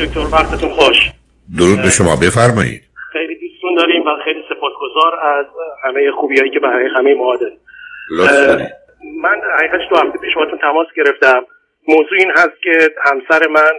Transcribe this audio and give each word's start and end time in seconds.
دکتر 0.00 0.20
وقتتون 0.32 0.70
خوش. 0.70 0.98
درود 1.58 1.80
به 1.84 1.90
شما 1.98 2.16
بفرمایید. 2.24 2.82
خیلی 3.12 3.34
دوستون 3.34 3.74
داریم 3.74 4.02
و 4.06 4.10
خیلی 4.24 4.42
سپاسگزار 4.48 5.12
از 5.20 5.46
همه 5.84 6.10
خوبیایی 6.10 6.50
که 6.50 6.60
برای 6.60 6.88
همه 6.96 7.14
ما 7.14 7.36
داریم. 7.36 7.58
من 9.22 9.40
حقیقتش 9.58 9.88
دو 9.90 9.96
هفته 9.96 10.18
پیش 10.18 10.34
باهاتون 10.34 10.58
تماس 10.58 10.86
گرفتم. 10.96 11.42
موضوع 11.88 12.18
این 12.18 12.30
هست 12.30 12.62
که 12.62 12.94
همسر 13.06 13.46
من 13.48 13.72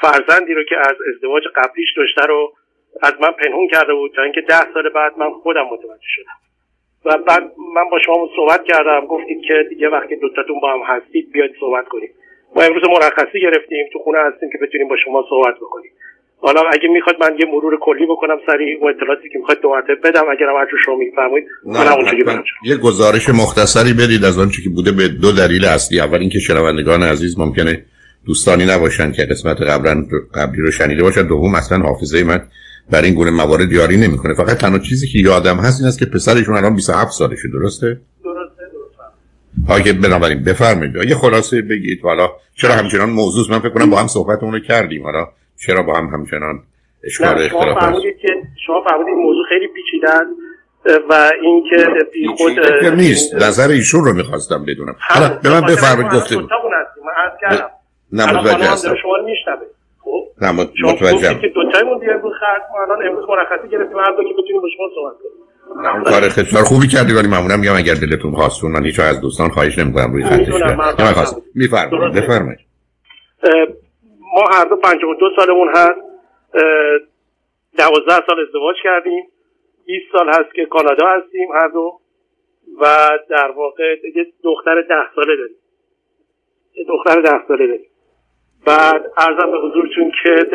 فرزندی 0.00 0.54
رو 0.54 0.64
که 0.64 0.76
از 0.78 0.96
ازدواج 1.14 1.42
قبلیش 1.56 1.88
داشته 1.96 2.22
رو 2.28 2.52
از 3.02 3.12
من 3.20 3.32
پنهون 3.32 3.68
کرده 3.68 3.94
بود 3.94 4.12
تا 4.16 4.22
اینکه 4.22 4.40
ده 4.40 4.72
سال 4.74 4.88
بعد 4.88 5.18
من 5.18 5.30
خودم 5.30 5.64
متوجه 5.64 6.08
شدم. 6.16 6.38
و 7.04 7.18
بعد 7.18 7.42
من 7.74 7.90
با 7.90 7.98
شما 8.06 8.28
صحبت 8.36 8.64
کردم 8.64 9.06
گفتید 9.06 9.42
که 9.48 9.66
دیگه 9.68 9.88
وقتی 9.88 10.16
دوتاتون 10.16 10.60
با 10.60 10.72
هم 10.72 10.80
هستید 10.96 11.32
بیاید 11.32 11.52
صحبت 11.60 11.88
کنیم 11.88 12.10
ما 12.56 12.62
امروز 12.62 12.82
مرخصی 12.90 13.40
گرفتیم 13.42 13.84
تو 13.92 13.98
خونه 13.98 14.18
هستیم 14.26 14.48
که 14.52 14.58
بتونیم 14.62 14.88
با 14.88 14.96
شما 15.04 15.24
صحبت 15.30 15.54
بکنیم. 15.56 15.92
حالا 16.44 16.60
اگه 16.72 16.88
می‌خواد 16.88 17.16
من 17.20 17.38
یه 17.38 17.46
مرور 17.46 17.78
کلی 17.80 18.06
بکنم 18.06 18.36
سری 18.46 18.74
و 18.74 18.84
اطلاعاتی 18.84 19.28
که 19.32 19.38
می‌خواد 19.38 19.60
دو 19.60 19.70
بدم 20.04 20.24
اگر 20.30 20.46
هم 20.46 20.66
شما 20.84 20.96
میفرمایید 20.96 21.46
من 21.66 21.88
اونجوری 21.88 22.22
برم 22.24 22.44
یه 22.64 22.76
گزارش 22.76 23.28
مختصری 23.28 23.92
بدید 23.92 24.24
از 24.24 24.38
آنچه 24.38 24.62
که 24.62 24.70
بوده 24.70 24.92
به 24.92 25.08
دو 25.08 25.32
دلیل 25.32 25.64
اصلی. 25.64 26.00
اول 26.00 26.18
اینکه 26.18 26.38
شنوندگان 26.38 27.02
عزیز 27.02 27.38
ممکنه 27.38 27.84
دوستانی 28.26 28.64
نباشن 28.64 29.12
که 29.12 29.22
قسمت 29.30 29.60
قبلا 29.60 30.04
قبلی 30.34 30.62
رو 30.62 30.70
شنیده 30.70 31.02
باشن. 31.02 31.26
دوم 31.26 31.54
اصلا 31.54 31.78
حافظه 31.78 32.24
من 32.24 32.40
بر 32.92 33.02
این 33.02 33.14
گونه 33.14 33.30
موارد 33.30 33.72
یاری 33.72 33.96
نمی‌کنه. 33.96 34.34
فقط 34.34 34.56
تنها 34.56 34.78
چیزی 34.78 35.06
که 35.08 35.18
یادم 35.18 35.56
هست 35.56 35.80
این 35.80 35.88
است 35.88 35.98
که 35.98 36.06
پسرشون 36.06 36.56
الان 36.56 36.74
27 36.74 37.10
سالشه 37.10 37.48
درسته؟ 37.52 38.00
که 39.84 39.92
بنابراین 39.92 40.44
بفرمایید. 40.44 40.94
یه 40.96 41.14
خلاصه 41.14 41.62
بگید. 41.62 42.00
حالا 42.02 42.30
چرا 42.56 42.74
همچنان 42.74 43.10
موضوع 43.10 43.50
من 43.50 43.58
فکر 43.58 43.68
کنم 43.68 43.90
با 43.90 43.96
هم 43.96 44.06
صحبتمون 44.06 44.52
رو 44.52 44.60
کردیم. 44.60 45.02
حالا 45.04 45.28
چرا 45.66 45.82
با 45.82 45.94
هم 45.98 46.06
همچنان 46.06 46.62
اشکال 47.04 47.42
اختلاف 47.42 47.64
شما 47.64 47.80
فرمودید 47.80 48.18
که 48.18 48.28
شما 48.66 48.84
فرمودید 48.88 49.14
موضوع 49.14 49.44
خیلی 49.48 49.68
پیچیده 49.68 50.08
و 51.10 51.30
اینکه 51.42 51.76
بی 52.12 52.26
خود 52.26 52.58
نیست. 53.00 53.34
نظر 53.34 53.68
ایشون 53.68 54.04
رو 54.04 54.12
می‌خواستم 54.12 54.64
بدونم. 54.64 54.96
حالا 54.98 55.28
به 55.42 55.50
من 55.50 55.60
بفرمایید 55.60 56.12
عرض 56.12 56.28
کردم. 57.40 57.70
نه 58.12 58.32
متوجه 58.32 58.70
هستم. 58.70 58.94
شما 59.02 59.16
رو 59.16 59.24
میشنوه. 59.24 59.66
نه 60.42 60.52
متوجهم. 60.52 61.40
که 61.40 61.48
دو 61.48 61.72
تایمون 61.72 61.98
بیایم 61.98 62.20
بود 62.20 62.32
خرج 62.40 62.62
ما 62.72 62.82
الان 62.82 63.08
امروز 63.08 63.24
مرخصی 63.28 63.68
گرفتیم. 63.68 63.98
هر 63.98 64.12
دو 64.16 64.22
که 64.22 64.34
بتونیم 64.38 64.62
با 64.62 64.68
شما 64.76 64.86
صحبت 64.94 65.16
کنیم. 65.22 65.41
کار 66.04 66.28
خیلی 66.28 66.48
خوبی 66.64 66.88
کردی 66.88 67.12
ولی 67.12 67.28
معمولا 67.28 67.56
میگم 67.56 67.76
اگر 67.76 67.94
دلتون 67.94 68.32
خواستون 68.32 68.70
من 68.72 68.84
هیچ 68.84 69.00
از 69.00 69.20
دوستان 69.20 69.48
خواهش 69.48 69.78
نمی‌کنم 69.78 70.12
روی 70.12 70.24
خطش 70.24 70.48
کنم 70.48 71.42
میفرمایید 71.54 72.14
بفرمایید. 72.14 72.60
ما 74.34 74.44
هر 74.52 74.64
دو 74.64 74.76
52 74.76 75.26
سالمون 75.36 75.68
هست. 75.68 76.00
12 77.78 78.26
سال 78.26 78.40
ازدواج 78.46 78.76
کردیم. 78.84 79.24
20 79.86 80.04
سال 80.12 80.28
هست 80.28 80.54
که 80.54 80.66
کانادا 80.66 81.06
هستیم 81.08 81.48
هر 81.52 81.68
دو. 81.68 81.98
و 82.80 83.08
در 83.30 83.50
واقع 83.56 83.96
یه 84.16 84.26
دختر 84.44 84.82
10 84.82 84.94
ساله 85.14 85.36
داریم. 85.36 85.56
یه 86.74 86.84
دختر 86.88 87.20
10 87.20 87.30
ساله 87.48 87.66
داریم. 87.66 87.86
بعد 88.66 89.02
ارزم 89.16 89.50
به 89.50 89.58
حضورتون 89.58 90.12
که 90.22 90.46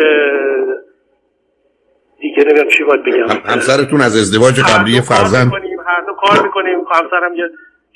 دیگه 2.22 2.44
نمیم 2.44 2.70
چی 2.70 2.84
باید 2.84 3.04
بگم. 3.04 3.52
همسرتون 3.54 4.02
از 4.02 4.16
ازدواج 4.18 4.62
قبلی 4.62 5.02
فرزند؟ 5.02 5.52
هر 5.88 6.02
دو 6.08 6.14
کار 6.14 6.44
می‌کنیم. 6.44 6.80
همسرم 6.92 7.34
یه 7.36 7.50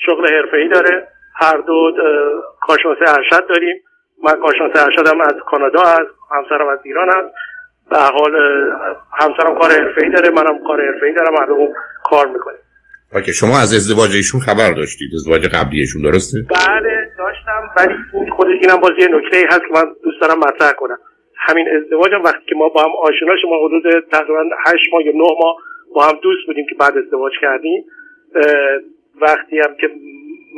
شغل 0.05 0.25
ای 0.53 0.69
داره. 0.69 1.07
هر 1.35 1.57
دو 1.57 1.91
کارشناس 2.61 2.97
ارشد 3.07 3.47
داریم. 3.49 3.81
من 4.23 4.39
کارشناس 4.41 4.71
ارشدم 4.75 5.21
از 5.21 5.33
کانادا 5.51 5.81
هست 5.81 6.11
همسرم 6.31 6.67
از 6.67 6.79
ایران 6.85 7.07
هست. 7.07 7.35
به 7.89 7.97
حال 7.97 8.35
همسرم 9.19 9.59
کار 9.59 9.71
ای 10.03 10.09
داره 10.09 10.29
منم 10.29 10.63
کار 10.67 10.81
ای 10.81 11.13
دارم 11.13 11.35
هر 11.39 11.45
دو 11.45 11.73
کار 12.03 12.27
می‌کنیم. 12.27 12.57
که 13.25 13.31
شما 13.31 13.59
از 13.59 13.73
ازدواج 13.73 14.15
ایشون 14.15 14.41
خبر 14.41 14.71
داشتید 14.71 15.11
ازدواج 15.15 15.47
قبلیشون 15.47 16.01
درسته؟ 16.01 16.37
بله 16.49 17.11
داشتم 17.17 17.69
ولی 17.77 17.95
خودش 18.31 18.51
اینم 18.61 18.77
باز 18.77 18.91
یه 18.99 19.07
نکته 19.07 19.47
هست 19.49 19.61
که 19.61 19.73
من 19.73 19.85
دوست 20.03 20.21
دارم 20.21 20.39
مطرح 20.39 20.71
کنم. 20.71 20.97
همین 21.47 21.69
ازدواج 21.69 22.13
هم 22.13 22.23
وقتی 22.23 22.45
که 22.45 22.55
ما 22.55 22.69
با 22.69 22.81
هم 22.83 22.91
آشنا 22.91 23.35
شما 23.41 23.65
حدود 23.65 23.83
تقریبا 24.11 24.43
8 24.65 24.93
ماه 24.93 25.05
یا 25.05 25.11
9 25.11 25.17
ماه 25.19 25.57
با 25.95 26.03
هم 26.03 26.19
دوست 26.21 26.45
بودیم 26.47 26.65
که 26.69 26.75
بعد 26.75 26.97
ازدواج 26.97 27.33
کردیم. 27.41 27.85
وقتی 29.21 29.59
هم 29.59 29.75
که 29.81 29.89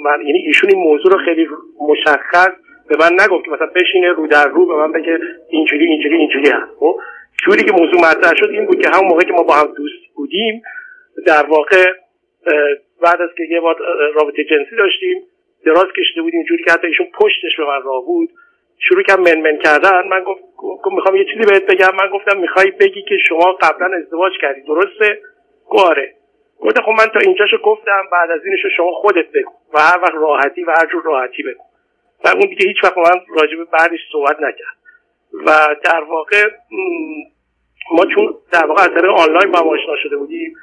من 0.04 0.22
یعنی 0.26 0.40
ایشون 0.40 0.70
این 0.70 0.80
موضوع 0.80 1.12
رو 1.12 1.18
خیلی 1.26 1.48
مشخص 1.80 2.52
به 2.90 2.96
من 3.00 3.14
نگفت 3.14 3.46
که 3.46 3.52
مثلا 3.52 3.68
بشینه 3.68 4.12
رو 4.12 4.28
در 4.28 4.48
رو 4.48 4.66
به 4.66 4.76
من 4.76 4.92
بگه 4.92 5.20
اینجوری 5.50 5.86
اینجوری 5.86 6.16
اینجوری 6.18 6.50
هست 6.50 6.72
خب 6.80 7.00
جوری 7.46 7.64
که 7.64 7.72
موضوع 7.72 8.00
مطرح 8.00 8.36
شد 8.36 8.50
این 8.50 8.66
بود 8.66 8.82
که 8.82 8.90
همون 8.90 9.08
موقع 9.08 9.24
که 9.24 9.34
ما 9.34 9.44
با 9.44 9.54
هم 9.54 9.68
دوست 9.78 10.14
بودیم 10.16 10.62
در 11.26 11.46
واقع 11.46 11.94
بعد 13.02 13.22
از 13.22 13.30
که 13.38 13.44
یه 13.44 13.60
بار 13.60 13.76
رابطه 14.16 14.44
جنسی 14.44 14.76
داشتیم 14.78 15.24
دراز 15.66 15.88
کشیده 15.98 16.22
بودیم 16.22 16.44
جوری 16.44 16.64
که 16.64 16.72
حتی 16.72 16.88
ایشون 16.88 17.08
پشتش 17.14 17.58
به 17.58 17.66
من 17.66 17.82
راه 17.86 18.06
بود. 18.06 18.30
شروع 18.90 19.04
کردم 19.04 19.24
منمن 19.24 19.58
کردن 19.58 20.08
من 20.08 20.24
گفت 20.24 20.44
می‌خوام 20.92 21.16
یه 21.16 21.26
چیزی 21.26 21.46
بهت 21.52 21.66
بگم. 21.66 21.96
من 22.02 22.10
گفتم 22.14 22.38
می‌خوای 22.38 22.72
بگی 22.72 23.02
که 23.02 23.18
شما 23.28 23.54
قبلا 23.62 23.98
ازدواج 23.98 24.34
کردی 24.42 24.62
درسته؟ 24.62 25.22
گواره 25.70 26.14
گفت 26.60 26.82
خب 26.82 26.92
من 26.92 27.06
تا 27.14 27.20
اینجاشو 27.20 27.58
گفتم 27.58 28.02
بعد 28.12 28.32
از 28.32 28.46
اینشو 28.46 28.70
شما 28.78 28.92
خودت 28.92 29.32
بگو 29.32 29.52
و 29.74 29.80
هر 29.80 30.00
وقت 30.00 30.14
راحتی 30.14 30.64
و 30.64 30.72
هر 30.72 30.86
جور 30.92 31.04
راحتی 31.04 31.44
بگو. 31.44 31.64
و 32.26 32.28
اون 32.28 32.40
دیگه 32.40 32.68
هیچ 32.68 32.84
وقت 32.84 32.98
من 32.98 33.22
راجب 33.42 33.72
بعدش 33.72 34.00
صحبت 34.12 34.38
نکرد. 34.40 34.78
و 35.46 35.76
در 35.84 36.04
واقع 36.04 36.50
ما 37.92 38.06
چون 38.06 38.36
در 38.52 38.66
واقع 38.66 38.82
از 38.82 38.90
آنلاین 39.28 39.52
با 39.52 39.60
آشنا 39.60 39.96
شده 40.04 40.18
بودیم 40.18 40.54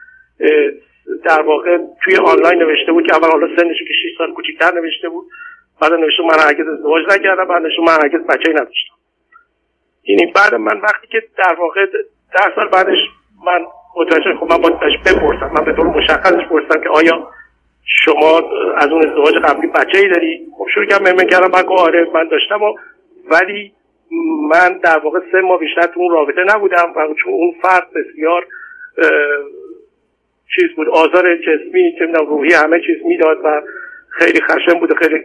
در 1.25 1.41
واقع 1.41 1.79
توی 2.05 2.17
آنلاین 2.17 2.63
نوشته 2.63 2.93
بود 2.93 3.07
که 3.07 3.17
اول 3.17 3.31
حالا 3.31 3.47
سنش 3.57 3.79
که 3.79 3.95
6 3.95 4.19
سال 4.19 4.33
کوچیک‌تر 4.33 4.75
نوشته 4.75 5.09
بود. 5.09 5.27
بعد 5.81 5.93
نوشته 5.93 6.23
من 6.23 6.39
هرگز 6.47 6.69
ازدواج 6.69 7.03
نکردم 7.11 7.45
بعد 7.45 7.63
نوشته 7.63 7.83
من 7.83 7.93
هرگز 7.93 8.27
بچه‌ای 8.27 8.55
نداشتم. 8.55 8.95
یعنی 10.05 10.33
بعد 10.33 10.55
من 10.55 10.81
وقتی 10.81 11.07
که 11.07 11.23
در 11.39 11.55
واقع 11.55 11.87
ده 12.33 12.55
سال 12.57 12.69
بعدش 12.69 12.99
من 13.47 13.67
متوجه 13.97 14.35
خب 14.41 14.53
من 14.53 14.59
باید 14.59 14.79
بپرسم 14.79 15.51
من 15.55 15.65
به 15.65 15.73
طور 15.73 15.87
مشخصش 15.87 16.45
پرسیدم 16.51 16.81
که 16.81 16.89
آیا 16.89 17.29
شما 17.85 18.43
از 18.77 18.89
اون 18.89 19.09
ازدواج 19.09 19.35
قبلی 19.35 19.67
بچه 19.67 19.99
ای 19.99 20.09
داری؟ 20.09 20.47
خب 20.59 20.67
شروع 20.75 20.87
کردم 20.87 21.05
مهمن 21.05 21.25
کردم 21.25 21.51
من 21.51 21.69
آره 21.79 22.11
من 22.15 22.29
داشتم 22.29 22.63
و 22.63 22.75
ولی 23.31 23.73
من 24.51 24.79
در 24.79 24.99
واقع 24.99 25.19
سه 25.33 25.41
ماه 25.41 25.59
بیشتر 25.59 25.83
تو 25.83 26.01
اون 26.01 26.11
رابطه 26.11 26.45
نبودم 26.45 26.93
و 26.97 27.15
چون 27.15 27.33
اون 27.33 27.55
فرد 27.63 27.87
بسیار 27.95 28.47
چیز 30.57 30.77
بود 30.77 30.89
آزار 30.89 31.37
جسمی 31.37 31.97
چه 31.99 32.05
روحی 32.07 32.55
همه 32.55 32.81
چیز 32.81 32.97
می‌داد 33.05 33.39
و 33.45 33.63
خیلی 34.21 34.41
خشن 34.41 34.79
بود 34.81 34.99
خیلی 34.99 35.25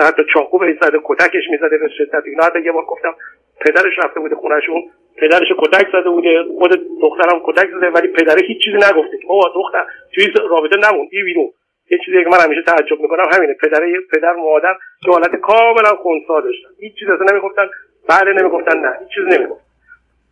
حتی 0.00 0.22
چاقو 0.34 0.58
به 0.58 0.78
زده 0.82 0.98
کتکش 1.04 1.42
می‌زده 1.50 1.78
به 1.78 1.88
شدت. 1.88 2.22
اینا 2.26 2.44
حتی 2.44 2.60
یه 2.60 2.72
بار 2.72 2.84
گفتم 2.84 3.14
پدرش 3.60 3.92
رفته 4.04 4.20
بوده 4.20 4.36
خونهشون 4.36 4.82
پدرش 5.18 5.48
کتک 5.58 5.86
زده 5.92 6.10
بوده 6.10 6.44
خود 6.58 6.70
دخترم 7.02 7.40
کتک 7.46 7.70
زده 7.76 7.90
ولی 7.90 8.08
پدره 8.08 8.46
هیچ 8.46 8.64
چیزی 8.64 8.76
نگفته. 8.76 9.18
که 9.18 9.26
بابا 9.28 9.48
دختر 9.54 9.84
توی 10.14 10.26
رابطه 10.50 10.76
نمون 10.76 11.08
بی 11.10 11.22
بیرون. 11.22 11.50
یه 11.90 11.98
چیزی 12.04 12.24
که 12.24 12.30
من 12.30 12.40
همیشه 12.44 12.62
تعجب 12.62 13.00
می‌کنم 13.00 13.24
همینه 13.32 13.54
پدر 13.54 13.80
پدر 14.12 14.32
مادر 14.32 14.76
که 15.04 15.10
حالت 15.10 15.36
کاملا 15.36 15.96
خونسا 16.02 16.40
داشتن. 16.40 16.68
هیچ 16.80 16.94
چیز 16.98 17.08
اصلا 17.08 17.26
نمی‌گفتن 17.32 17.66
بله 18.08 18.32
نمی‌گفتن 18.32 18.78
نه 18.78 18.96
هیچ 19.00 19.08
چیز 19.14 19.38
نمی‌گفت 19.38 19.64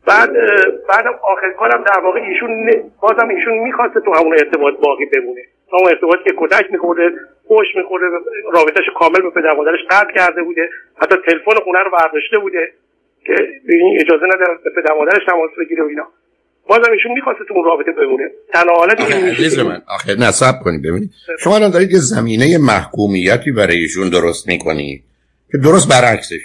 بعد 0.06 0.32
بعدم 0.88 1.14
آخر 1.22 1.50
کارم 1.50 1.84
در 1.84 2.00
واقع 2.00 2.20
ایشون 2.20 2.70
بازم 3.02 3.28
ایشون 3.28 3.58
می‌خواسته 3.58 4.00
تو 4.00 4.14
همون 4.14 4.32
ارتباط 4.32 4.74
باقی 4.84 5.06
بمونه. 5.06 5.42
همون 5.72 5.88
ارتباطی 5.88 6.24
که 6.24 6.34
کتک 6.40 6.66
میخورده 6.72 7.02
خوش 7.46 7.66
میخورده 7.76 8.06
رابطهش 8.52 8.86
کامل 8.98 9.20
به 9.20 9.30
پدر 9.30 9.52
مادرش 9.56 9.80
قطع 9.90 10.12
کرده 10.14 10.42
بوده. 10.42 10.68
حتی 10.96 11.14
تلفن 11.26 11.60
خونه 11.64 11.78
رو 11.84 11.90
برداشته 11.90 12.38
بوده 12.42 12.72
که 13.26 13.34
این 13.68 13.98
اجازه 14.00 14.26
نداره 14.26 14.58
به 14.64 14.70
پدر 14.82 14.94
مادرش 14.98 15.22
تماس 15.26 15.50
بگیره 15.60 15.82
و 15.82 15.86
اینا. 15.86 16.06
بازم 16.68 16.92
ایشون 16.92 17.12
می‌خواسته 17.12 17.44
تو 17.48 17.54
اون 17.54 17.64
رابطه 17.64 17.92
بمونه. 17.92 18.30
تنها 18.52 18.74
حالتی 18.74 19.62
من 19.62 19.82
آخه 19.88 20.14
نصب 20.14 20.54
کنید 20.64 20.82
ببینید. 20.82 21.10
شما 21.38 21.56
الان 21.56 21.70
دارید 21.70 21.90
یه 21.90 21.98
زمینه 21.98 22.58
محکومیتی 22.58 23.52
برای 23.52 23.76
ایشون 23.76 24.08
درست 24.08 24.48
می‌کنید 24.48 25.04
که 25.52 25.58
درست 25.58 25.88
برعکسش. 25.88 26.40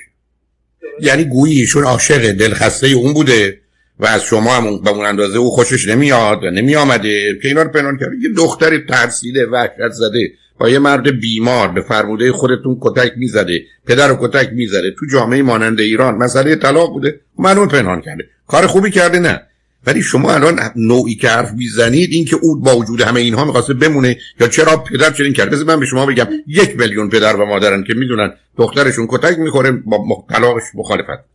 یعنی 1.00 1.24
گویی 1.24 1.60
ایشون 1.60 1.84
عاشق 1.84 2.31
دلخسته 2.40 2.88
اون 2.88 3.14
بوده. 3.14 3.62
و 4.04 4.06
از 4.06 4.24
شما 4.24 4.54
هم 4.54 4.82
به 4.82 4.90
اون 4.90 5.06
اندازه 5.06 5.38
او 5.38 5.50
خوشش 5.50 5.88
نمیاد 5.88 6.46
نمی 6.46 6.76
آمده 6.76 7.40
که 7.42 7.48
اینا 7.48 7.62
رو 7.62 7.70
پنهان 7.70 7.98
کرده. 7.98 8.16
یه 8.22 8.30
دختری 8.38 8.80
ترسیده 8.90 9.46
وحشت 9.46 9.92
زده. 9.92 10.32
با 10.60 10.70
یه 10.70 10.80
مرد 10.80 11.20
بیمار 11.20 11.68
به 11.68 11.82
فرموده 11.82 12.32
خودتون 12.32 12.78
کتک 12.82 13.14
می‌زده. 13.18 13.60
پدر 13.88 14.08
رو 14.08 14.28
کتک 14.28 14.50
می‌زده. 14.54 14.92
تو 15.00 15.06
جامعه 15.14 15.42
مانند 15.42 15.80
ایران 15.80 16.16
مسئله 16.16 16.56
طلاق 16.56 16.94
بوده. 16.94 17.20
منو 17.40 17.68
پنهان 17.68 18.02
کرده. 18.02 18.24
کار 18.48 18.68
خوبی 18.68 18.92
کرده 18.92 19.20
نه. 19.20 19.42
ولی 19.88 20.02
شما 20.02 20.34
الان 20.34 20.60
نوعی 20.76 21.16
که 21.16 21.30
حرف 21.30 21.52
می‌زنید 21.52 22.10
این 22.12 22.26
که 22.26 22.36
او 22.42 22.60
با 22.60 22.78
وجود 22.78 23.02
همه 23.02 23.20
اینها 23.20 23.46
می‌خواسته 23.46 23.74
بمونه 23.74 24.18
یا 24.40 24.48
چرا 24.48 24.78
پدر 24.78 25.12
چنین 25.12 25.34
کرده؟ 25.34 25.64
من 25.64 25.80
به 25.80 25.86
شما 25.86 26.06
بگم. 26.06 26.28
یک 26.48 26.80
میلیون 26.80 27.10
پدر 27.10 27.36
و 27.36 27.46
مادرن 27.46 27.84
که 27.84 27.94
می‌دونن 27.94 28.34
دخترشون 28.58 29.08
کتک 29.10 29.40
می‌خوره 29.40 29.72
با 29.72 30.26
طلاقش 30.30 30.64
مخالفت. 30.76 31.32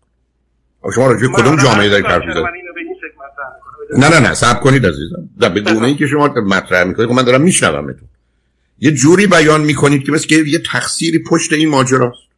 شما 0.94 1.06
راجع 1.06 1.26
کدوم 1.26 1.56
جامعه 1.56 1.88
دارید 1.88 2.06
حرف 2.06 2.22
می‌زنید؟ 2.26 2.46
نه 3.96 4.08
نه 4.08 4.28
نه 4.28 4.34
صبر 4.34 4.60
کنید 4.60 4.86
عزیزم. 4.86 5.28
در 5.40 5.48
بدون 5.48 5.84
اینکه 5.84 6.06
شما 6.06 6.26
مطرح 6.26 6.84
می‌کنید 6.84 7.08
خب 7.08 7.14
من 7.14 7.22
دارم 7.22 7.40
میشنومتون. 7.40 8.08
یه 8.78 8.90
جوری 8.90 9.26
بیان 9.26 9.60
می‌کنید 9.60 10.04
که 10.04 10.12
مثل 10.12 10.26
که 10.26 10.36
یه 10.36 10.58
تقصیری 10.58 11.18
پشت 11.18 11.52
این 11.52 11.68
ماجراست. 11.68 12.28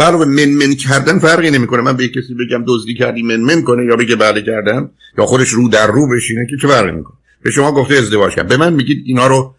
علاوه 0.00 0.24
من 0.24 0.48
من 0.48 0.74
کردن 0.74 1.18
فرقی 1.18 1.50
نمی‌کنه. 1.50 1.82
من 1.82 1.96
به 1.96 2.08
کسی 2.08 2.34
بگم 2.34 2.64
دزدی 2.66 2.94
کردی 2.94 3.22
من 3.22 3.36
من 3.36 3.62
کنه 3.62 3.84
یا 3.84 3.96
بگه 3.96 4.16
بله 4.16 4.42
کردم 4.42 4.90
یا 5.18 5.26
خودش 5.26 5.48
رو 5.48 5.68
در 5.68 5.86
رو 5.86 6.08
بشینه 6.08 6.46
که 6.50 6.56
چه 6.62 6.68
فرقی 6.68 6.92
می‌کنه؟ 6.92 7.16
به 7.42 7.50
شما 7.50 7.72
گفته 7.72 7.94
ازدواج 7.94 8.34
کرد. 8.34 8.48
به 8.48 8.56
من 8.56 8.72
میگید 8.72 9.02
اینا 9.06 9.26
رو 9.26 9.54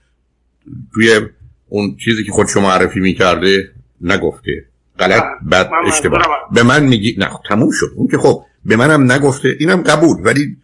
توی 0.93 1.19
اون 1.67 1.97
چیزی 2.05 2.23
که 2.23 2.31
خود 2.31 2.47
شما 2.47 2.63
معرفی 2.63 2.99
می‌کرده 2.99 3.71
نگفته. 4.01 4.65
غلط 4.99 5.23
بد 5.51 5.69
اشتباه. 5.87 6.21
به 6.53 6.63
من 6.63 6.83
میگی 6.83 7.15
نه 7.17 7.25
خب 7.25 7.39
تموم 7.49 7.71
شد. 7.71 7.91
اون 7.95 8.07
که 8.07 8.17
خب 8.17 8.43
به 8.65 8.75
منم 8.75 9.11
نگفته 9.11 9.55
اینم 9.59 9.81
قبول. 9.81 10.17
ولی 10.23 10.57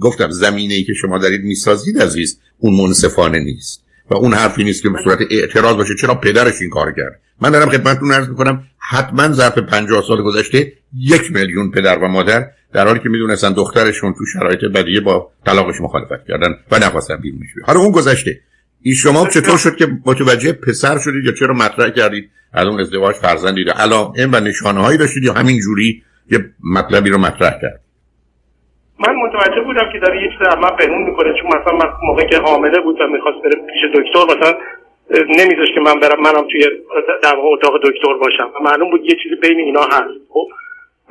گفتم 0.00 0.30
زمینه 0.30 0.74
ای 0.74 0.84
که 0.84 0.94
شما 0.94 1.18
دارید 1.18 1.44
می‌سازید 1.44 2.02
عزیز 2.02 2.38
اون 2.58 2.74
منصفانه 2.74 3.38
نیست. 3.38 3.84
و 4.10 4.14
اون 4.14 4.34
حرفی 4.34 4.64
نیست 4.64 4.82
که 4.82 4.90
به 4.90 4.98
صورت 5.04 5.18
اعتراض 5.30 5.76
باشه 5.76 5.94
چرا 5.94 6.14
پدرش 6.14 6.60
این 6.60 6.70
کار 6.70 6.92
کرد. 6.92 7.20
من 7.40 7.50
دارم 7.50 7.68
خدمتتون 7.68 8.12
عرض 8.12 8.28
می‌کنم 8.28 8.64
حتما 8.78 9.32
ظرف 9.32 9.58
50 9.58 10.04
سال 10.08 10.22
گذشته 10.22 10.72
یک 10.98 11.32
میلیون 11.32 11.70
پدر 11.70 11.98
و 11.98 12.08
مادر 12.08 12.46
در 12.72 12.86
حالی 12.86 13.00
که 13.00 13.08
می‌دونستن 13.08 13.52
دخترشون 13.52 14.14
تو 14.18 14.26
شرایط 14.26 14.60
بدیه 14.60 15.00
با 15.00 15.30
طلاقش 15.46 15.80
مخالفت 15.80 16.26
کردن 16.28 16.54
و 16.70 16.78
نخواستن 16.78 17.16
بیرونش 17.16 17.48
حالا 17.64 17.80
اون 17.80 17.92
گذشته. 17.92 18.40
این 18.84 18.94
شما 18.94 19.28
چطور 19.28 19.58
شد 19.58 19.76
که 19.76 19.86
متوجه 20.06 20.52
پسر 20.52 20.98
شدید 20.98 21.24
یا 21.24 21.32
چرا 21.32 21.54
مطرح 21.54 21.90
کردید؟ 21.90 22.30
از 22.54 22.66
اون 22.66 22.80
ازدواج 22.80 23.14
فرزندی 23.14 23.64
رو 23.64 24.12
این 24.16 24.30
و 24.34 24.40
نشانه 24.40 24.80
هایی 24.80 24.98
داشتید 24.98 25.24
یا 25.24 25.32
همین 25.32 25.60
جوری 25.60 26.02
یه 26.30 26.38
مطلبی 26.76 27.10
رو 27.10 27.18
مطرح 27.18 27.52
کرد؟ 27.62 27.80
من 28.98 29.14
متوجه 29.14 29.60
بودم 29.60 29.92
که 29.92 29.98
داره 29.98 30.22
یه 30.22 30.28
چیز 30.28 30.40
من 30.62 30.76
پنهون 30.76 31.02
می‌کنه 31.02 31.30
چون 31.40 31.46
مثلا 31.46 31.72
من 31.72 31.90
موقعی 32.02 32.28
که 32.28 32.38
حامله 32.38 32.80
بود 32.80 33.00
و 33.00 33.06
می‌خواست 33.06 33.38
بره 33.44 33.56
پیش 33.72 33.82
دکتر 33.94 34.24
مثلا 34.36 34.54
نمیذاشت 35.10 35.74
که 35.74 35.80
من 35.80 36.00
برم 36.00 36.20
منم 36.20 36.44
توی 36.50 36.64
در 37.22 37.34
اتاق 37.38 37.74
دکتر 37.84 38.14
باشم. 38.20 38.48
و 38.54 38.62
معلوم 38.68 38.90
بود 38.90 39.00
یه 39.04 39.16
چیزی 39.22 39.34
بین 39.42 39.58
اینا 39.58 39.82
هست. 39.82 40.20
خب 40.28 40.46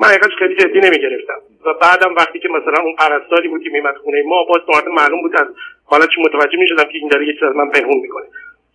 من 0.00 0.08
حقیقتش 0.08 0.34
خیلی 0.38 0.54
جدی 0.54 0.80
نمی‌گرفتم. 0.86 1.38
و 1.66 1.74
بعدم 1.82 2.14
وقتی 2.14 2.38
که 2.38 2.48
مثلا 2.48 2.82
اون 2.84 2.94
پرستاری 2.98 3.48
بود 3.48 3.62
که 3.64 3.70
میمد 3.70 3.94
خونه 4.04 4.22
ما 4.26 4.44
باز 4.48 4.60
معلوم 4.98 5.22
بود 5.22 5.36
از 5.36 5.46
حالتش 5.92 6.18
متوجه 6.18 6.58
می‌شدم 6.58 6.84
که 6.84 6.98
این 6.98 7.08
داره 7.08 7.26
چیز 7.26 7.42
از 7.42 7.56
من 7.56 7.70
پنهون 7.70 7.98
می‌کنه. 8.02 8.26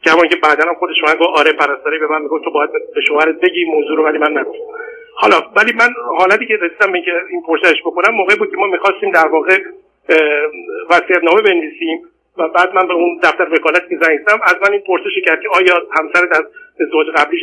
که 0.04 0.28
که 0.28 0.36
بعدا 0.36 0.70
هم 0.70 0.76
خودش 0.76 0.96
من 1.08 1.14
گفت 1.14 1.40
آره 1.40 1.52
پرستاری 1.52 2.00
به 2.00 2.08
من 2.08 2.22
می‌گفت 2.22 2.44
تو 2.44 2.52
باید 2.52 2.70
به 2.96 3.02
شوهرت 3.08 3.36
بگی 3.40 3.66
موضوع 3.66 3.98
رو 3.98 4.04
ولی 4.04 4.18
من 4.18 4.38
نگفتم. 4.38 4.64
حالا 5.16 5.36
ولی 5.56 5.74
من 5.74 5.90
حالتی 6.20 6.46
که 6.46 6.58
رسیدم 6.62 6.92
به 6.92 7.04
این 7.30 7.42
پرسش 7.48 7.82
بکنم 7.86 8.14
موقعی 8.14 8.38
بود 8.38 8.52
که 8.52 8.58
ما 8.58 8.68
می‌خواستیم 8.68 9.12
در 9.12 9.28
واقع 9.28 9.58
نامه 11.24 11.42
بنویسیم 11.42 12.02
و 12.38 12.48
بعد 12.48 12.74
من 12.74 12.88
به 12.88 12.94
اون 12.94 13.20
دفتر 13.24 13.54
وکالت 13.54 13.90
که 13.90 13.98
زنگ 14.02 14.20
از 14.44 14.56
من 14.62 14.72
این 14.72 14.82
پرسش 14.82 15.12
کرد 15.26 15.42
که 15.42 15.50
آیا 15.50 15.84
همسر 15.92 16.26
در 16.26 16.44
ازدواج 16.82 17.08
قبلیش 17.16 17.42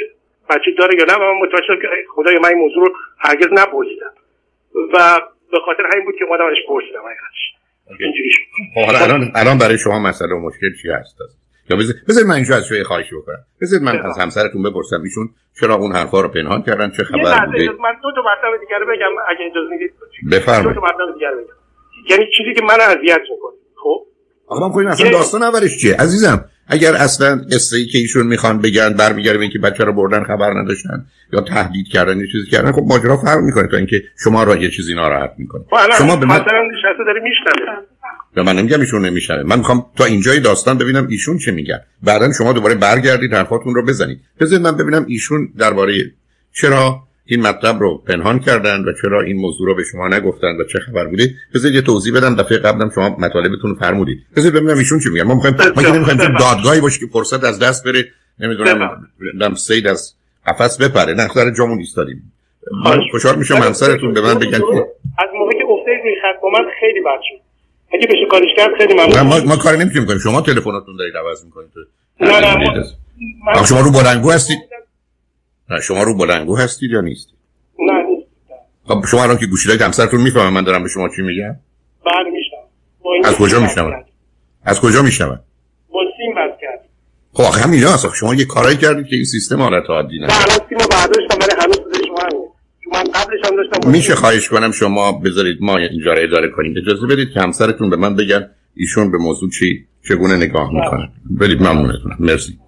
بچه 0.50 0.70
داره 0.78 0.94
یا 0.98 1.04
نه؟ 1.04 1.14
و 1.14 1.34
من 1.34 1.40
متوجه 1.40 1.66
شدم 1.66 1.80
که 1.80 1.88
خدای 2.08 2.38
من 2.38 2.48
این 2.48 2.58
موضوع 2.58 2.88
رو 2.88 2.94
هرگز 3.18 3.48
نپرسیدم. 3.52 4.12
و 4.92 5.20
به 5.52 5.58
خاطر 5.58 5.82
همین 5.92 6.04
بود 6.04 6.16
که 6.16 6.24
اومدم 6.24 6.46
ازش 6.46 6.66
پرسیدم 6.68 7.00
حالا 7.00 7.14
الان 8.76 9.32
الان 9.34 9.58
برای 9.58 9.78
شما 9.78 9.98
مسئله 9.98 10.34
و 10.34 10.38
مشکل 10.38 10.70
چی 10.82 10.88
هست؟ 10.90 11.16
یا 11.70 11.76
بذار 12.08 12.24
من 12.24 12.34
اینجا 12.34 12.56
از 12.56 12.66
شوی 12.66 12.82
خواهش 12.82 13.06
بکنم. 13.14 13.44
بذار 13.60 13.80
من 13.80 14.00
از 14.00 14.18
همسرتون 14.18 14.62
بپرسم. 14.62 15.02
ایشون 15.02 15.28
چرا 15.60 15.74
اون 15.74 15.92
حرفا 15.92 16.20
رو 16.20 16.28
پنهان 16.28 16.62
کردن؟ 16.62 16.90
چه 16.90 17.04
خبر 17.04 17.46
بوده؟ 17.46 17.58
من 17.58 17.94
دو 18.02 18.12
تا 18.14 18.20
مطلب 18.20 18.60
دیگه 18.60 18.78
رو 18.78 18.86
بگم 18.86 19.10
اگه 19.28 19.50
اجازه 19.50 19.70
می‌دید. 19.70 19.92
بفرمایید. 20.32 20.74
دو 20.74 20.80
تا 20.80 20.86
مطلب 20.86 21.14
دیگه 21.14 21.26
بگم. 21.26 21.54
یعنی 22.10 22.24
چیزی 22.36 22.54
که 22.54 22.62
من 22.62 22.80
اذیت 22.80 23.20
می‌کنه 23.30 23.56
خب؟ 23.74 24.06
آقا 24.46 24.66
من 24.68 24.72
خودم 24.72 24.88
اصلا 24.88 25.10
داستان 25.10 25.42
اولش 25.42 25.78
چیه؟ 25.78 25.96
عزیزم 25.96 26.44
اگر 26.68 26.94
اصلا 26.94 27.36
قصه 27.52 27.76
ای 27.76 27.86
که 27.86 27.98
ایشون 27.98 28.26
می‌خوان 28.26 28.58
بگن 28.58 28.92
برمیگرده 28.92 29.38
به 29.38 29.42
اینکه 29.42 29.58
بچه 29.58 29.84
رو 29.84 29.92
بردن 29.92 30.24
خبر 30.24 30.60
نداشتن 30.60 31.06
یا 31.32 31.40
تهدید 31.40 31.88
کردن 31.88 32.20
یه 32.20 32.26
چیزی 32.32 32.50
کردن 32.50 32.72
خب 32.72 32.84
ماجرا 32.88 33.16
فرق 33.16 33.38
می‌کنه 33.38 33.68
تا 33.68 33.76
اینکه 33.76 34.02
شما 34.24 34.44
را 34.44 34.56
یه 34.56 34.70
چیزی 34.70 34.94
ناراحت 34.94 35.32
می‌کنه. 35.38 35.62
خب 35.70 35.98
شما 35.98 36.16
به 36.16 36.26
من 36.26 36.38
داری 36.38 37.20
میشنوه. 37.22 37.76
یا 38.36 38.42
من 38.42 38.56
نمیگم 38.56 38.80
ایشون 38.80 39.04
نمیشنوه. 39.04 39.42
من 39.42 39.58
می‌خوام 39.58 39.86
تا 39.96 40.04
اینجای 40.04 40.40
داستان 40.40 40.78
ببینم 40.78 41.06
ایشون 41.10 41.38
چه 41.38 41.52
میگن. 41.52 41.80
بعدا 42.02 42.32
شما 42.32 42.52
دوباره 42.52 42.74
برگردید 42.74 43.34
حرفاتون 43.34 43.74
رو 43.74 43.84
بزنید. 43.84 44.20
بذارید 44.40 44.66
من 44.66 44.76
ببینم 44.76 45.04
ایشون 45.08 45.48
درباره 45.58 45.94
چرا 46.52 47.03
این 47.26 47.42
مطلب 47.42 47.78
رو 47.80 47.98
پنهان 47.98 48.38
کردن 48.38 48.80
و 48.80 48.92
چرا 49.02 49.20
این 49.20 49.36
موضوع 49.36 49.66
رو 49.66 49.74
به 49.74 49.82
شما 49.92 50.08
نگفتن 50.08 50.56
و 50.60 50.64
چه 50.72 50.78
خبر 50.78 51.06
بوده 51.06 51.30
بذارید 51.54 51.74
یه 51.74 51.82
توضیح 51.82 52.16
بدم. 52.16 52.34
دفعه 52.36 52.58
قبلم 52.58 52.90
شما 52.94 53.16
مطالبتون 53.18 53.70
رو 53.70 53.74
فرمودید. 53.74 54.18
بذارید 54.36 54.60
ببینم 54.60 54.78
ایشون 54.78 55.00
چی 55.00 55.08
میگن. 55.08 55.22
ما 55.22 55.34
می‌خوایم 55.34 55.56
ما 55.76 55.82
که 55.82 55.92
نمی‌خوایم 55.92 56.36
دادگاهی 56.38 56.80
باشه 56.80 57.00
که 57.00 57.06
فرصت 57.12 57.44
از 57.44 57.58
دست 57.58 57.84
بره. 57.84 58.04
نمی‌دونم 58.40 59.06
دم 59.40 59.54
سید 59.54 59.86
از 59.86 60.14
قفس 60.46 60.78
بپره. 60.78 61.14
نه 61.14 61.28
خدا 61.28 61.50
جامون 61.50 61.78
ایستادیم. 61.78 62.32
من 62.84 63.00
خوشحال 63.10 63.36
میشم 63.36 63.54
همسرتون 63.54 64.12
به 64.12 64.20
من 64.20 64.34
بگن 64.34 64.58
که 64.58 64.86
از 65.18 65.28
موقعی 65.38 65.58
که 65.58 65.64
افتاد 65.64 65.94
روی 66.04 66.14
خط 66.22 66.40
با 66.42 66.50
من 66.50 66.64
خیلی 66.80 67.00
بد 67.00 67.20
شد. 67.28 67.44
اگه 67.92 68.06
بشه 68.06 68.26
کارش 68.30 68.48
کرد 68.56 68.70
خیلی 68.78 68.94
ممنون. 68.94 69.20
ما 69.20 69.40
ما 69.44 69.56
کاری 69.56 69.78
نمی‌تونیم 69.78 70.06
کنیم. 70.06 70.18
شما 70.18 70.40
تلفناتون 70.40 70.96
دارید 70.96 71.16
عوض 71.16 71.44
می‌کنید. 71.44 71.70
نه 72.20 72.40
نه 73.56 73.66
شما 73.66 73.80
رو 73.80 73.90
بلنگو 73.90 74.30
هستید. 74.30 74.58
شما 75.80 76.02
رو 76.02 76.16
بلنگو 76.16 76.56
هستید 76.56 76.90
یا 76.90 77.00
نیستید؟ 77.00 77.38
نه. 77.78 78.02
نیست 78.02 78.28
خب 78.88 79.06
شما 79.10 79.22
الان 79.22 79.38
که 79.38 79.46
گوشی 79.46 79.68
دارید 79.68 79.82
همسرتون 79.82 80.20
می‌فهمه 80.20 80.50
من 80.50 80.64
دارم 80.64 80.82
به 80.82 80.88
شما 80.88 81.08
چی 81.16 81.22
میگم 81.22 81.56
بله 82.06 82.30
میشنم 82.32 83.24
از 83.24 83.34
کجا 83.34 83.60
میشنم 83.60 84.04
از 84.64 84.80
کجا 84.80 85.02
میشنم 85.02 85.40
با 85.92 86.00
سیم 86.16 86.34
بس 86.34 86.60
کرد. 86.60 86.88
خب 87.32 87.42
آخه 87.42 87.60
همین 87.60 87.82
هست. 87.82 88.14
شما 88.14 88.34
یه 88.34 88.44
کارایی 88.44 88.76
کردید 88.76 89.06
که 89.06 89.16
این 89.16 89.24
سیستم 89.24 89.62
حالت 89.62 89.90
عادی 89.90 90.18
نه 90.18 90.24
الان 90.24 90.58
سیمو 90.68 90.88
برداشتم 90.90 91.38
ولی 91.40 91.52
هنوز 91.62 91.76
شما 92.04 92.98
همین 93.14 93.90
میشه 93.92 94.14
خواهش 94.14 94.48
کنم 94.48 94.72
شما 94.72 95.12
بذارید 95.12 95.58
ما 95.60 95.76
اینجا 95.76 96.12
رو 96.12 96.22
اداره 96.22 96.48
کنیم. 96.48 96.74
اجازه 96.76 97.06
بدید 97.06 97.30
که 97.34 97.40
همسرتون 97.40 97.90
به 97.90 97.96
من 97.96 98.16
بگن 98.16 98.50
ایشون 98.76 99.10
به 99.10 99.18
موضوع 99.18 99.50
چی 99.50 99.86
چگونه 100.08 100.36
نگاه 100.36 100.70
می‌کنن 100.74 101.08
برید 101.30 101.62
ممنونتونم. 101.62 102.16
مرسی. 102.20 102.58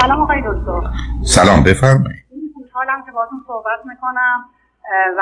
سلام 0.00 0.20
آقای 0.20 0.40
دکتر. 0.40 0.80
سلام 1.24 1.62
بفرمایید. 1.62 2.24
خوشحالم 2.54 3.04
که 3.06 3.12
باهاتون 3.12 3.40
صحبت 3.46 3.80
می‌کنم 3.84 4.44
و 5.18 5.20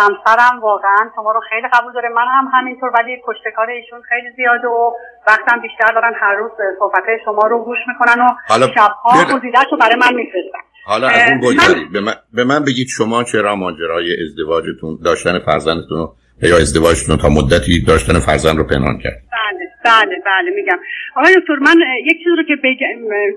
همسرم 0.00 0.60
واقعا 0.62 1.10
شما 1.16 1.32
رو 1.32 1.40
خیلی 1.50 1.68
قبول 1.72 1.92
داره. 1.92 2.08
من 2.08 2.26
هم 2.36 2.50
همینطور 2.54 2.90
ولی 2.98 3.16
پشتکار 3.26 3.70
ایشون 3.70 4.00
خیلی 4.08 4.36
زیاده 4.36 4.68
و 4.68 4.90
وقتم 5.26 5.60
بیشتر 5.60 5.92
دارن 5.94 6.12
هر 6.20 6.34
روز 6.34 6.50
صحبت 6.78 7.04
شما 7.24 7.46
رو 7.46 7.64
گوش 7.64 7.78
می‌کنن 7.88 8.22
و 8.22 8.28
شبها 8.74 9.36
گزیدهش 9.36 9.66
رو 9.72 9.78
برای 9.78 9.96
من 9.96 10.14
میفرستن. 10.14 10.58
حالا 10.86 11.08
از 11.08 11.20
اون 11.28 11.40
بگذارید 11.40 11.92
به 11.92 12.00
من, 12.00 12.12
به 12.32 12.44
من 12.44 12.64
بگید 12.64 12.86
شما 12.88 13.24
چرا 13.24 13.56
ماجرای 13.56 14.16
ازدواجتون 14.22 14.98
داشتن 15.04 15.38
فرزندتون 15.38 16.08
یا 16.42 16.56
ازدواجتون 16.56 17.16
تا 17.16 17.28
مدتی 17.28 17.84
داشتن 17.84 18.18
فرزند 18.18 18.56
رو 18.56 18.64
پنهان 18.64 18.98
کرد؟ 18.98 19.22
بله. 19.32 19.69
بله 19.84 20.22
بله 20.26 20.50
میگم. 20.50 20.78
آقای 21.14 21.34
دکتر 21.34 21.58
من 21.58 21.76
یک 22.04 22.18
چیزی 22.18 22.36
رو 22.36 22.42
که 22.42 22.56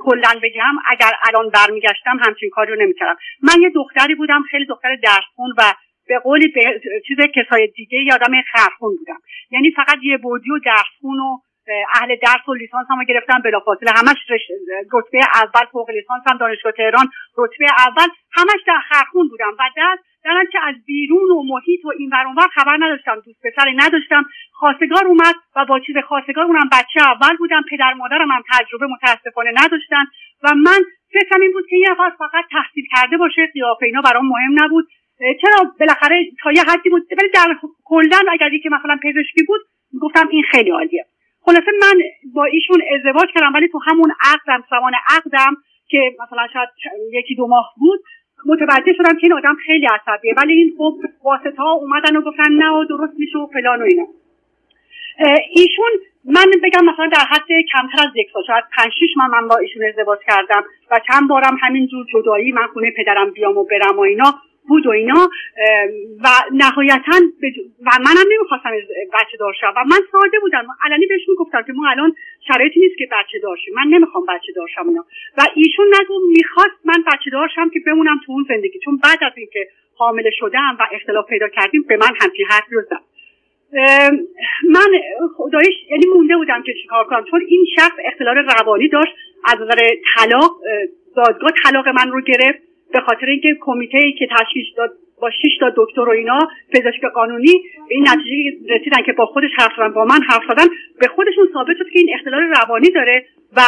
کلا 0.01 0.29
بگم 0.43 0.75
اگر 0.91 1.11
الان 1.27 1.49
برمیگشتم 1.49 2.17
همچین 2.25 2.49
کاری 2.49 2.71
رو 2.71 2.81
نمی‌کردم. 2.81 3.15
من 3.41 3.61
یه 3.61 3.69
دختری 3.69 4.15
بودم 4.15 4.43
خیلی 4.51 4.65
دختر 4.65 4.95
درسخون 4.95 5.53
و 5.57 5.73
به 6.07 6.19
قولی 6.19 6.47
به 6.47 6.81
چیز 7.07 7.17
کسای 7.35 7.67
دیگه 7.67 7.97
یادم 8.07 8.41
خرخون 8.51 8.95
بودم. 8.95 9.19
یعنی 9.51 9.71
فقط 9.71 9.97
یه 10.03 10.17
بودی 10.17 10.51
و 10.51 10.59
درسخون 10.65 11.19
و 11.19 11.37
اهل 11.67 12.15
درس 12.15 12.49
و 12.49 12.53
لیسانس 12.53 12.87
هم 12.89 13.03
گرفتم 13.03 13.39
بلافاصله 13.43 13.91
همش 13.91 14.17
رتبه 14.93 15.19
اول 15.43 15.65
فوق 15.71 15.89
لیسانس 15.89 16.23
هم 16.27 16.37
دانشگاه 16.37 16.71
تهران 16.71 17.07
رتبه 17.37 17.67
اول. 17.87 18.07
همش 18.31 18.61
در 18.67 18.79
خرخون 18.89 19.27
بودم 19.29 19.53
و 19.59 19.63
در 19.77 19.97
در 20.23 20.45
که 20.51 20.59
از 20.63 20.75
بیرون 20.85 21.29
و 21.31 21.43
محیط 21.43 21.85
و 21.85 21.91
این 21.97 22.09
ور 22.09 22.47
خبر 22.47 22.77
نداشتم 22.79 23.15
دوست 23.25 23.39
پسری 23.43 23.73
نداشتم. 23.75 24.25
خواستگار 24.51 25.07
اومد 25.07 25.35
و 25.55 25.65
با 25.65 25.79
چیز 25.79 25.95
خواستگار 26.07 26.45
اونم 26.45 26.69
بچه 26.71 27.01
اول 27.01 27.37
بودم. 27.37 27.61
پدر 27.71 27.93
مادرم 27.93 28.31
هم 28.31 28.43
تجربه 28.53 28.87
متاسفانه 28.87 29.51
نداشتن 29.63 30.05
و 30.43 30.55
من 30.55 30.79
فکرم 31.13 31.41
این 31.41 31.51
بود 31.53 31.65
که 31.69 31.75
یه 31.75 31.91
نفر 31.91 32.09
فقط 32.19 32.45
تحصیل 32.51 32.85
کرده 32.95 33.17
باشه 33.17 33.45
قیافه 33.53 33.85
اینا 33.85 34.01
برام 34.01 34.27
مهم 34.27 34.63
نبود. 34.63 34.87
چرا 35.41 35.71
بالاخره 35.79 36.25
تا 36.43 36.51
یه 36.51 36.63
حدی 36.63 36.89
بود 36.89 37.07
ولی 37.21 37.29
در 37.29 37.55
کلا 37.83 38.21
اگر 38.31 38.49
که 38.63 38.69
مثلا 38.69 38.99
پزشکی 39.03 39.43
بود 39.47 39.61
گفتم 40.01 40.27
این 40.31 40.43
خیلی 40.51 40.71
عالیه. 40.71 41.05
خلاصه 41.45 41.71
من 41.81 42.01
با 42.33 42.45
ایشون 42.45 42.81
ازدواج 42.95 43.29
کردم 43.33 43.53
ولی 43.53 43.67
تو 43.67 43.79
همون 43.85 44.11
عقدم 44.21 44.63
زمان 44.69 44.93
عقدم 45.09 45.57
که 45.87 46.15
مثلا 46.19 46.47
شاید 46.53 46.69
یکی 47.13 47.35
دو 47.35 47.47
ماه 47.47 47.73
بود 47.77 47.99
متوجه 48.45 48.93
شدم 48.93 49.13
که 49.13 49.23
این 49.23 49.33
آدم 49.33 49.55
خیلی 49.65 49.87
عصبیه. 49.87 50.33
ولی 50.37 50.53
این 50.53 50.73
خب 50.77 50.95
واسطه 51.23 51.61
ها 51.63 51.71
اومدن 51.71 52.15
و 52.15 52.21
گفتن 52.21 52.51
نه 52.51 52.69
و 52.69 52.85
درست 52.85 53.13
میشه 53.17 53.37
و 53.37 53.47
فلان 53.47 53.81
و 53.81 53.85
اینا. 53.85 54.07
ایشون 55.49 55.91
من 56.25 56.45
بگم 56.63 56.85
مثلا 56.85 57.09
در 57.13 57.25
حد 57.29 57.47
کمتر 57.73 58.07
از 58.07 58.15
یک 58.15 58.27
سال 58.33 58.43
شاید 58.47 58.63
پنج 58.77 58.91
شیش 58.99 59.17
من 59.17 59.27
من 59.27 59.47
با 59.47 59.57
ایشون 59.57 59.83
ازدواج 59.85 60.19
کردم 60.27 60.63
و 60.91 60.99
چند 61.07 61.29
بارم 61.29 61.57
همینجور 61.61 62.05
جدایی 62.13 62.51
من 62.51 62.67
خونه 62.73 62.91
پدرم 62.97 63.31
بیام 63.31 63.57
و 63.57 63.63
برم 63.63 63.97
و 63.97 64.01
اینا. 64.01 64.35
بود 64.67 64.85
و 64.85 64.89
اینا 64.89 65.29
و 66.23 66.27
نهایتا 66.51 67.17
و 67.85 67.89
منم 67.99 68.27
نمی‌خواستم 68.37 68.69
بچه 69.13 69.37
دار 69.39 69.53
شم. 69.61 69.73
و 69.77 69.83
من 69.85 69.99
ساده 70.11 70.39
بودم. 70.39 70.67
علنی 70.85 71.05
بهش 71.05 71.21
می‌گفتم 71.29 71.63
که 71.67 71.73
ما 71.73 71.89
الان 71.89 72.15
شرایطی 72.47 72.79
نیست 72.79 72.97
که 72.97 73.07
بچه 73.11 73.39
دار 73.39 73.57
من 73.75 73.87
نمی‌خوام 73.89 74.25
بچه 74.25 74.53
دار 74.55 74.67
شم 74.75 74.87
اینا. 74.87 75.05
و 75.37 75.41
ایشون 75.55 75.85
نگو 76.01 76.19
می‌خواست 76.27 76.79
من 76.85 77.03
بچه 77.07 77.29
دار 77.31 77.49
شم 77.55 77.69
که 77.69 77.79
بمونم 77.85 78.19
تو 78.25 78.31
اون 78.31 78.45
زندگی. 78.49 78.79
چون 78.79 78.99
بعد 79.03 79.19
از 79.21 79.33
اینکه 79.35 79.67
حامله 79.95 80.29
شدم 80.39 80.77
و 80.79 80.87
اختلاف 80.91 81.27
پیدا 81.27 81.47
کردیم 81.47 81.85
به 81.87 81.97
من 81.97 82.11
همچین 82.21 82.45
حرفی 82.49 82.75
رو 82.75 82.81
زد 82.81 83.01
من 84.69 84.99
خدایش 85.37 85.73
یعنی 85.91 86.05
مونده 86.13 86.35
بودم 86.35 86.63
که 86.63 86.73
چیکار 86.81 87.03
کنم. 87.05 87.23
چون 87.31 87.41
این 87.47 87.65
شخص 87.75 87.97
اختلال 88.05 88.37
روانی 88.37 88.89
داشت 88.89 89.11
از 89.45 89.61
نظر 89.61 89.87
طلاق 90.15 90.51
دادگاه 91.15 91.51
طلاق 91.63 91.87
من 91.87 92.11
رو 92.11 92.21
گرفت. 92.21 92.72
به 92.93 92.99
خاطر 92.99 93.25
اینکه 93.25 93.57
کمیته 93.61 93.97
ای 93.97 94.11
که 94.11 94.27
تشکیل 94.39 94.65
داد 94.77 94.91
با 95.21 95.29
6 95.29 95.57
تا 95.59 95.73
دکتر 95.75 96.01
و 96.01 96.09
اینا 96.09 96.39
پزشک 96.73 97.03
قانونی 97.13 97.53
به 97.89 97.95
این 97.95 98.07
نتیجه 98.07 98.57
رسیدن 98.69 99.03
که 99.05 99.13
با 99.13 99.25
خودش 99.25 99.49
حرف 99.57 99.71
زدن 99.77 99.93
با 99.93 100.05
من 100.05 100.21
حرف 100.29 100.43
زدن 100.49 100.65
به 100.99 101.07
خودشون 101.07 101.49
ثابت 101.53 101.77
شد 101.77 101.89
که 101.93 101.99
این 101.99 102.09
اختلال 102.13 102.41
روانی 102.41 102.89
داره 102.89 103.25
و 103.57 103.61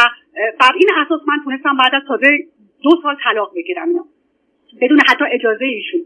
بر 0.60 0.72
این 0.74 0.88
اساس 1.04 1.20
من 1.28 1.44
تونستم 1.44 1.76
بعد 1.76 1.94
از 1.94 2.02
تازه 2.08 2.38
دو 2.82 2.90
سال 3.02 3.16
طلاق 3.24 3.52
بگیرم 3.56 3.88
اینا 3.88 4.04
بدون 4.80 5.00
حتی 5.08 5.24
اجازه 5.32 5.64
ایشون. 5.64 6.00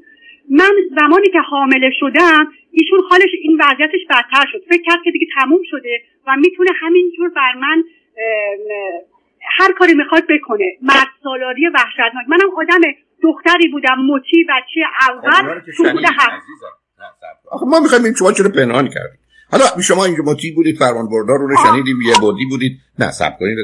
من 0.51 0.71
زمانی 1.01 1.29
که 1.29 1.41
حامله 1.41 1.91
شدم 2.01 2.53
ایشون 2.73 3.01
حالش 3.11 3.31
این 3.43 3.61
وضعیتش 3.61 4.01
بدتر 4.11 4.47
شد. 4.53 4.63
فکر 4.69 4.83
کرد 4.83 5.03
که 5.05 5.11
دیگه 5.11 5.27
تموم 5.41 5.61
شده 5.71 6.03
و 6.27 6.37
می‌تونه 6.37 6.71
همینجور 6.81 7.29
بر 7.29 7.55
من 7.61 7.85
هر 9.59 9.73
کاری 9.73 9.95
می‌خواد 9.95 10.23
بکنه. 10.29 10.77
مرد 10.83 11.09
سالاری 11.23 11.69
وحشتناک. 11.69 12.27
منم 12.29 12.51
آدم 12.57 12.81
دختری 13.23 13.69
بودم 13.69 13.97
مچی 14.07 14.47
بچه 14.49 14.81
اول 15.09 15.61
تو 15.77 15.83
بوده 15.93 16.09
ما 17.67 17.81
می‌خوایم 17.81 18.15
شما 18.15 18.33
چرا 18.33 18.49
پنهان 18.49 18.89
کردید 18.89 19.21
حالا 19.51 19.83
شما 19.83 20.05
اینجا 20.05 20.23
مطیع 20.23 20.55
بودید 20.55 20.77
فرمان 20.79 21.09
بردار 21.09 21.39
رو 21.39 21.57
شنیدیم 21.67 22.03
یه 22.03 22.15
بودی 22.21 22.45
بودید. 22.51 22.79
نه 22.99 23.11
سب 23.11 23.39
کنید 23.39 23.57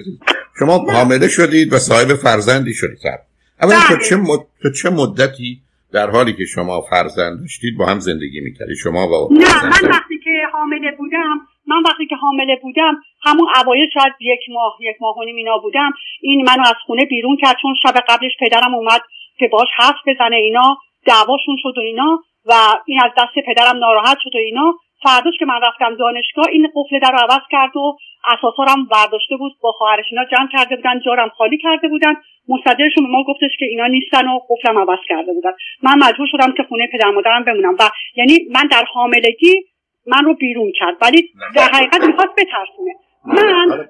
شما 0.58 0.78
حامله 0.78 1.28
شدید 1.28 1.72
و 1.72 1.78
صاحب 1.78 2.08
فرزندی 2.08 2.75
شدید. 2.75 2.98
سب 2.98 3.20
اولا 3.62 3.78
تا 3.88 3.96
چه, 4.08 4.16
مد... 4.16 4.72
چه 4.82 4.90
مدتی 4.90 5.60
در 5.92 6.10
حالی 6.10 6.32
که 6.32 6.44
شما 6.44 6.80
فرزند 6.80 7.40
داشتید 7.40 7.76
با 7.78 7.86
هم 7.86 7.98
زندگی 7.98 8.40
می‌کردید؟ 8.40 8.76
شما 8.76 9.06
با 9.06 9.28
نه 9.32 9.64
من 9.64 9.88
وقتی 9.90 10.18
که 10.25 10.30
حامله 10.52 10.92
بودم 10.98 11.40
من 11.66 11.82
وقتی 11.86 12.06
که 12.06 12.16
حامله 12.16 12.58
بودم 12.62 12.94
همون 13.22 13.48
اوایل 13.64 13.88
شاید 13.94 14.12
یک 14.20 14.40
ماه 14.54 14.76
یک 14.80 14.96
ماه 15.00 15.16
و 15.16 15.20
اینا 15.20 15.58
بودم 15.58 15.90
این 16.20 16.44
منو 16.48 16.60
از 16.60 16.76
خونه 16.86 17.04
بیرون 17.04 17.36
کرد 17.42 17.56
چون 17.62 17.75
شب 17.82 17.94
قبلش 18.08 18.32
پدرم 18.40 18.75
اومد 18.75 19.00
که 19.38 19.49
باش 19.52 19.69
حرف 19.76 19.97
بزنه 20.07 20.37
اینا 20.37 20.76
دعواشون 21.07 21.57
شد 21.62 21.78
و 21.78 21.81
اینا 21.81 22.19
و 22.45 22.52
این 22.87 23.00
از 23.05 23.11
دست 23.19 23.47
پدرم 23.47 23.78
ناراحت 23.78 24.19
شد 24.25 24.35
و 24.35 24.38
اینا. 24.38 24.75
فرداش 25.05 25.35
که 25.38 25.47
من 25.47 25.61
رفتم 25.69 25.97
دانشگاه 25.97 26.45
این 26.52 26.69
قفل 26.76 26.99
در 26.99 27.12
رو 27.12 27.19
عوض 27.19 27.43
کرد 27.50 27.76
و 27.76 27.97
اساسارم 28.25 28.87
برداشته 28.87 29.37
بود. 29.37 29.52
با 29.61 29.73
خواهرش 29.73 30.05
اینا 30.11 30.25
جمع 30.25 30.49
کرده 30.52 30.76
بودن 30.76 31.00
جارم 31.07 31.28
خالی 31.28 31.59
کرده 31.59 31.88
بودن. 31.88 32.14
مصدرشون 32.49 33.05
به 33.05 33.11
ما 33.11 33.25
گفتش 33.28 33.50
که 33.59 33.64
اینا 33.64 33.87
نیستن 33.87 34.28
و 34.28 34.38
قفلم 34.50 34.78
عوض 34.78 34.99
کرده 35.09 35.33
بودن. 35.33 35.52
من 35.83 35.99
مجبور 35.99 36.26
شدم 36.33 36.52
که 36.57 36.62
خونه 36.69 36.88
پدر 36.93 37.11
مادرم 37.11 37.45
بمونم 37.45 37.75
و 37.81 37.90
یعنی 38.16 38.38
من 38.50 38.69
در 38.71 38.85
حاملگی 38.93 39.64
من 40.07 40.25
رو 40.25 40.35
بیرون 40.35 40.73
کرد. 40.78 40.95
ولی 41.02 41.31
در 41.57 41.69
حقیقت 41.73 42.00
می‌خواست 42.05 42.33
بترسونه. 42.38 42.95
من 43.25 43.88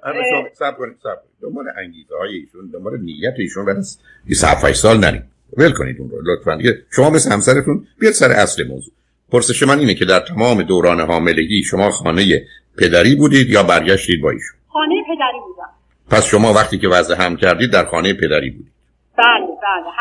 سب 0.53 0.77
کنید 0.79 0.97
سب 1.03 1.19
دنبال 1.43 1.65
انگیزه 1.79 2.15
های 2.19 2.35
ایشون 2.35 2.71
دنبال 2.73 2.93
نیت 3.01 3.35
ایشون. 3.39 3.67
بعد 3.67 3.77
از 3.77 3.99
7 4.45 4.73
سال 4.73 4.97
نریم. 4.97 5.23
ول 5.57 5.73
کنید 5.73 5.97
اون 6.01 6.11
رو 6.11 6.19
لطفا. 6.23 6.59
شما 6.97 7.11
مثل 7.11 7.33
همسرتون 7.33 7.87
بیاد 8.01 8.13
سر 8.13 8.31
اصل 8.31 8.67
موضوع. 8.67 8.93
پرسش 9.33 9.63
من 9.63 9.79
اینه 9.79 9.95
که 9.95 10.05
در 10.05 10.21
تمام 10.21 10.63
دوران 10.63 11.01
حاملگی 11.01 11.63
شما 11.63 11.91
خانه 11.91 12.43
پدری 12.79 13.15
بودید 13.15 13.51
یا 13.51 13.63
برگشتید 13.63 14.23
با 14.23 14.31
ایشون؟ 14.31 14.57
خانه 14.69 14.95
پدری 15.07 15.41
بودم. 15.47 15.69
پس 16.11 16.25
شما 16.25 16.53
وقتی 16.53 16.79
که 16.79 16.89
وضع 16.89 17.15
هم 17.15 17.37
کردید 17.37 17.71
در 17.71 17.85
خانه 17.85 18.13
پدری 18.13 18.51
بودید. 18.51 18.73
بله 19.19 19.47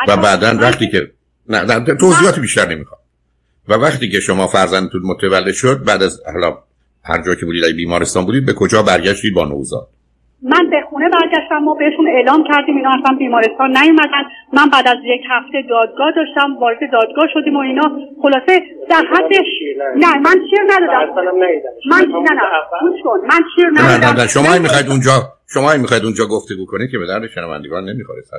بله. 0.06 0.18
و 0.18 0.22
بعدا 0.22 0.58
وقتی 0.60 0.88
که 0.88 1.10
نه 1.48 1.80
توضیحات 2.00 2.38
بیشتر 2.38 2.68
نمی‌خوام. 2.68 3.00
و 3.68 3.74
وقتی 3.74 4.10
که 4.10 4.20
شما 4.20 4.46
فرزندتون 4.46 5.02
متولد 5.04 5.52
شد 5.52 5.84
بعد 5.84 6.02
از 6.02 6.20
حالا 6.32 6.58
هر 7.04 7.22
جا 7.22 7.34
که 7.34 7.46
بودید 7.46 7.76
بیمارستان 7.76 8.24
بودید 8.24 8.46
به 8.46 8.52
کجا 8.52 8.82
برگشتید 8.82 9.34
با 9.34 9.44
نوزاد؟ 9.44 9.88
من 10.42 10.70
به 10.70 10.76
خونه 10.90 11.08
برگشتم 11.08 11.58
ما 11.58 11.74
بهشون 11.74 12.08
اعلام 12.08 12.44
کردیم 12.48 12.76
اینا 12.76 12.90
اصلا 12.90 13.16
بیمارستان 13.18 13.70
نیومدن. 13.76 14.24
من 14.52 14.68
بعد 14.72 14.88
از 14.88 14.96
یک 15.04 15.20
هفته 15.30 15.62
دادگاه 15.70 16.12
داشتم 16.16 16.56
وارد 16.60 16.78
دادگاه 16.92 17.26
شدیم 17.34 17.56
و 17.56 17.58
اینا. 17.58 17.82
خلاصه 18.22 18.62
در 18.90 19.02
حد 19.12 19.32
نه 19.96 20.18
من 20.18 20.36
شیر 20.50 20.60
ندادم. 20.66 21.14
من 21.90 21.98
نه 21.98 22.32
نه. 22.32 23.02
کن 23.04 23.18
من 23.30 23.40
شیر 23.56 23.70
ندادم. 23.74 24.20
نه. 24.20 24.26
شما 24.26 24.58
می‌خواید 24.58 24.88
اونجا 24.88 25.12
شما 25.48 25.76
می‌خواید 25.76 26.04
اونجا 26.04 26.24
گفتگو 26.26 26.66
کنید 26.66 26.90
که 26.90 26.98
به 26.98 27.06
درد 27.06 27.30
شنوندگان 27.34 27.84
نمی‌خوره 27.84 28.22
سر 28.22 28.38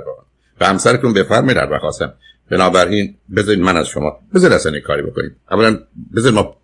به 0.60 0.66
همسرتون 0.66 1.14
بفرمایید 1.14 1.58
در 1.58 1.66
بخواستم 1.66 2.14
بنابراین 2.52 3.16
بذارید 3.36 3.62
من 3.62 3.78
از 3.78 3.88
شما 3.88 4.18
بذارید 4.36 4.56
اصلا 4.56 4.80
کاری 4.80 5.02
بکنید 5.02 5.32
اولا 5.52 5.78
بذارید 6.16 6.40
ما 6.40 6.56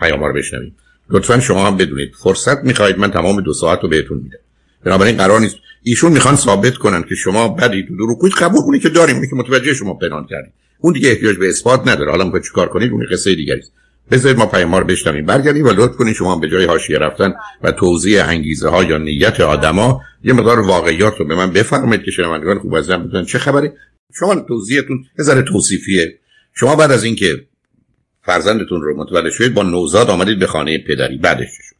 پیام 0.00 0.24
رو 0.24 0.32
بشنویم. 0.32 0.76
لطفا 1.10 1.40
شما 1.40 1.66
هم 1.66 1.76
بدونید. 1.76 2.12
فرصت 2.24 2.64
می‌خواهید 2.64 2.98
من 2.98 3.10
تمام 3.10 3.40
دو 3.40 3.52
ساعت 3.52 3.80
رو 3.82 3.88
بهتون 3.88 4.18
میدم. 4.18 4.38
بنابراین 4.84 5.16
قرار 5.16 5.40
نیست. 5.40 5.56
ایشون 5.82 6.12
می‌خوان 6.12 6.36
ثابت 6.36 6.74
کنن 6.74 7.02
که 7.02 7.14
شما 7.14 7.48
بدی 7.48 7.84
تو 7.88 8.06
رو 8.06 8.14
کوچ 8.14 8.34
قبول 8.34 8.60
کنید 8.60 8.82
که 8.82 8.88
داریم. 8.88 9.20
که 9.20 9.36
متوجه 9.36 9.74
شما 9.74 9.94
پنهان 9.94 10.26
کردید 10.30 10.52
اون 10.80 10.92
دیگه 10.92 11.08
احتیاج 11.08 11.36
به 11.36 11.48
اثبات 11.48 11.88
نداره. 11.88 12.10
حالا 12.10 12.24
می‌خواید 12.24 12.44
چیکار 12.44 12.68
کنید؟ 12.68 12.92
اون 12.92 13.06
قصه 13.12 13.34
دیگری 13.34 13.58
است. 13.58 13.72
بذارید 14.10 14.38
ما 14.38 14.46
پیام 14.46 14.74
رو 14.74 14.84
بشنویم. 14.84 15.26
برگردیم 15.26 15.64
و 15.64 15.70
لطف 15.70 15.96
کنید 15.96 16.14
شما 16.14 16.36
به 16.36 16.48
جای 16.48 16.64
حاشیه 16.64 16.98
رفتن 16.98 17.34
و 17.62 17.72
توضیح 17.72 18.28
انگیزه 18.28 18.68
ها 18.68 18.84
یا 18.84 18.98
نیت 18.98 19.40
آدما 19.40 20.00
یه 20.24 20.32
مقدار 20.32 20.60
واقعیات 20.60 21.16
رو 21.18 21.24
به 21.24 21.34
من 21.34 21.52
بفرمایید 21.52 22.02
که 22.02 22.10
شنوندگان 22.10 22.58
خوب 22.58 22.74
از 22.74 22.88
بدونن 22.88 23.24
چه 23.24 23.38
خبره. 23.38 23.72
شما 24.18 24.34
توضیحتون 24.34 25.04
یه 25.18 25.24
ذره 25.24 25.42
توصیفیه. 25.42 26.18
شما 26.54 26.76
بعد 26.76 26.92
از 26.92 27.04
اینکه 27.04 27.46
فرزندتون 28.22 28.82
رو 28.82 28.96
متولد 28.96 29.32
شدید 29.32 29.54
با 29.54 29.62
نوزاد 29.62 30.10
آمدید 30.10 30.38
به 30.38 30.46
خانه 30.46 30.78
پدری. 30.78 31.16
بعدش 31.16 31.48
شد؟ 31.50 31.79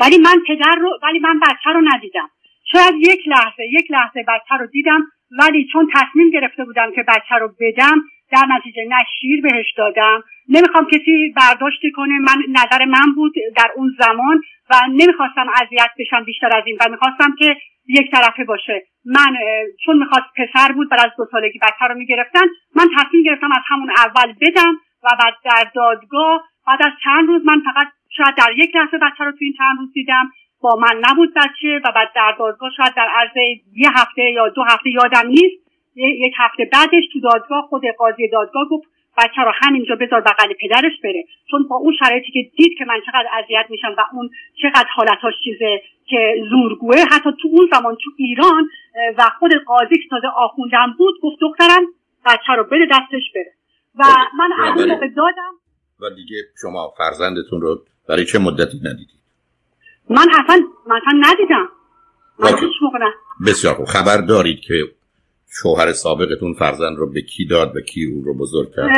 ولی 0.00 0.18
من 0.18 0.36
پدر 0.48 0.74
رو 0.80 0.98
ولی 1.02 1.18
من 1.18 1.40
بچه 1.40 1.70
رو 1.74 1.80
ندیدم. 1.94 2.28
شاید 2.72 2.94
یک 2.94 3.28
لحظه 3.28 3.62
یک 3.72 3.90
لحظه 3.90 4.24
بچه 4.28 4.54
رو 4.60 4.66
دیدم 4.66 5.00
ولی 5.30 5.68
چون 5.72 5.88
تصمیم 5.94 6.30
گرفته 6.30 6.64
بودم 6.64 6.92
که 6.94 7.02
بچه 7.02 7.34
رو 7.40 7.48
بدم 7.60 8.02
در 8.32 8.46
نتیجه 8.56 8.84
نه 8.88 8.96
شیر 9.20 9.42
بهش 9.42 9.72
دادم. 9.76 10.22
نمی‌خوام 10.48 10.86
کسی 10.86 11.34
برداشتی 11.36 11.90
کنه. 11.90 12.18
من 12.18 12.42
نظر 12.48 12.84
من 12.84 13.12
بود 13.14 13.32
در 13.56 13.70
اون 13.76 13.96
زمان 13.98 14.42
و 14.70 14.74
نمی‌خواستم 14.88 15.46
اذیت 15.62 15.90
بشم 15.98 16.24
بیشتر 16.24 16.56
از 16.56 16.62
این 16.66 16.78
و 16.80 16.90
می‌خواستم 16.90 17.34
که 17.38 17.56
یک 17.88 18.10
طرفه 18.10 18.44
باشه. 18.44 18.82
من 19.04 19.36
چون 19.84 19.98
می‌خواست 19.98 20.26
پسر 20.36 20.72
بود 20.72 20.90
بعد 20.90 21.00
از 21.00 21.10
دو 21.18 21.24
سالگی 21.32 21.58
بچه 21.58 21.84
رو 21.88 21.94
می‌گرفتن 21.94 22.46
من 22.76 22.88
تصمیم 22.96 23.22
گرفتم 23.22 23.52
از 23.52 23.62
همون 23.68 23.90
اول 23.90 24.34
بدم 24.40 24.72
و 25.04 25.08
بعد 25.22 25.34
در 25.44 25.70
دادگاه 25.74 26.44
بعد 26.66 26.78
از 26.82 26.92
چند 27.04 27.28
روز 27.28 27.42
من 27.44 27.62
فقط 27.64 27.88
شاید 28.16 28.34
در 28.38 28.52
یک 28.56 28.76
لحظه 28.76 28.98
بچه 28.98 29.24
رو 29.24 29.30
تو 29.30 29.38
این 29.40 29.54
چند 29.58 29.78
روز 29.78 29.92
دیدم. 29.92 30.32
با 30.60 30.76
من 30.76 31.02
نبود 31.10 31.34
بچه 31.34 31.80
و 31.84 31.92
بعد 31.94 32.08
در 32.14 32.34
دادگاه 32.38 32.70
شاید 32.76 32.94
در 32.94 33.08
عرض 33.20 33.36
یه 33.76 33.90
هفته 33.94 34.22
یا 34.22 34.48
دو 34.48 34.62
هفته 34.62 34.90
یادم 34.90 35.28
نیست. 35.28 35.66
یک 35.96 36.34
هفته 36.38 36.70
بعدش 36.72 37.04
تو 37.12 37.20
دادگاه 37.20 37.66
خود 37.68 37.82
قاضی 37.98 38.28
دادگاه 38.28 38.68
گفت 38.70 38.88
بچه 39.18 39.42
رو 39.42 39.52
همینجا 39.54 39.96
بذار 39.96 40.20
بغل 40.20 40.52
پدرش 40.60 40.92
بره. 41.04 41.24
چون 41.50 41.68
با 41.68 41.76
اون 41.76 41.94
شرایطی 41.98 42.32
که 42.32 42.50
دید 42.56 42.78
که 42.78 42.84
من 42.84 43.00
چقدر 43.06 43.28
اذیت 43.38 43.66
میشم 43.70 43.94
و 43.98 44.04
اون 44.12 44.30
چقدر 44.62 44.88
حالتاش 44.94 45.34
چیزه 45.44 45.82
که 46.06 46.34
زورگوه 46.50 46.96
حتی 47.12 47.30
تو 47.42 47.48
اون 47.52 47.68
زمان 47.72 47.96
تو 48.04 48.10
ایران 48.16 48.68
و 49.18 49.22
خود 49.38 49.50
قاضی 49.66 49.94
که 50.02 50.08
تازه 50.10 50.26
آخوندم 50.36 50.94
بود 50.98 51.14
گفت 51.22 51.36
دخترم 51.40 51.82
بچه 52.26 52.52
رو 52.56 52.64
بده 52.64 52.86
دستش 52.90 53.32
بره. 53.34 53.52
و 53.98 54.04
خب، 54.04 54.36
من 54.38 54.50
از 54.62 54.80
اون 54.80 54.90
موقع 54.90 55.08
دادم. 55.08 55.52
و 56.00 56.10
دیگه 56.16 56.36
شما 56.62 56.94
فرزندتون 56.98 57.60
رو 57.60 57.84
برای 58.08 58.24
چه 58.24 58.38
مدتی 58.38 58.78
ندیدید 58.78 59.20
من 60.10 60.26
اصلا 60.30 60.62
مثلا 60.86 61.20
ندیدم. 61.20 61.68
من 62.38 62.52
بسیار 63.46 63.74
خوب. 63.74 63.84
خبر 63.84 64.16
دارید 64.16 64.60
که 64.60 64.74
شوهر 65.62 65.92
سابقتون 65.92 66.54
فرزند 66.54 66.96
رو 66.96 67.12
به 67.12 67.22
کی 67.22 67.46
داد 67.46 67.76
و 67.76 67.80
کی 67.80 68.04
اون 68.04 68.24
رو 68.24 68.34
بزرگ 68.34 68.68
کرد؟ 68.76 68.90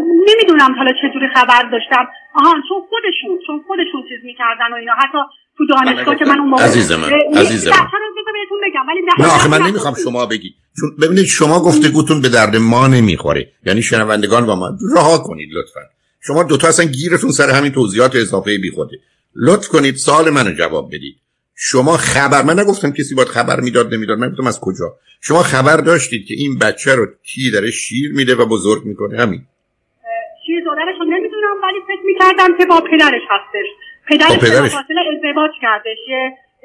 نمی‌دونم 0.00 0.74
حالا 0.78 0.92
چجوری 0.92 1.28
خبر 1.34 1.62
داشتم. 1.72 2.08
آها 2.34 2.54
چون 2.68 2.82
خودشون 2.90 3.38
چون 3.46 3.64
خودشون 3.66 4.02
چیز 4.08 4.24
می‌کردن 4.24 4.72
و 4.72 4.74
اینا. 4.74 4.92
حتی 4.92 5.18
تو 5.58 5.66
دانشگاه 5.66 6.16
که 6.16 6.24
من 6.24 6.38
اون 6.38 6.48
موقع 6.48 6.64
عزیز 6.64 6.92
من 6.92 7.12
عزیز 7.36 7.68
من. 7.68 7.74
نه 9.18 9.26
آخه 9.26 9.50
من 9.50 9.62
نمی‌خوام 9.66 9.94
شما 10.04 10.26
بگی. 10.26 10.54
چون 10.80 10.96
ببینید 11.02 11.24
شما 11.24 11.60
گفتگوتون 11.60 12.20
به 12.20 12.28
درد 12.28 12.56
ما 12.56 12.86
نمی‌خوره. 12.86 13.52
یعنی 13.66 13.82
شنوندگان 13.82 14.46
با 14.46 14.56
ما 14.56 14.70
رها 14.96 15.18
کنید 15.18 15.48
لطفا. 15.52 15.80
شما 16.20 16.42
دوتا 16.42 16.68
اصلا 16.68 16.86
گیرتون 16.86 17.30
سر 17.30 17.50
همین 17.50 17.72
توضیحات 17.72 18.16
اضافه 18.16 18.58
بی 18.58 18.70
خوده 18.70 18.98
لطف 19.34 19.68
کنید 19.68 19.94
سال 19.94 20.30
منو 20.30 20.52
جواب 20.52 20.88
بدید. 20.88 21.16
شما 21.54 21.96
خبر 21.96 22.42
من 22.42 22.60
نگفتم 22.60 22.90
کسی 22.92 23.14
باید 23.14 23.28
خبر 23.28 23.60
می‌داد 23.60 23.94
نمی‌داد 23.94 24.18
من 24.18 24.30
گفتم 24.30 24.46
از 24.46 24.60
کجا؟ 24.60 24.96
شما 25.20 25.42
خبر 25.42 25.76
داشتید 25.76 26.26
که 26.26 26.34
این 26.34 26.58
بچه 26.58 26.94
رو 26.94 27.06
کی 27.22 27.50
داره 27.50 27.70
شیر 27.70 28.12
میده 28.12 28.34
و 28.34 28.46
بزرگ 28.46 28.84
می‌کنه؟ 28.84 29.18
همین. 29.22 29.40
شیر 30.46 30.64
دادنش 30.64 30.98
رو 31.00 31.04
نمی‌دونم 31.04 31.56
ولی 31.62 31.80
فکر 31.86 32.06
می‌کردم 32.06 32.58
که 32.58 32.66
با 32.66 32.80
پدرش 32.80 33.22
هستش. 33.30 33.66
پدرش, 34.08 34.38
پدرش. 34.38 34.74
ازدواج 35.14 35.50
کردش. 35.62 35.98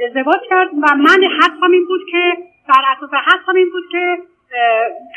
ازدواج 0.08 0.42
کرد 0.50 0.70
و 0.84 0.96
من 0.96 1.22
حدسم 1.42 1.72
این 1.74 1.86
بود 1.88 2.02
که 2.12 2.24
بر 2.70 2.84
اساس 2.98 3.10
حدسم 3.28 3.56
این 3.56 3.70
بود 3.72 3.84
که 3.92 4.18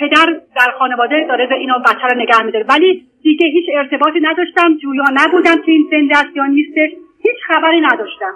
پدر 0.01 0.27
در 0.57 0.73
خانواده 0.79 1.27
داره 1.29 1.49
اینو 1.61 1.75
بچه 1.87 2.07
رو 2.13 2.23
نگه 2.23 2.43
میداره. 2.43 2.65
ولی 2.69 3.07
دیگه 3.23 3.47
هیچ 3.47 3.65
ارتباطی 3.79 4.21
نداشتم 4.23 4.79
جویا 4.83 5.05
نبودم 5.15 5.57
که 5.57 5.73
این 5.73 5.89
زنده 5.91 6.19
است 6.19 6.37
یا 6.37 6.47
نیستش. 6.47 6.97
هیچ 7.23 7.37
خبری 7.49 7.81
نداشتم. 7.81 8.35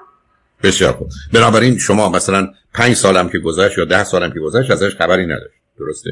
بسیار 0.62 0.92
خوب. 0.92 1.08
بنابراین 1.34 1.78
شما 1.78 2.08
مثلا 2.08 2.48
پنج 2.74 2.92
سالم 2.92 3.28
که 3.28 3.38
گذشت 3.38 3.78
یا 3.78 3.84
ده 3.84 4.04
سالم 4.04 4.32
که 4.32 4.40
گذشت 4.40 4.70
ازش 4.70 4.94
خبری 4.96 5.26
نداشت. 5.26 5.60
درسته؟ 5.78 6.10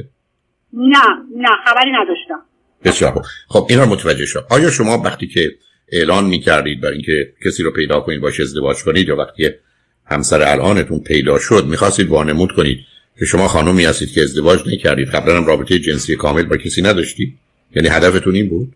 نه 0.73 1.03
نه 1.37 1.49
خبری 1.65 1.91
نداشتم. 1.91 2.43
بسیار 2.85 3.11
خوب. 3.11 3.23
خب 3.49 3.67
این 3.71 3.79
رو 3.79 3.87
متوجه 3.87 4.27
شد 4.27 4.47
آیا 4.51 4.71
شما 4.71 4.99
وقتی 5.05 5.27
که 5.27 5.51
اعلان 5.93 6.25
می‌کردید 6.25 6.81
برای 6.81 6.95
اینکه 6.95 7.33
کسی 7.47 7.63
رو 7.63 7.71
پیدا 7.71 8.01
کنید 8.01 8.21
باشه 8.21 8.43
ازدواج 8.43 8.85
کنید 8.85 9.09
یا 9.09 9.17
وقتی 9.17 9.51
همسر 10.07 10.43
الانتون 10.43 11.01
پیدا 11.01 11.39
شد 11.39 11.65
می‌خواستید 11.65 12.09
وانمود 12.09 12.53
کنید 12.53 12.79
که 13.19 13.25
شما 13.25 13.49
خانومی 13.49 13.85
هستید 13.85 14.13
که 14.15 14.23
ازدواج 14.23 14.61
نکردید. 14.73 15.09
قبلا 15.09 15.37
هم 15.37 15.47
رابطه 15.47 15.79
جنسی 15.79 16.17
کامل 16.17 16.43
با 16.43 16.57
کسی 16.57 16.83
نداشتید. 16.83 17.39
یعنی 17.77 17.89
هدفتون 17.89 18.35
این 18.35 18.49
بود؟ 18.49 18.69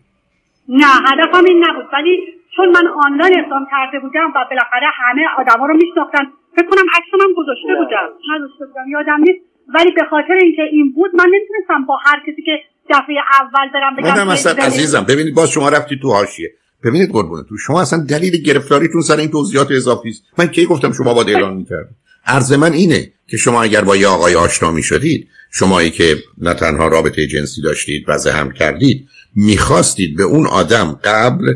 نه 0.69 0.85
هدفم 0.85 1.45
این 1.45 1.63
نبود. 1.67 1.85
ولی 1.93 2.17
چون 2.55 2.67
من 2.69 2.87
آنلاین 3.05 3.39
اقدام 3.39 3.65
کرده 3.71 3.99
بودم 3.99 4.27
و 4.35 4.45
بالاخره 4.49 4.87
همه 4.93 5.21
آدما 5.39 5.65
رو 5.65 5.73
میشناختن 5.73 6.23
فکر 6.55 6.67
کنم 6.67 6.85
عکسم 6.97 7.17
هم 7.23 7.33
گذاشته 7.37 7.73
بودم. 7.79 8.07
نذاشته 8.35 8.65
بودم 8.65 8.87
یادم 8.91 9.19
نیست. 9.23 9.39
ولی 9.75 9.91
به 9.91 10.01
خاطر 10.09 10.33
اینکه 10.33 10.61
این 10.71 10.93
بود 10.93 11.11
من 11.15 11.25
نمی‌تونستم 11.25 11.85
با 11.85 11.97
هر 12.05 12.19
کسی 12.27 12.41
که 12.41 12.51
دفعه 12.89 13.15
اول 13.41 13.69
برم 13.73 13.95
بگم 13.95 14.27
مثلا 14.27 14.63
عزیزم 14.63 15.05
ببینید 15.09 15.35
باز 15.35 15.51
شما 15.51 15.69
رفتی 15.69 15.99
تو 16.01 16.11
حاشیه. 16.11 16.49
ببینید 16.83 17.11
قربونه 17.11 17.43
تو 17.49 17.57
شما 17.57 17.81
اصلا 17.81 18.05
دلیل 18.09 18.43
گرفتاریتون 18.43 19.01
سر 19.01 19.17
این 19.17 19.31
توضیحات 19.31 19.67
اضافی 19.71 20.09
است. 20.09 20.23
من 20.37 20.47
کی 20.47 20.65
گفتم 20.65 20.91
شما 20.91 21.13
باید 21.13 21.29
اعلان 21.29 21.53
می‌کردید؟ 21.53 21.95
عرض 22.25 22.53
من 22.53 22.73
اینه 22.73 23.11
که 23.27 23.37
شما 23.37 23.63
اگر 23.63 23.81
با 23.81 23.95
یه 23.95 24.07
آقای 24.07 24.35
آشنا 24.35 24.71
می 24.71 24.83
شدید 24.83 25.27
شمایی 25.51 25.91
که 25.91 26.17
نه 26.37 26.53
تنها 26.53 26.87
رابطه 26.87 27.27
جنسی 27.27 27.61
داشتید 27.61 28.09
و 28.09 28.31
هم 28.31 28.51
کردید 28.51 29.07
می‌خواستید 29.35 30.17
به 30.17 30.23
اون 30.23 30.47
آدم 30.47 30.99
قبل 31.03 31.53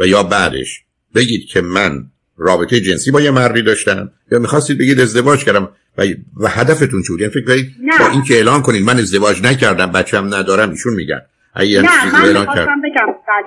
و 0.00 0.06
یا 0.06 0.22
بعدش 0.22 0.80
بگید 1.14 1.46
که 1.46 1.60
من 1.60 2.04
رابطه 2.36 2.80
جنسی 2.80 3.10
با 3.10 3.20
یه 3.20 3.30
مردی 3.30 3.62
داشتم 3.62 4.10
یا 4.32 4.38
می‌خواستید 4.38 4.78
بگید 4.78 5.00
ازدواج 5.00 5.44
کردم 5.44 5.68
و, 5.98 6.02
و 6.36 6.48
هدفتون 6.48 7.02
چی 7.02 7.08
بود؟ 7.08 7.20
یعنی 7.20 7.32
فکر 7.32 7.44
کنید 7.44 7.74
با 7.98 8.08
این 8.08 8.22
که 8.22 8.34
اعلان 8.34 8.62
کنید 8.62 8.84
من 8.84 8.98
ازدواج 8.98 9.42
نکردم 9.42 9.92
بچم 9.92 10.34
ندارم 10.34 10.70
ایشون 10.70 10.94
میگن. 10.94 11.20
نه 11.56 12.12
من 12.12 12.24
اعلان 12.24 12.46
بگم. 12.46 12.66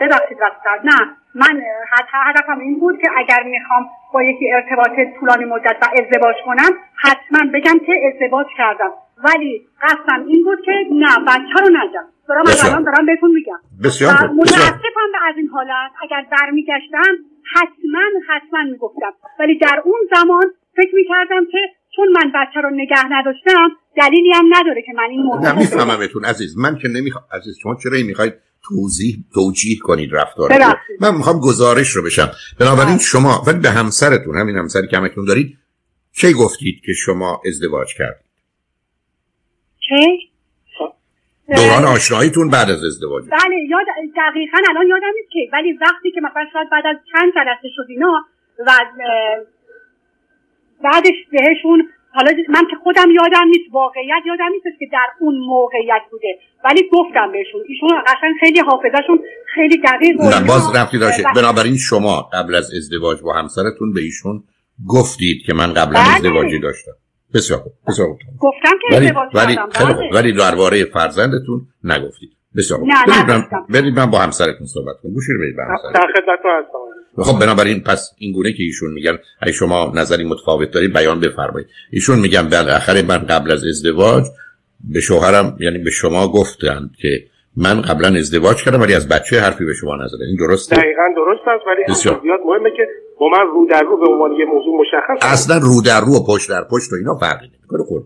ببخشید. 0.02 0.38
نه. 0.86 1.23
من 1.36 1.62
هدفم 2.28 2.60
این 2.60 2.80
بود 2.80 3.02
که 3.02 3.08
اگر 3.18 3.44
می‌خوام 3.44 3.90
با 4.14 4.24
یکی 4.24 4.52
ارتباط 4.52 4.92
طولانی 5.20 5.46
مدت 5.46 5.78
و 5.82 5.86
ازدواج 6.02 6.36
کنم 6.46 6.72
حتما 6.96 7.52
بگم 7.54 7.80
که 7.86 7.94
ازدواج 8.14 8.48
کردم. 8.58 8.92
ولی 9.24 9.62
قصدم 9.82 10.26
این 10.28 10.44
بود 10.44 10.62
که 10.66 10.72
نه 10.92 11.26
بچه 11.28 11.60
رو 11.64 11.70
نگم 11.70 12.06
دارم 12.28 12.42
از 12.42 12.66
الان 12.66 12.84
دارم 12.84 13.06
بهتون 13.06 13.32
میگم. 13.32 13.60
بسیار. 13.84 14.12
متاسفم 14.14 15.10
به 15.12 15.20
از 15.30 15.36
این 15.38 15.48
حالت 15.48 15.92
اگر 16.04 16.26
برمیگشتم 16.32 17.14
حتما 17.56 18.04
حتما 18.30 18.64
می‌گفتم. 18.72 19.14
ولی 19.40 19.58
در 19.58 19.82
اون 19.84 20.00
زمان 20.16 20.46
فکر 20.76 20.96
می‌کردم 20.96 21.46
که 21.52 21.60
چون 21.96 22.08
من 22.08 22.32
بچه 22.36 22.62
رو 22.62 22.70
نگه 22.70 23.06
نداشتم 23.12 23.70
دلیلی 23.98 24.32
هم 24.34 24.46
نداره 24.50 24.82
که 24.82 24.94
من 24.96 25.08
این 25.10 25.22
موضوع 25.22 25.42
نه 25.42 25.60
میفهممتون. 25.60 26.26
عزیز 26.26 26.58
من 26.58 26.78
که 26.78 26.88
نمی‌خوام 26.88 27.24
عزیز 27.32 27.56
شما 27.64 27.76
چرا 27.84 27.98
این 27.98 28.06
می‌خواید 28.06 28.34
توضیح 28.68 29.16
توجیه 29.34 29.78
کنید 29.80 30.10
رفتار 30.14 30.52
من 31.02 31.16
می‌خوام 31.16 31.40
گزارش 31.40 31.90
رو 31.90 32.04
بشم. 32.04 32.32
بنابراین 32.60 32.98
شما 32.98 33.44
ولی 33.48 33.60
به 33.60 33.70
همسرتون 33.70 34.38
همین 34.38 34.56
همسری 34.56 34.88
که 34.88 34.98
همتون 34.98 35.26
دارید 35.26 35.58
چه 36.12 36.34
گفتید 36.34 36.82
که 36.86 36.94
شما 36.94 37.42
ازدواج 37.48 37.88
کردید؟ 37.98 38.26
چه 39.80 40.18
دوران 41.56 41.86
آشناییتون 41.86 42.50
بعد 42.50 42.70
از 42.70 42.84
ازدواج. 42.84 43.24
بله 43.24 43.56
یاد 43.70 43.86
دقیقا 44.18 44.58
الان 44.70 44.88
یادم 44.88 45.14
نیست 45.16 45.32
که 45.32 45.40
ولی 45.54 45.74
وقتی 45.74 46.12
که 46.12 46.22
مثلا 46.22 46.46
شاید 46.54 46.70
بعد 46.70 46.84
از 46.88 46.96
چند 47.12 47.34
جلسه 47.36 47.70
شد 47.76 47.86
اینا 47.90 48.26
و 48.68 48.72
بعدش 50.84 51.18
بهشون 51.32 51.90
حالا 52.16 52.32
من 52.50 52.66
که 52.70 52.76
خودم 52.84 53.12
یادم 53.12 53.48
نیست 53.48 53.66
واقعیت 53.72 54.24
یادم 54.26 54.50
نیست 54.54 54.80
که 54.80 54.86
در 54.92 55.08
اون 55.20 55.36
موقعیت 55.48 56.02
بوده. 56.12 56.40
ولی 56.66 56.90
گفتم 56.92 57.32
بهشون 57.32 57.62
ایشون 57.68 57.90
قشنگ 58.08 58.34
خیلی 58.40 58.60
حافظشون 58.60 59.20
خیلی 59.56 59.78
دقیق 59.78 60.22
نه 60.22 60.48
باز 60.48 60.76
رفتی 60.76 60.98
داشته 61.00 61.24
بنابراین 61.36 61.78
شما 61.78 62.30
قبل 62.34 62.56
از 62.56 62.72
ازدواج 62.78 63.22
با 63.22 63.34
همسرتون 63.34 63.94
به 63.94 64.02
ایشون 64.02 64.44
گفتید 64.88 65.38
که 65.46 65.54
من 65.54 65.74
قبلا 65.74 66.00
بله. 66.00 66.16
ازدواجی 66.16 66.60
داشتم. 66.60 66.92
بسیار 67.34 67.60
خوب 67.60 67.74
بسیار 67.88 68.08
خوب. 68.08 68.18
گفتم 68.40 68.78
که 68.82 68.98
ولی 68.98 69.12
ولی 69.34 69.58
خیلی 69.72 69.94
خوب. 69.94 70.14
ولی 70.14 70.34
درباره 70.34 70.86
فرزندتون 70.86 71.62
نگفتید. 71.84 72.30
بسیار 72.58 72.80
خوب. 72.80 72.90
برید 73.70 74.00
من 74.00 74.06
با 74.06 74.20
همسرتون 74.20 74.68
صحبت 74.68 74.96
کنم. 75.04 75.14
گوشی 75.14 75.34
رو 75.34 75.40
بدید 75.42 75.56
به 75.56 75.64
همسرتون. 75.64 75.94
در 75.94 76.08
خدمتتون 76.14 76.52
هستم. 76.52 77.03
خب 77.18 77.40
بنابراین 77.40 77.80
پس 77.80 78.12
این 78.18 78.32
گونه 78.32 78.54
که 78.54 78.64
ایشون 78.64 78.94
میگن 78.94 79.18
اگه 79.42 79.52
شما 79.52 79.92
نظری 79.96 80.24
متفاوت 80.24 80.72
دارید 80.72 80.94
بیان 80.94 81.20
بفرمایید. 81.20 81.68
ایشون 81.92 82.20
میگن 82.20 82.50
بالاخره 82.50 83.02
من 83.02 83.18
قبل 83.18 83.52
از 83.52 83.64
ازدواج 83.66 84.24
به 84.94 85.02
شوهرم 85.02 85.58
یعنی 85.60 85.78
به 85.78 85.92
شما 85.92 86.28
گفتند 86.28 86.92
که 87.02 87.10
من 87.58 87.82
قبلا 87.82 88.08
ازدواج 88.08 88.64
کردم 88.64 88.82
ولی 88.82 88.94
از 88.94 89.08
بچه 89.10 89.40
حرفی 89.40 89.66
به 89.66 89.74
شما 89.74 89.96
نزدن 89.96 90.26
این 90.28 90.36
درسته؟ 90.36 90.76
دقیقا 90.76 91.04
درست 91.16 91.48
است 91.48 91.68
ولی 91.68 91.94
زیاد 91.94 92.22
مهمه 92.46 92.70
که 92.78 92.88
با 93.20 93.28
من 93.28 93.48
رو 93.54 93.68
در 93.72 93.82
رو 93.82 93.98
به 93.98 94.12
عنوان 94.12 94.32
یه 94.32 94.46
موضوع 94.46 94.80
مشخص 94.82 95.34
اصلا 95.34 95.58
رو 95.58 95.82
در 95.86 96.02
رو 96.02 96.12
و 96.18 96.34
پشت 96.34 96.50
در 96.50 96.64
پشت 96.72 96.94
و 96.94 96.96
اینا 96.96 97.16
فرقی 97.16 97.46
نمی‌کنه. 97.48 98.04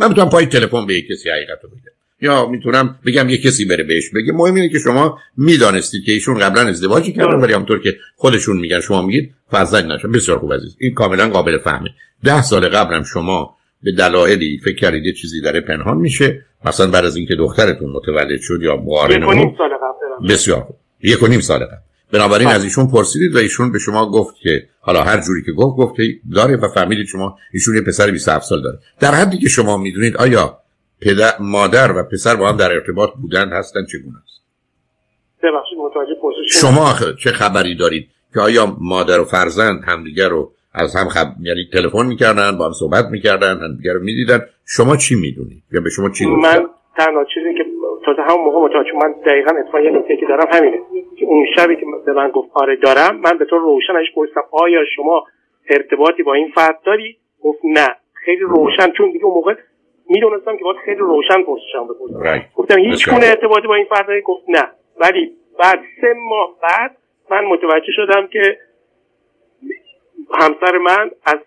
من 0.00 0.08
می‌تونم 0.08 0.28
پای 0.28 0.46
تلفن 0.46 0.86
به 0.86 0.94
کسی 1.10 1.30
حقیقت 1.30 1.58
رو 1.62 1.68
بگم. 1.68 1.91
یا 2.22 2.46
می‌تونم 2.46 2.98
بگم 3.06 3.28
یه 3.28 3.38
کسی 3.38 3.64
بره 3.64 3.84
بهش 3.84 4.10
بگه. 4.14 4.32
مهم 4.32 4.54
اینه 4.54 4.68
که 4.68 4.78
شما 4.78 5.18
می‌دانستید 5.36 6.04
که 6.04 6.12
ایشون 6.12 6.38
قبلا 6.38 6.68
ازدواجی 6.68 7.12
کردن 7.12 7.34
ولی 7.34 7.52
همونطور 7.52 7.80
که 7.80 7.96
خودشون 8.16 8.56
میگن 8.56 8.80
شما 8.80 9.02
میگید 9.02 9.34
فرزند 9.50 9.92
نشون 9.92 10.12
بسیار 10.12 10.38
خوب 10.38 10.52
عزیز. 10.54 10.76
این 10.80 10.94
کاملا 10.94 11.28
قابل 11.28 11.58
فهمه. 11.58 11.90
ده 12.24 12.42
سال 12.42 12.68
قبلم 12.68 13.02
شما 13.02 13.56
به 13.82 13.92
دلایلی 13.92 14.60
فکر 14.64 14.76
کردید 14.76 15.06
یه 15.06 15.12
چیزی 15.12 15.40
داره 15.40 15.60
پنهان 15.60 15.96
میشه. 15.96 16.44
مثلا 16.64 16.86
بعد 16.86 17.04
از 17.04 17.16
اینکه 17.16 17.34
دخترتون 17.34 17.90
متولد 17.90 18.40
شد 18.40 18.62
یا 18.62 18.76
مقارن 18.76 19.54
بسیار 20.28 20.60
خوب. 20.60 20.76
یک 21.02 21.22
و 21.22 21.26
نیم 21.26 21.40
سال 21.40 21.58
قبل. 21.58 21.76
بنابراین 22.12 22.48
از 22.48 22.64
ایشون 22.64 22.90
پرسیدید 22.90 23.34
و 23.34 23.38
ایشون 23.38 23.72
به 23.72 23.78
شما 23.78 24.10
گفت 24.10 24.34
که 24.42 24.68
حالا 24.80 25.02
هر 25.02 25.20
جوری 25.20 25.42
که 25.42 25.52
گفت 25.52 25.76
گفت 25.76 25.96
داره 26.34 26.56
و 26.56 26.68
فهمیدید 26.68 27.06
شما 27.06 27.38
ایشون 27.52 27.74
یه 27.74 27.80
پسر 27.80 28.10
27 28.10 28.48
سال 28.48 28.62
داره. 28.62 28.78
در 29.00 29.14
حدی 29.14 29.38
که 29.38 29.48
شما 29.48 29.76
می‌دونید 29.76 30.16
آیا 30.16 30.61
پدر 31.04 31.32
مادر 31.40 31.92
و 31.96 32.02
پسر 32.12 32.36
با 32.36 32.48
هم 32.48 32.56
در 32.56 32.72
ارتباط 32.72 33.10
بودن 33.22 33.48
هستن 33.48 33.80
چگونه 33.92 34.18
است؟ 34.22 34.42
ببخشید 35.42 35.78
متوجه 35.78 36.14
شما 36.60 36.94
چه 37.22 37.30
خبری 37.30 37.76
دارید 37.76 38.08
که 38.34 38.40
آیا 38.40 38.76
مادر 38.80 39.20
و 39.20 39.24
فرزند 39.24 39.84
همدیگر 39.86 40.28
رو 40.28 40.52
از 40.74 40.96
هم 40.96 41.08
خب... 41.08 41.26
یعنی 41.40 41.68
تلفن 41.72 42.06
می‌کردن 42.06 42.58
با 42.58 42.66
هم 42.66 42.72
صحبت 42.72 43.04
می‌کردن 43.10 43.60
همدیگر 43.60 43.92
رو 43.92 44.00
می‌دیدن. 44.00 44.40
شما 44.76 44.96
چی 44.96 45.14
می‌دونید؟ 45.14 45.62
یا 45.72 45.80
به 45.80 45.90
شما 45.90 46.10
چی 46.10 46.24
گفتن؟ 46.24 46.40
من 46.40 46.66
تنها 46.96 47.24
چیزی 47.34 47.54
که 47.54 47.64
تا 48.06 48.22
همون 48.22 48.44
موقع 48.44 48.58
متوجه 48.58 48.92
من 48.92 49.14
دقیقا 49.26 49.50
اتفاقا 49.60 49.80
یه 49.80 49.90
نکته 49.90 50.16
که 50.16 50.26
دارم 50.26 50.46
همینه. 50.52 50.78
که 51.18 51.24
اون 51.26 51.46
شبی 51.56 51.76
که 51.76 51.82
به 52.06 52.12
من 52.12 52.30
گفت 52.30 52.48
آره 52.54 52.76
دارم 52.76 53.16
من 53.16 53.38
به 53.38 53.44
طور 53.44 53.60
روشنش 53.60 54.06
پرسیدم 54.14 54.42
آیا 54.52 54.80
شما 54.96 55.24
ارتباطی 55.70 56.22
با 56.22 56.34
این 56.34 56.52
فرد 56.54 56.78
داری؟ 56.86 57.16
گفت 57.42 57.58
نه. 57.64 57.88
خیلی 58.24 58.40
روشن 58.40 58.92
چون 58.96 59.12
دیگه 59.12 59.24
اون 59.24 59.34
موقع 59.34 59.54
می‌دونستم 60.08 60.56
که 60.56 60.64
باید 60.64 60.76
خیلی 60.84 60.98
روشن 60.98 61.42
پرسشم 61.42 61.84
بپرسم. 61.88 62.44
گفتم 62.54 62.78
هیچ 62.78 63.08
گونه 63.08 63.26
ارتباطی 63.26 63.66
با 63.66 63.74
این 63.74 63.86
فرد 63.90 64.06
گفت 64.24 64.44
نه. 64.48 64.68
ولی 65.00 65.32
بعد 65.58 65.78
سه 66.00 66.14
ماه 66.28 66.54
بعد 66.62 66.96
من 67.30 67.44
متوجه 67.44 67.92
شدم 67.96 68.26
که 68.26 68.58
همسر 70.40 70.78
من 70.78 71.10
از 71.26 71.38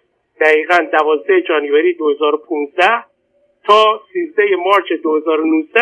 دقیقا 0.42 0.78
دوازده 1.00 1.42
جانیوری 1.50 1.94
2015 1.94 2.88
تا 3.68 4.02
13 4.14 4.44
مارچ 4.66 4.94
2019 5.04 5.82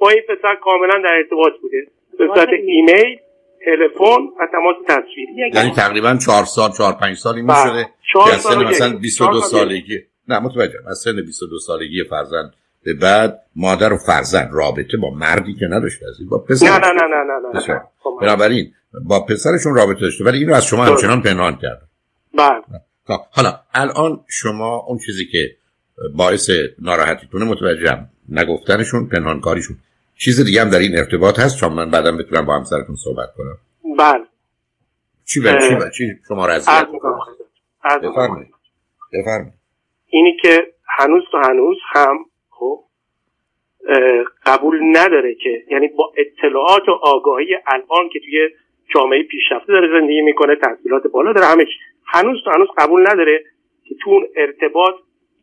با 0.00 0.10
این 0.10 0.22
پسر 0.28 0.54
کاملا 0.54 1.02
در 1.04 1.14
ارتباط 1.14 1.52
بوده. 1.62 1.86
به 2.18 2.26
صورت 2.26 2.48
ایمیل 2.48 3.18
تلفن 3.64 4.22
و 4.40 4.46
تماس 4.52 4.76
تصویری. 4.88 5.32
یعنی 5.54 5.70
تقریبا 5.76 6.16
چهار 6.26 6.44
سال 6.44 6.70
چهار 6.78 6.92
پنج 7.00 7.16
سالی 7.16 7.42
می 7.42 7.52
شده 7.64 7.84
که 8.12 8.34
اصلا 8.34 8.68
مثلا 8.68 8.98
22 8.98 9.40
سالگی. 9.40 9.98
نه 10.28 10.38
متوجه 10.38 10.78
از 10.86 10.98
سن 10.98 11.16
22 11.16 11.58
سالگی 11.58 12.04
فرزند 12.04 12.52
به 12.82 12.94
بعد 12.94 13.42
مادر 13.56 13.92
و 13.92 13.98
فرزند 13.98 14.50
رابطه 14.52 14.96
با 14.96 15.10
مردی 15.10 15.54
که 15.54 15.66
نداشته 15.66 16.06
از 16.06 16.28
با 16.28 16.38
پسر. 16.38 16.66
نه 16.66 16.78
نه 16.78 16.92
نه 16.92 17.06
نه 17.52 17.60
نه, 17.60 17.74
نه. 17.74 17.82
بنابراین 18.20 18.72
با 19.04 19.20
پسرشون 19.20 19.74
رابطه 19.74 20.00
داشته 20.00 20.24
ولی 20.24 20.38
این 20.38 20.48
رو 20.48 20.54
از 20.54 20.64
شما 20.64 20.84
همچنان 20.84 21.22
پنهان 21.22 21.56
کرد 21.56 21.88
بله. 22.38 22.62
خب، 23.06 23.20
حالا 23.30 23.60
الان 23.74 24.24
شما 24.28 24.76
اون 24.76 24.98
چیزی 24.98 25.26
که 25.26 25.56
باعث 26.14 26.50
ناراحتیتونه 26.78 27.44
متوجهم 27.44 28.10
نگفتنشون 28.28 29.08
پنهانکاریشون. 29.08 29.76
چیز 30.18 30.44
دیگه 30.44 30.60
هم 30.60 30.70
در 30.70 30.78
این 30.78 30.98
ارتباط 30.98 31.38
هست؟ 31.38 31.56
چون 31.56 31.72
من 31.72 31.90
بعدم 31.90 32.16
بتونم 32.16 32.46
با 32.46 32.56
همسرتون 32.56 32.96
صحبت 32.96 33.28
کنم. 33.36 33.58
بله. 33.98 34.24
چی 35.24 35.40
بله 35.40 35.68
چی 35.68 35.74
بله 35.74 35.90
چی 35.90 36.04
شما 36.28 36.46
را 36.46 36.54
اذیت 36.54 36.86
بفرمایید. 38.02 38.48
بفرمایید. 39.12 39.57
اینی 40.10 40.36
که 40.42 40.66
هنوز 40.98 41.22
تو 41.30 41.38
هنوز 41.38 41.76
هم 41.94 42.18
خب 42.50 42.84
قبول 44.46 44.96
نداره 44.96 45.34
که 45.34 45.64
یعنی 45.70 45.88
با 45.88 46.12
اطلاعات 46.16 46.88
و 46.88 46.92
آگاهی 46.92 47.54
الان 47.66 48.08
که 48.12 48.20
توی 48.20 48.48
جامعه 48.94 49.22
پیشرفته 49.22 49.72
داره 49.72 50.00
زندگی 50.00 50.20
می‌کنه 50.20 50.56
تحصیلات 50.56 51.06
بالا 51.06 51.32
داره 51.32 51.46
همه 51.46 51.66
هنوز 52.06 52.38
تو 52.44 52.50
هنوز 52.50 52.68
قبول 52.76 53.10
نداره 53.12 53.44
که 53.84 53.94
تو 54.02 54.20
ارتباط 54.36 54.94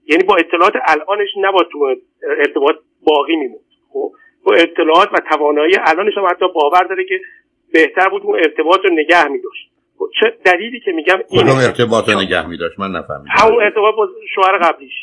یعنی 0.08 0.24
با 0.24 0.36
اطلاعات 0.36 0.74
الانش 0.88 1.30
نباید 1.38 1.68
تو 1.68 1.96
ارتباط 2.24 2.76
باقی 3.08 3.36
میموند. 3.36 3.66
خب 3.90 4.12
با 4.44 4.54
اطلاعات 4.54 5.10
و 5.14 5.18
توانایی 5.32 5.76
الانش 5.80 6.18
هم 6.18 6.26
حتی 6.26 6.46
باور 6.56 6.84
داره 6.84 7.04
که 7.04 7.22
بهتر 7.74 8.10
بود 8.10 8.22
اون 8.22 8.36
ارتباط 8.36 8.80
رو 8.86 8.90
نگه 8.90 9.28
میداشت. 9.28 9.72
چه 10.20 10.38
دلیلی 10.46 10.80
که 10.80 10.92
میگم 10.92 11.18
این 11.30 11.50
ارتباط 11.50 12.10
نگه 12.10 12.48
میداشت 12.48 12.80
من 12.80 12.92
نفهمیدم. 12.92 13.36
همون 13.38 13.64
ارتباط 13.64 13.96
با 13.96 14.10
شوهر 14.36 14.58
قبلیش. 14.58 14.94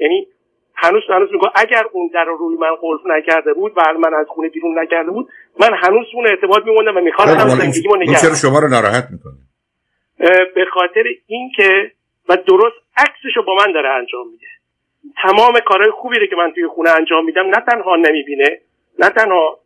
یعنی 0.00 0.26
هنوز 0.74 1.02
هنوز 1.08 1.28
میگه 1.32 1.46
اگر 1.54 1.82
اون 1.92 2.10
در 2.14 2.24
رو 2.24 2.36
روی 2.36 2.56
من 2.56 2.74
قلف 2.80 3.00
نکرده 3.06 3.54
بود 3.54 3.72
و 3.76 3.80
من 3.98 4.14
از 4.14 4.26
خونه 4.28 4.48
بیرون 4.48 4.78
نکرده 4.78 5.10
بود 5.10 5.28
من 5.60 5.70
هنوز 5.82 6.06
اون 6.14 6.26
ارتباط 6.28 6.64
میموندم 6.64 6.96
و 6.96 7.00
می‌خواستم 7.00 7.38
خب، 7.38 7.48
زندگیمو 7.48 7.96
نگه 7.96 8.20
چرا 8.20 8.34
شما 8.34 8.58
رو 8.58 8.68
ناراحت 8.68 9.08
می‌کنه؟ 9.10 9.34
به 10.54 10.64
خاطر 10.72 11.04
اینکه 11.26 11.92
و 12.28 12.36
درست 12.36 12.76
عکسشو 12.96 13.42
با 13.46 13.54
من 13.66 13.72
داره 13.72 13.88
انجام 13.88 14.30
میده. 14.30 14.46
تمام 15.22 15.60
کارهای 15.66 15.90
خوبی 15.90 16.18
رو 16.18 16.26
که 16.26 16.36
من 16.36 16.52
توی 16.54 16.66
خونه 16.66 16.90
انجام 16.90 17.24
میدم 17.24 17.46
نه 17.46 17.62
تنها 17.70 17.96
نمی‌بینه 17.96 18.60
نه 18.98 19.08
تنها 19.10 19.58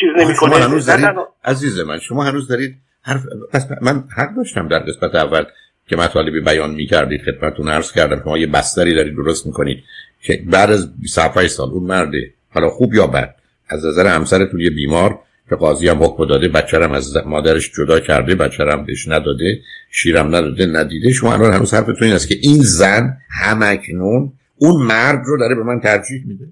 چیز 0.00 0.08
نمی‌کنه 0.16 0.54
هنوز 0.54 0.86
دارید... 0.86 1.18
عزیز 1.44 1.80
من 1.80 1.98
شما 1.98 2.22
هنوز 2.24 2.48
دارید 2.48 2.74
حرف 3.02 3.22
پس 3.52 3.66
من 3.80 4.04
حق 4.16 4.34
داشتم 4.36 4.68
در 4.68 4.78
قسمت 4.78 5.14
اول 5.14 5.44
که 5.88 5.96
مطالبی 5.96 6.40
بیان 6.40 6.70
می‌کردید 6.70 7.22
خدمتتون 7.22 7.68
عرض 7.68 7.92
کردم 7.92 8.20
شما 8.24 8.38
یه 8.38 8.46
بستری 8.46 8.94
دارید 8.94 9.16
درست 9.16 9.46
می‌کنید 9.46 9.84
که 10.22 10.42
بعد 10.46 10.70
از 10.70 11.00
27 11.00 11.46
سال 11.46 11.70
اون 11.70 11.82
مرده 11.82 12.34
حالا 12.50 12.68
خوب 12.70 12.94
یا 12.94 13.06
بد 13.06 13.34
از 13.68 13.86
نظر 13.86 14.06
همسرتون 14.06 14.60
یه 14.60 14.70
بیمار 14.70 15.18
که 15.48 15.56
قاضی 15.56 15.88
هم 15.88 16.02
حکم 16.02 16.26
داده 16.26 16.48
بچه‌رم 16.48 16.92
از 16.92 17.16
مادرش 17.26 17.72
جدا 17.72 18.00
کرده 18.00 18.34
بچه‌رم 18.34 18.84
بهش 18.84 19.08
نداده 19.08 19.60
شیرم 19.90 20.26
نداده 20.26 20.66
ندیده 20.66 21.12
شما 21.12 21.32
الان 21.32 21.52
هنوز 21.52 21.74
حرفتون 21.74 22.02
این 22.02 22.12
است 22.12 22.28
که 22.28 22.34
این 22.42 22.62
زن 22.62 23.16
همکنون 23.30 24.32
اون 24.56 24.82
مرد 24.82 25.22
رو 25.26 25.38
داره 25.38 25.54
به 25.54 25.62
من 25.62 25.80
ترجیح 25.80 26.26
میده. 26.26 26.44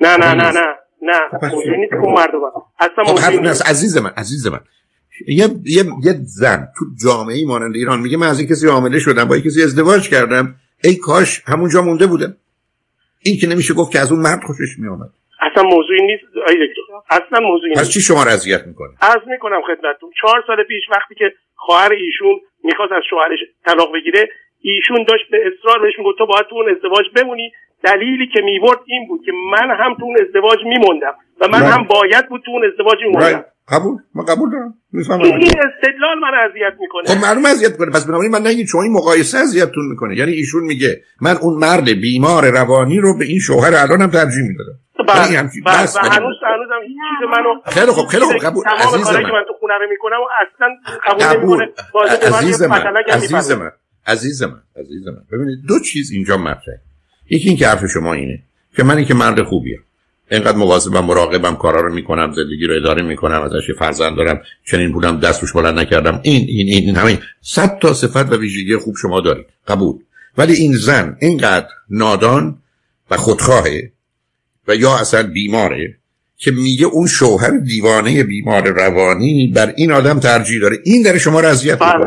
نه 0.00 0.16
نه 0.16 0.34
نه 0.34 0.50
نه 0.50 0.66
نه. 1.02 1.18
نیست 1.78 1.92
اون 1.92 2.14
مرد 2.14 2.30
اصلا 2.78 3.04
خب 3.04 3.68
عزیز 3.70 3.96
من 3.96 4.10
عزیز 4.16 4.46
من. 4.46 4.60
یه, 5.28 5.46
یه, 5.64 5.84
یه 6.04 6.12
زن 6.22 6.68
تو 6.78 6.84
جامعه 7.04 7.46
مانند 7.46 7.74
ایران 7.74 8.00
میگه 8.00 8.16
من 8.16 8.26
از 8.26 8.38
این 8.40 8.48
کسی 8.48 8.68
حامله 8.68 8.98
شدم 8.98 9.24
با 9.24 9.34
این 9.34 9.44
کسی 9.44 9.62
ازدواج 9.62 10.08
کردم. 10.08 10.54
ای 10.84 10.96
کاش 10.96 11.42
همونجا 11.46 11.82
مونده 11.82 12.06
بودم. 12.06 12.36
این 13.24 13.36
که 13.40 13.46
نمیشه 13.46 13.74
گفت 13.74 13.92
که 13.92 13.98
از 13.98 14.12
اون 14.12 14.20
مرد 14.20 14.44
خوشش 14.44 14.78
میامد 14.78 15.10
اصلا 15.40 15.62
موضوعی 15.62 16.02
نیست. 16.02 16.24
اصلا 17.10 17.40
موضوعی 17.48 17.74
پس 17.74 17.88
چی 17.90 18.00
شما 18.00 18.22
رو 18.22 18.30
اذیت 18.30 18.66
می‌کنه 18.66 18.90
از 19.00 19.20
می‌کنم 19.26 19.60
خدمتتون 19.66 20.10
چهار 20.20 20.44
سال 20.46 20.64
پیش 20.68 20.82
وقتی 20.90 21.14
که 21.14 21.32
خواهر 21.54 21.92
ایشون 21.92 22.40
می‌خواست 22.64 22.92
از 22.92 23.02
شوهرش 23.10 23.38
طلاق 23.66 23.94
بگیره 23.94 24.28
ایشون 24.60 25.04
داشت 25.08 25.24
به 25.30 25.38
اصرار 25.46 25.78
بهش 25.82 25.92
می‌گفت 25.98 26.18
تو 26.18 26.26
باید 26.26 26.46
تو 26.50 26.54
اون 26.54 26.70
ازدواج 26.76 27.06
بمونی. 27.16 27.52
دلیلی 27.84 28.26
که 28.34 28.40
می‌برد 28.42 28.78
این 28.86 29.08
بود 29.08 29.20
که 29.26 29.32
من 29.52 29.68
هم 29.80 29.94
تو 29.94 30.04
اون 30.04 30.16
ازدواج 30.26 30.58
میموندم. 30.64 31.14
و 31.42 31.48
من 31.48 31.62
هم 31.62 31.86
باید 31.88 32.28
بود 32.28 32.42
تو 32.44 32.50
اون 32.50 32.62
ازدواج 32.72 32.98
میموندم 33.06 33.44
قبول. 33.68 33.98
ما 34.14 34.22
قبول 34.22 34.50
دارم. 34.50 34.74
این 34.92 35.40
استدلال 35.42 36.18
من 36.22 36.34
اذیت 36.50 36.80
می‌کنه. 36.80 37.14
خب 37.14 37.24
معلوم 37.24 37.46
اذیت 37.46 37.70
می‌کنه. 37.70 37.90
پس 37.90 38.06
بنابراین 38.06 38.32
من 38.32 38.46
نگید 38.46 38.66
شما 38.66 38.82
این 38.82 38.92
مقایسه 38.92 39.38
اذیتتون 39.38 39.84
می‌کنه. 39.90 40.16
یعنی 40.16 40.32
ایشون 40.32 40.62
میگه 40.62 41.02
من 41.20 41.36
اون 41.36 41.54
مرد 41.54 41.88
بیمار 41.88 42.50
روانی 42.50 42.98
رو 43.00 43.18
به 43.18 43.24
این 43.24 43.38
شوهر 43.38 43.74
الانم 43.74 44.10
ترجیح 44.10 44.42
می‌دادم. 44.48 44.78
بله. 45.08 45.32
یعنی 45.32 45.48
بس 45.66 45.96
هنوز 45.96 46.36
هنوزم 46.42 46.82
هیچ 46.86 46.96
چیز 47.18 47.28
منو 47.30 47.60
خیلی 47.66 47.92
خوب 47.92 48.06
خیلی 48.06 48.24
خوب. 48.24 48.36
قبول. 48.36 48.64
عزیز 48.66 49.06
من 49.06 49.22
که 49.22 49.32
من. 49.32 49.44
تو 49.48 49.54
خونه 49.60 49.74
رو 49.74 49.88
می‌کنم 49.90 50.16
و 50.16 50.28
اصلا 50.42 50.68
قبول 51.06 51.58
نمی‌کنه. 51.58 52.38
عزیز 52.38 52.62
من. 52.62 52.82
عزیز 53.08 53.52
من. 53.52 53.70
عزیز 54.06 54.42
من. 54.42 54.62
عزیز 54.76 55.08
من. 55.08 55.22
ببینید 55.32 55.58
دو 55.68 55.78
چیز 55.80 56.10
اینجا 56.12 56.36
مطرحه. 56.36 56.80
یکی 57.30 57.48
این 57.48 57.58
که 57.58 57.66
حرف 57.66 57.86
شما 57.86 58.12
اینه 58.12 58.42
که 58.76 58.82
من 58.82 59.04
که 59.04 59.14
مرد 59.14 59.42
خوبیم. 59.42 59.84
اینقدر 60.32 60.56
مواظبم 60.56 61.04
مراقبم 61.04 61.56
کارا 61.56 61.80
رو 61.80 61.94
می‌کنم 61.94 62.32
زندگی 62.32 62.66
رو 62.66 62.76
اداره 62.76 63.02
می‌کنم 63.02 63.42
ازش 63.42 63.70
فرزند 63.78 64.16
دارم 64.16 64.40
چنین 64.70 64.92
بودم 64.92 65.20
دستش 65.20 65.52
بلند 65.52 65.78
نکردم. 65.78 66.20
این 66.22 66.46
این 66.48 66.68
این, 66.68 66.86
این 66.86 66.96
همین 66.96 67.18
صد 67.40 67.78
تا 67.78 67.94
صفت 67.94 68.32
و 68.32 68.36
ویژگی 68.36 68.76
خوب 68.76 68.94
شما 69.02 69.20
دارید. 69.20 69.46
قبول. 69.68 69.98
ولی 70.38 70.52
این 70.52 70.72
زن 70.76 71.16
اینقدر 71.20 71.68
نادان 71.90 72.58
و 73.10 73.16
خودخواهه 73.16 73.92
و 74.68 74.76
یا 74.76 74.96
اصلا 74.96 75.22
بیماره 75.22 75.98
که 76.36 76.50
میگه 76.50 76.86
اون 76.86 77.06
شوهر 77.06 77.50
دیوانه 77.50 78.24
بیمار 78.24 78.68
روانی 78.68 79.52
بر 79.54 79.74
این 79.76 79.92
آدم 79.92 80.20
ترجیح 80.20 80.60
داره. 80.60 80.78
این 80.84 81.02
در 81.02 81.18
شما 81.18 81.40
رو 81.40 81.48
اذیت 81.48 81.78
بله، 81.78 82.06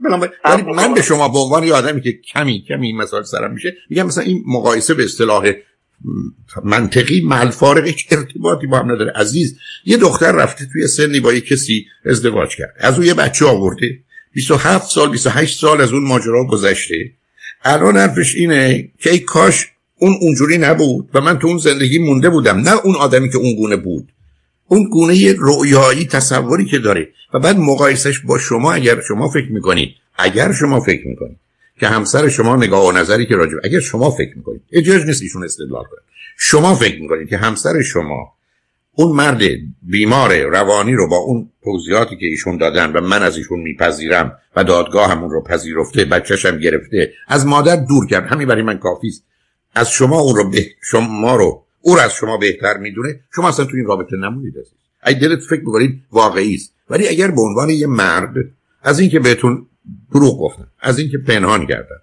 می‌کنه 0.00 0.30
ولی 0.44 0.62
من 0.62 0.94
به 0.94 1.02
شما 1.02 1.28
به 1.28 1.38
عنوان 1.38 1.64
یه 1.64 1.74
آدمی 1.74 2.00
که 2.00 2.12
کمی 2.12 2.64
کمی 2.68 2.86
این 2.86 2.96
مسائل 2.96 3.22
سرم 3.22 3.52
میشه 3.52 3.76
میگم 3.90 4.06
مثلا 4.06 4.24
این 4.24 4.44
مقایسه 4.46 4.94
به 4.94 5.04
اصطلاح 5.04 5.52
منطقی 6.64 7.20
ملفارق 7.20 7.86
هیچ 7.86 8.06
ارتباطی 8.10 8.66
با 8.66 8.78
هم 8.78 8.92
نداره. 8.92 9.12
عزیز 9.16 9.58
یه 9.84 9.96
دختر 9.96 10.32
رفته 10.32 10.66
توی 10.72 10.86
سنی 10.86 11.20
با 11.20 11.32
یه 11.32 11.40
کسی 11.40 11.86
ازدواج 12.06 12.56
کرد. 12.56 12.74
از 12.78 12.94
اون 12.94 13.06
یه 13.06 13.14
بچه 13.14 13.46
آورده. 13.46 13.98
27 14.32 14.90
سال 14.90 15.10
28 15.10 15.60
سال 15.60 15.80
از 15.80 15.92
اون 15.92 16.02
ماجرا 16.02 16.44
گذشته. 16.44 17.12
الان 17.64 17.96
حرفش 17.96 18.34
اینه 18.34 18.88
که 18.98 19.10
ای 19.10 19.18
کاش 19.18 19.66
اون 19.98 20.18
اونجوری 20.20 20.58
نبود 20.58 21.10
و 21.14 21.20
من 21.20 21.38
تو 21.38 21.46
اون 21.46 21.58
زندگی 21.58 21.98
مونده 21.98 22.30
بودم. 22.30 22.58
نه 22.58 22.76
اون 22.84 22.96
آدمی 22.96 23.30
که 23.30 23.36
اون 23.36 23.54
گونه 23.56 23.76
بود. 23.76 24.08
اون 24.66 24.88
گونه 24.88 25.32
رویایی 25.32 26.04
تصوری 26.04 26.64
که 26.64 26.78
داره. 26.78 27.08
و 27.34 27.38
بعد 27.38 27.58
مقایسش 27.58 28.18
با 28.18 28.38
شما 28.38 28.72
اگر 28.72 29.00
شما 29.08 29.28
فکر 29.28 29.52
می‌کنید. 29.52 29.94
اگر 30.18 30.52
شما 30.52 30.80
فکر 30.80 31.08
می‌کنید. 31.08 31.36
که 31.80 31.88
همسر 31.88 32.28
شما 32.28 32.56
نگاه 32.56 32.86
و 32.86 32.92
نظری 32.92 33.26
که 33.26 33.36
راجب 33.36 33.58
اگر 33.64 33.80
شما 33.80 34.10
فکر 34.10 34.36
می‌کنید 34.36 34.62
اجازه 34.72 35.04
نیست 35.04 35.22
ایشون 35.22 35.44
استدلال 35.44 35.84
کنید 35.84 36.02
شما 36.36 36.74
فکر 36.74 37.02
می‌کنید 37.02 37.28
که 37.28 37.36
همسر 37.36 37.82
شما 37.82 38.32
اون 38.92 39.16
مرد 39.16 39.42
بیمار 39.82 40.42
روانی 40.42 40.94
رو 40.94 41.08
با 41.08 41.16
اون 41.16 41.50
توضیحاتی 41.64 42.16
که 42.16 42.26
ایشون 42.26 42.56
دادن 42.56 42.92
و 42.92 43.00
من 43.00 43.22
از 43.22 43.36
ایشون 43.36 43.60
میپذیرم 43.60 44.38
و 44.56 44.64
دادگاه 44.64 45.10
همون 45.10 45.30
رو 45.30 45.42
پذیرفته 45.42 46.04
بچهشم 46.04 46.58
گرفته 46.58 47.12
از 47.28 47.46
مادر 47.46 47.76
دور 47.76 48.06
کرد. 48.06 48.26
همین 48.26 48.48
برای 48.48 48.62
من 48.62 48.78
کافی 48.78 49.08
است. 49.08 49.24
از 49.74 49.90
شما 49.90 50.20
اون 50.20 50.36
رو 50.36 50.50
به 50.50 50.66
شما 50.82 51.36
رو 51.36 51.64
او 51.80 51.94
رو 51.94 52.00
از 52.00 52.12
شما 52.12 52.36
بهتر 52.36 52.76
می‌دونه. 52.76 53.20
شما 53.34 53.48
اصلا 53.48 53.64
تو 53.64 53.76
این 53.76 53.86
رابطه 53.86 54.16
نمونید 54.16 54.54
اگه 55.02 55.18
دلت 55.18 55.40
فکر 55.40 55.60
می‌کنید 55.60 56.02
واقعی 56.12 56.54
است. 56.54 56.74
ولی 56.90 57.08
اگر 57.08 57.30
به 57.30 57.40
عنوان 57.40 57.70
یه 57.70 57.86
مرد 57.86 58.34
از 58.82 59.00
اینکه 59.00 59.20
بهتون 59.20 59.66
دروغ 60.14 60.38
گفتن. 60.38 60.66
از 60.80 60.98
اینکه 60.98 61.18
پنهان 61.18 61.66
کردن. 61.66 61.96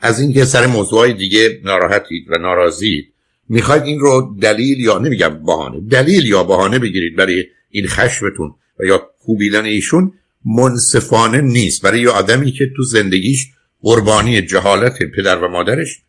از 0.00 0.20
اینکه 0.20 0.44
سر 0.44 0.66
موضوعهای 0.66 1.12
دیگه 1.12 1.60
ناراحتید 1.64 2.26
و 2.30 2.38
ناراضید. 2.38 3.12
می‌خواید 3.48 3.82
این 3.82 3.98
رو 3.98 4.36
دلیل 4.40 4.80
یا 4.80 4.98
نمیگم 4.98 5.44
بهانه 5.46 5.80
دلیل 5.80 6.26
یا 6.26 6.44
بهانه 6.44 6.78
بگیرید 6.78 7.16
برای 7.16 7.44
این 7.70 7.86
خشمتون 7.86 8.54
و 8.80 8.84
یا 8.84 9.10
کوبیدن 9.24 9.64
ایشون 9.64 10.12
منصفانه 10.44 11.40
نیست. 11.40 11.82
برای 11.82 12.00
یه 12.00 12.10
آدمی 12.10 12.52
که 12.52 12.70
تو 12.76 12.82
زندگیش 12.82 13.46
قربانی 13.82 14.42
جهالت 14.42 14.98
پدر 15.16 15.36
و 15.36 15.48
مادرش 15.48 16.02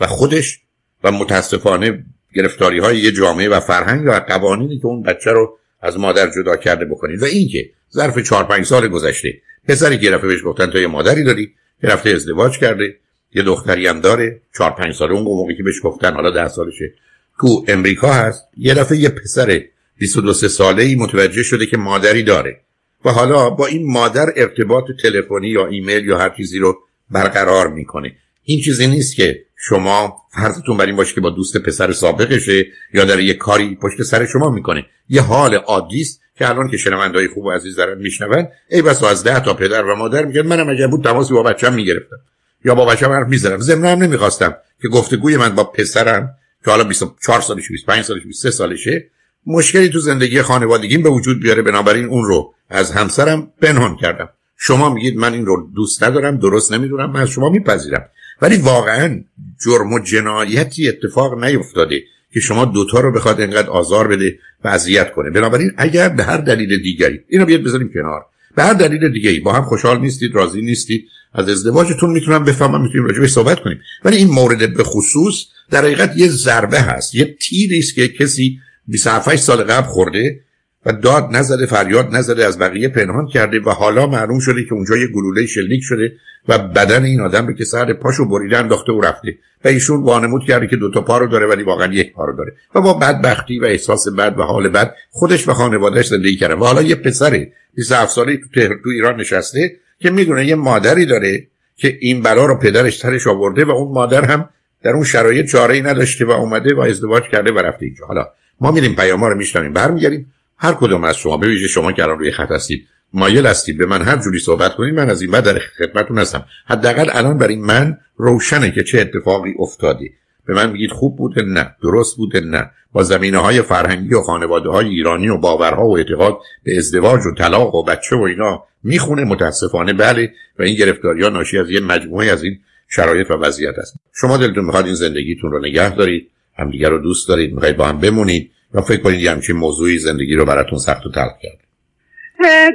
و 0.00 0.06
خودش 0.06 0.60
و 1.04 1.12
متاسفانه 1.12 2.04
گرفتاری 2.34 2.78
های 2.78 2.98
یه 2.98 3.12
جامعه 3.12 3.48
و 3.48 3.60
فرهنگ 3.60 4.06
و 4.06 4.20
قوانینی 4.20 4.78
که 4.78 4.86
اون 4.86 5.02
بچه 5.02 5.30
رو 5.30 5.58
از 5.80 5.98
مادر 5.98 6.30
جدا 6.30 6.56
کرده 6.56 6.84
بکنید. 6.84 7.22
و 7.22 7.24
اینکه 7.24 7.70
ظرف 7.94 8.18
4 8.18 8.44
5 8.44 8.64
سال 8.66 8.88
گذشته 8.88 9.28
پسری 9.68 9.98
که 9.98 10.10
رفته 10.10 10.26
بهش 10.26 10.42
گفتن 10.44 10.66
تو 10.66 10.78
یه 10.78 10.86
مادری 10.86 11.24
داری 11.24 11.54
که 11.80 11.86
رفته 11.86 12.10
ازدواج 12.10 12.58
کرده 12.58 12.96
یه 13.34 13.42
دختری 13.42 13.86
هم 13.86 14.00
داره 14.00 14.40
4 14.58 14.70
5 14.70 14.94
ساله 14.94 15.12
اون 15.12 15.22
موقعی 15.22 15.56
که 15.56 15.62
بهش 15.62 15.80
گفتن 15.82 16.14
حالا 16.14 16.30
10 16.30 16.48
سالشه 16.48 16.92
تو 17.40 17.64
امریکا 17.68 18.12
هست 18.12 18.44
یه 18.56 18.74
دفعه 18.74 18.98
یه 18.98 19.08
پسر 19.08 19.62
22 19.98 20.32
ساله 20.32 20.82
ای 20.82 20.94
متوجه 20.94 21.42
شده 21.42 21.66
که 21.66 21.76
مادری 21.76 22.22
داره 22.22 22.60
و 23.04 23.10
حالا 23.10 23.50
با 23.50 23.66
این 23.66 23.92
مادر 23.92 24.32
ارتباط 24.36 24.84
تلفنی 25.02 25.48
یا 25.48 25.66
ایمیل 25.66 26.04
یا 26.04 26.18
هر 26.18 26.30
چیزی 26.36 26.58
رو 26.58 26.78
برقرار 27.10 27.68
می‌کنه. 27.68 28.16
این 28.42 28.60
چیزی 28.60 28.86
نیست 28.86 29.16
که 29.16 29.44
شما 29.56 30.16
فرضتون 30.34 30.76
بر 30.76 30.86
این 30.86 30.96
باشه 30.96 31.14
که 31.14 31.20
با 31.20 31.30
دوست 31.30 31.56
پسر 31.56 31.92
سابقشه 31.92 32.66
یا 32.94 33.04
داره 33.04 33.24
یه 33.24 33.34
کاری 33.34 33.74
پشت 33.76 34.02
سر 34.02 34.26
شما 34.26 34.50
می‌کنه. 34.50 34.86
یه 35.08 35.22
حال 35.22 35.54
عادی 35.54 36.04
که 36.38 36.48
الان 36.48 36.68
که 36.68 36.76
شنوندای 36.76 37.28
خوب 37.28 37.44
و 37.44 37.50
عزیز 37.50 37.76
دارن 37.76 37.98
میشنون 37.98 38.48
ای 38.70 38.82
بس 38.82 39.04
از 39.04 39.24
ده 39.24 39.40
تا 39.40 39.54
پدر 39.54 39.84
و 39.84 39.94
مادر 39.94 40.24
میگن 40.24 40.46
منم 40.46 40.68
اگر 40.68 40.86
بود 40.86 41.04
تماسی 41.04 41.34
با 41.34 41.42
بچه‌م 41.42 41.74
می‌گرفتم. 41.74 42.16
یا 42.64 42.74
با 42.74 42.86
بچه‌م 42.86 43.12
حرف 43.12 43.28
می‌زدم 43.28 43.58
ضمن 43.58 43.84
هم 43.84 44.02
نمی‌خواستم 44.02 44.56
که 44.82 44.88
گفتگوی 44.88 45.36
من 45.36 45.54
با 45.54 45.64
پسرم 45.64 46.34
که 46.64 46.70
حالا 46.70 46.84
24 46.84 47.40
سالشه 47.40 47.68
25 47.70 48.04
سالشه 48.04 48.24
23 48.24 48.50
سالشه 48.50 49.10
مشکلی 49.46 49.88
تو 49.88 49.98
زندگی 49.98 50.42
خانوادگیم 50.42 51.02
به 51.02 51.08
وجود 51.08 51.42
بیاره 51.42 51.62
بنابراین 51.62 52.04
اون 52.04 52.24
رو 52.24 52.54
از 52.70 52.92
همسرم 52.92 53.52
پنهان 53.62 53.96
کردم. 53.96 54.28
شما 54.56 54.94
میگید 54.94 55.16
من 55.16 55.32
این 55.32 55.46
رو 55.46 55.70
دوست 55.74 56.04
ندارم 56.04 56.36
درست 56.36 56.72
نمی‌دونم 56.72 57.10
من 57.10 57.20
از 57.20 57.28
شما 57.28 57.48
میپذیرم. 57.48 58.08
ولی 58.42 58.56
واقعا 58.56 59.24
جرم 59.64 59.92
و 59.92 59.98
جنایتی 59.98 60.88
اتفاق 60.88 61.44
نیفتاده. 61.44 62.02
که 62.34 62.40
شما 62.40 62.64
دوتا 62.64 63.00
رو 63.00 63.12
بخواد 63.12 63.40
اینقدر 63.40 63.70
آزار 63.70 64.08
بده 64.08 64.38
و 64.64 64.68
اذیت 64.68 65.12
کنه. 65.12 65.30
بنابراین 65.30 65.72
اگر 65.76 66.08
به 66.08 66.24
هر 66.24 66.36
دلیل 66.36 66.82
دیگری 66.82 67.20
اینو 67.28 67.44
بیاد 67.46 67.62
بذاریم 67.62 67.90
کنار. 67.94 68.26
به 68.56 68.62
هر 68.62 68.72
دلیل 68.72 69.12
دیگری 69.12 69.40
با 69.40 69.52
هم 69.52 69.62
خوشحال 69.62 70.00
نیستید 70.00 70.34
راضی 70.34 70.62
نیستید 70.62 71.04
از 71.34 71.48
ازدواجتون 71.48 72.10
می‌تونم 72.10 72.44
بفهمم 72.44 72.82
می‌تونیم 72.82 73.06
راجع 73.06 73.26
صحبت 73.26 73.60
کنیم. 73.60 73.80
ولی 74.04 74.16
این 74.16 74.28
مورد 74.28 74.74
به 74.74 74.84
خصوص 74.84 75.44
در 75.70 75.84
حقیقت 75.84 76.16
یه 76.16 76.28
ضربه 76.28 76.80
هست. 76.80 77.14
یه 77.14 77.36
تیری 77.40 77.78
است 77.78 77.94
که 77.94 78.08
کسی 78.08 78.58
27 78.88 79.36
سال 79.36 79.62
قبل 79.62 79.86
خورده 79.86 80.40
و 80.86 80.92
داد 80.92 81.28
نزده 81.32 81.66
فریاد 81.66 82.14
نزده 82.14 82.44
از 82.44 82.58
بقیه 82.58 82.88
پنهان 82.88 83.26
کرده 83.26 83.60
و 83.60 83.70
حالا 83.70 84.06
معلوم 84.06 84.38
شده 84.38 84.64
که 84.64 84.72
اونجا 84.72 84.96
یه 84.96 85.06
گلوله 85.06 85.46
شلیک 85.46 85.80
شده 85.82 86.12
و 86.48 86.58
بدن 86.58 87.04
این 87.04 87.20
آدم 87.20 87.46
رو 87.46 87.52
که 87.52 87.64
سر 87.64 87.92
پاشو 87.92 88.28
بریده 88.28 88.58
انداخته 88.58 88.92
و 88.92 89.00
رفته. 89.00 89.38
و 89.64 89.68
ایشون 89.68 90.02
وانمود 90.02 90.44
کرده 90.44 90.66
که 90.66 90.76
دوتا 90.76 91.00
پا 91.00 91.18
رو 91.18 91.26
داره 91.26 91.46
ولی 91.46 91.62
واقعا 91.62 91.92
یک 91.92 92.12
پا 92.12 92.24
رو 92.24 92.36
داره. 92.36 92.52
و 92.74 92.80
با 92.80 92.94
بدبختی 92.94 93.58
و 93.58 93.64
احساس 93.64 94.08
بد 94.08 94.38
و 94.38 94.42
حال 94.42 94.68
بد 94.68 94.94
خودش 95.10 95.48
و 95.48 95.52
خانوادهش 95.52 96.06
زندگی 96.06 96.36
کرده 96.36 96.54
و 96.54 96.64
حالا 96.64 96.82
یه 96.82 96.94
پسره 96.94 97.52
27 97.74 98.12
ساله 98.12 98.36
تو, 98.36 98.68
تو 98.82 98.88
ایران 98.88 99.20
نشسته 99.20 99.76
که 99.98 100.10
می‌دونه 100.10 100.46
یه 100.46 100.54
مادری 100.54 101.06
داره 101.06 101.46
که 101.76 101.98
این 102.00 102.22
بلا 102.22 102.46
رو 102.46 102.58
پدرش 102.58 102.98
ترش 102.98 103.26
آورده 103.26 103.64
و 103.64 103.70
اون 103.70 103.92
مادر 103.92 104.24
هم 104.24 104.48
در 104.82 104.90
اون 104.90 105.04
شرایط 105.04 105.46
چاره 105.46 105.74
ای 105.74 105.82
نداشته 105.82 106.24
و 106.24 106.30
اومده 106.30 106.74
و 106.74 106.80
ازدواج 106.80 107.22
کرده 107.22 107.52
و 107.52 107.58
رفته 107.58 107.86
اینجا. 107.86 108.06
حالا 108.06 108.26
ما 108.60 108.70
میریم 108.70 108.94
پیام 108.94 109.24
رو 109.24 109.36
میشنویم. 109.36 109.72
برمیگردیم. 109.72 110.33
هر 110.64 110.72
کدوم 110.72 111.04
از 111.04 111.16
شما 111.16 111.36
به 111.36 111.56
شما 111.56 111.92
که 111.92 112.02
الان 112.02 112.18
روی 112.18 112.30
خط 112.30 112.50
هستید 112.50 112.86
مایل 113.12 113.46
هستید 113.46 113.78
به 113.78 113.86
من 113.86 114.02
هر 114.02 114.16
جوری 114.16 114.38
صحبت 114.38 114.74
کنید 114.74 114.94
من 114.94 115.10
از 115.10 115.22
این 115.22 115.30
بعد 115.30 115.44
در 115.44 115.58
خدمتتون 115.58 116.18
هستم. 116.18 116.44
حداقل 116.66 117.06
الان 117.12 117.38
برای 117.38 117.56
من 117.56 117.98
روشنه 118.16 118.70
که 118.70 118.82
چه 118.82 119.00
اتفاقی 119.00 119.54
افتادی 119.58 120.10
به 120.46 120.54
من 120.54 120.72
میگید 120.72 120.90
خوب 120.90 121.16
بوده؟ 121.16 121.42
نه. 121.42 121.76
درست 121.82 122.16
بوده؟ 122.16 122.40
نه. 122.40 122.70
با 122.92 123.02
زمینه 123.02 123.38
های 123.38 123.62
فرهنگی 123.62 124.14
و 124.14 124.20
خانواده 124.20 124.68
های 124.68 124.88
ایرانی 124.88 125.28
و 125.28 125.38
باورها 125.38 125.86
و 125.86 125.96
اعتقاد 125.96 126.38
به 126.64 126.76
ازدواج 126.76 127.20
و 127.26 127.34
طلاق 127.34 127.74
و 127.74 127.84
بچه 127.84 128.16
و 128.16 128.22
اینا 128.22 128.64
می‌خونه 128.82 129.24
متاسفانه. 129.24 129.92
بله. 129.92 130.32
و 130.58 130.62
این 130.62 130.76
گرفتاری 130.76 131.22
ها 131.22 131.28
ناشی 131.28 131.58
از 131.58 131.70
یه 131.70 131.80
مجموعه 131.80 132.32
از 132.32 132.42
این 132.42 132.58
شرایط 132.88 133.30
و 133.30 133.34
وضعیت 133.34 133.78
است. 133.78 133.96
شما 134.12 134.36
دلتون 134.36 134.64
می‌خواد 134.64 134.84
این 134.84 134.94
زندگیتون 134.94 135.52
رو 135.52 135.58
نگه 135.58 135.94
دارید 135.94 136.30
همدیگه 136.58 136.88
رو 136.88 136.98
دوست 136.98 137.28
دارید 137.28 137.54
می‌خواید 137.54 137.76
با 137.76 137.86
هم 137.86 137.98
بمونید. 137.98 138.50
یا 138.74 138.80
فکر 138.80 139.02
کنید 139.02 139.20
یه 139.20 139.30
همچین 139.30 139.56
موضوعی 139.56 139.98
زندگی 139.98 140.34
رو 140.34 140.44
براتون 140.44 140.78
سخت 140.78 141.06
و 141.06 141.10
تلخ 141.10 141.34
کرد. 141.42 141.60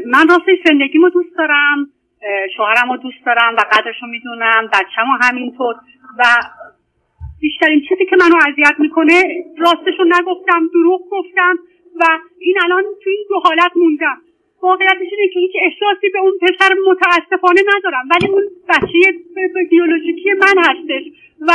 من 0.05 0.27
راستش 0.27 0.57
زندگیمو 0.65 1.09
دوست 1.09 1.37
دارم 1.37 1.77
شوهرم 2.57 2.91
رو 2.91 2.97
دوست 2.97 3.25
دارم 3.25 3.55
و 3.57 3.61
قدرش 3.71 3.95
رو 4.01 4.07
می‌دونم 4.07 4.69
بچه‌مو 4.73 5.13
همینطور 5.21 5.75
و 6.19 6.23
بیشترین 7.41 7.81
چیزی 7.89 8.05
که 8.09 8.15
منو 8.19 8.35
اذیت 8.47 8.75
می‌کنه 8.79 9.23
راستش 9.57 9.95
رو 9.99 10.05
نگفتم 10.05 10.61
دروغ 10.73 11.01
گفتم 11.11 11.55
و 11.99 12.03
این 12.39 12.55
الان 12.63 12.83
تو 13.03 13.09
این 13.09 13.25
دو 13.29 13.39
حالت 13.43 13.71
موندم. 13.75 14.17
واقعیتش 14.61 15.09
اینه 15.11 15.33
که 15.33 15.39
هیچ 15.39 15.51
احساسی 15.61 16.09
به 16.13 16.19
اون 16.19 16.33
پسر 16.41 16.69
متاسفانه 16.87 17.61
ندارم 17.77 18.05
ولی 18.11 18.27
اون 18.27 18.43
بچه 18.69 19.13
بیولوژیکی 19.69 20.29
من 20.41 20.63
هستش 20.63 21.03
و 21.47 21.51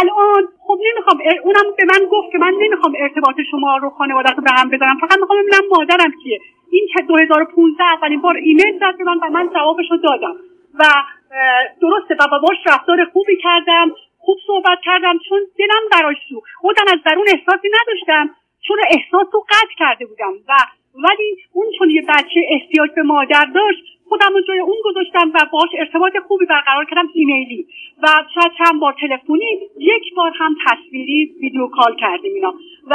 الان 0.00 0.48
خب 0.66 0.78
نمی‌خوام 0.92 1.18
اونم 1.44 1.66
به 1.78 1.84
من 1.92 2.06
گفت 2.12 2.32
که 2.32 2.38
من 2.38 2.54
نمی‌خوام 2.60 2.94
ارتباط 2.98 3.36
شما 3.50 3.76
رو 3.76 3.90
خانواده 3.90 4.30
رو 4.30 4.42
به 4.42 4.50
هم 4.50 4.70
بذارم. 4.70 4.98
فقط 5.00 5.18
می‌خوام 5.18 5.38
ببینم 5.42 5.68
مادرم 5.70 6.12
کیه. 6.22 6.38
این 6.70 6.88
که 6.96 7.02
2015 7.02 7.84
اولین 7.84 8.20
بار 8.20 8.36
ایمیل 8.36 8.78
زد 8.78 8.98
به 8.98 9.04
من 9.04 9.18
و 9.18 9.30
من 9.30 9.50
جوابش 9.54 9.90
رو 9.90 9.96
دادم. 9.96 10.36
و 10.78 10.84
درسته 11.80 12.14
و 12.14 12.40
باش 12.42 12.56
رفتار 12.66 13.04
خوبی 13.12 13.36
کردم 13.42 13.90
خوب 14.18 14.38
صحبت 14.46 14.78
کردم 14.84 15.18
چون 15.28 15.40
دلم 15.58 15.84
براش 15.92 16.16
سو 16.28 16.42
خودم 16.60 16.84
از 16.92 16.98
درون 17.06 17.26
احساسی 17.28 17.68
نداشتم. 17.80 18.34
چون 18.66 18.78
احساس 18.88 19.26
رو 19.32 19.40
قطع 19.40 19.74
کرده 19.78 20.06
بودم. 20.06 20.32
و 20.48 20.52
ولی 20.94 21.36
اون 21.52 21.66
چون 21.78 21.90
یه 21.90 22.02
بچه 22.02 22.40
احتیاج 22.50 22.90
به 22.96 23.02
مادر 23.02 23.44
داشت 23.54 23.97
خودم 24.08 24.32
رو 24.34 24.40
جای 24.40 24.58
اون 24.58 24.76
گذاشتم 24.84 25.32
و 25.34 25.38
باش 25.52 25.68
ارتباط 25.78 26.12
خوبی 26.28 26.46
برقرار 26.46 26.84
کردم 26.84 27.08
ایمیلی. 27.14 27.66
و 28.02 28.06
شاید 28.34 28.52
چند 28.58 28.80
بار 28.80 28.94
تلفنی 29.00 29.46
یک 29.78 30.14
بار 30.14 30.32
هم 30.38 30.56
تصویری 30.66 31.34
ویدیو 31.40 31.66
کال 31.66 31.96
کردیم 31.96 32.34
اینا. 32.34 32.54
و 32.86 32.94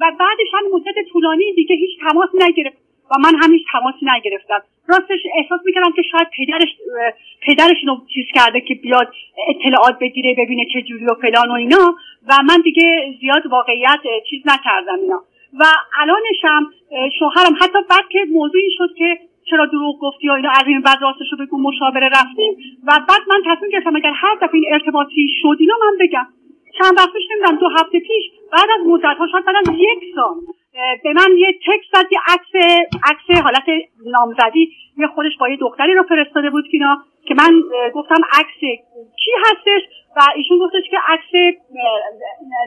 و 0.00 0.12
بعدش 0.20 0.50
هم 0.52 0.62
مدت 0.72 1.08
طولانی 1.12 1.52
دیگه 1.52 1.76
هیچ 1.76 2.00
تماس 2.00 2.28
نگرفت 2.34 2.76
و 3.10 3.14
من 3.24 3.34
هم 3.42 3.52
هیچ 3.52 3.66
تماسی 3.72 4.06
نگرفتم. 4.16 4.62
راستش 4.88 5.20
احساس 5.34 5.60
می‌کردم 5.64 5.92
که 5.96 6.02
شاید 6.02 6.28
پدرش 6.38 6.68
پدرش 7.42 7.76
رو 7.86 8.06
چیز 8.14 8.26
کرده 8.34 8.60
که 8.60 8.74
بیاد 8.74 9.12
اطلاعات 9.48 9.98
بگیره 9.98 10.34
ببینه 10.38 10.64
چه 10.72 10.82
جوری 10.82 11.04
و 11.04 11.14
فلان 11.14 11.50
و 11.50 11.52
اینا. 11.52 11.96
و 12.28 12.32
من 12.48 12.60
دیگه 12.64 13.14
زیاد 13.20 13.46
واقعیت 13.46 14.00
چیز 14.30 14.42
نکردم 14.46 15.00
اینا. 15.00 15.22
و 15.60 15.64
الانشم 16.00 16.72
شوهرم 17.18 17.54
حتی 17.60 17.78
بعد 17.90 18.08
که 18.10 18.18
موضوعی 18.30 18.70
شد 18.78 18.94
که 18.98 19.18
چرا 19.50 19.66
دروغ 19.66 19.98
گفتی 20.00 20.26
یا 20.26 20.34
اینا 20.34 20.50
از 20.50 20.66
این 20.66 20.80
بعد 20.80 20.98
راستش 21.02 21.26
رو 21.32 21.46
بگو 21.46 21.58
مشاوره 21.62 22.08
رفتیم. 22.08 22.52
و 22.86 22.90
بعد 23.08 23.20
من 23.28 23.42
تصمیم 23.54 23.70
گرفتم 23.70 23.96
اگر 23.96 24.12
هر 24.14 24.34
دفعه 24.34 24.54
این 24.54 24.64
ارتباطی 24.72 25.28
شد 25.42 25.56
اینا 25.60 25.74
من 25.84 25.96
بگم. 26.00 26.26
چند 26.78 26.98
وقت 26.98 27.12
پیش 27.12 27.22
نمی‌دونم 27.30 27.58
دو 27.60 27.68
هفته 27.68 28.00
پیش 28.00 28.24
بعد 28.52 28.68
از 28.80 28.86
مدت 28.86 29.16
ها 29.18 29.26
شاید 29.32 29.44
یک 29.78 30.14
سال 30.14 30.34
به 31.04 31.12
من 31.12 31.38
یه 31.38 31.52
تکست 31.52 31.92
داد 31.92 32.12
یه 32.12 32.18
عکس 32.26 32.52
عکس 33.10 33.42
حالت 33.42 33.64
نامزدی 34.06 34.72
یه 34.98 35.06
خودش 35.06 35.32
با 35.40 35.48
یه 35.48 35.56
دختری 35.56 35.94
رو 35.94 36.02
فرستاده 36.02 36.50
بود 36.50 36.64
که 36.70 36.78
که 37.24 37.34
من 37.34 37.62
گفتم 37.94 38.22
عکس 38.32 38.60
کی 39.24 39.30
هستش؟ 39.44 39.82
و 40.16 40.20
ایشون 40.36 40.58
گفتش 40.58 40.82
که 40.90 40.96
عکس 41.08 41.56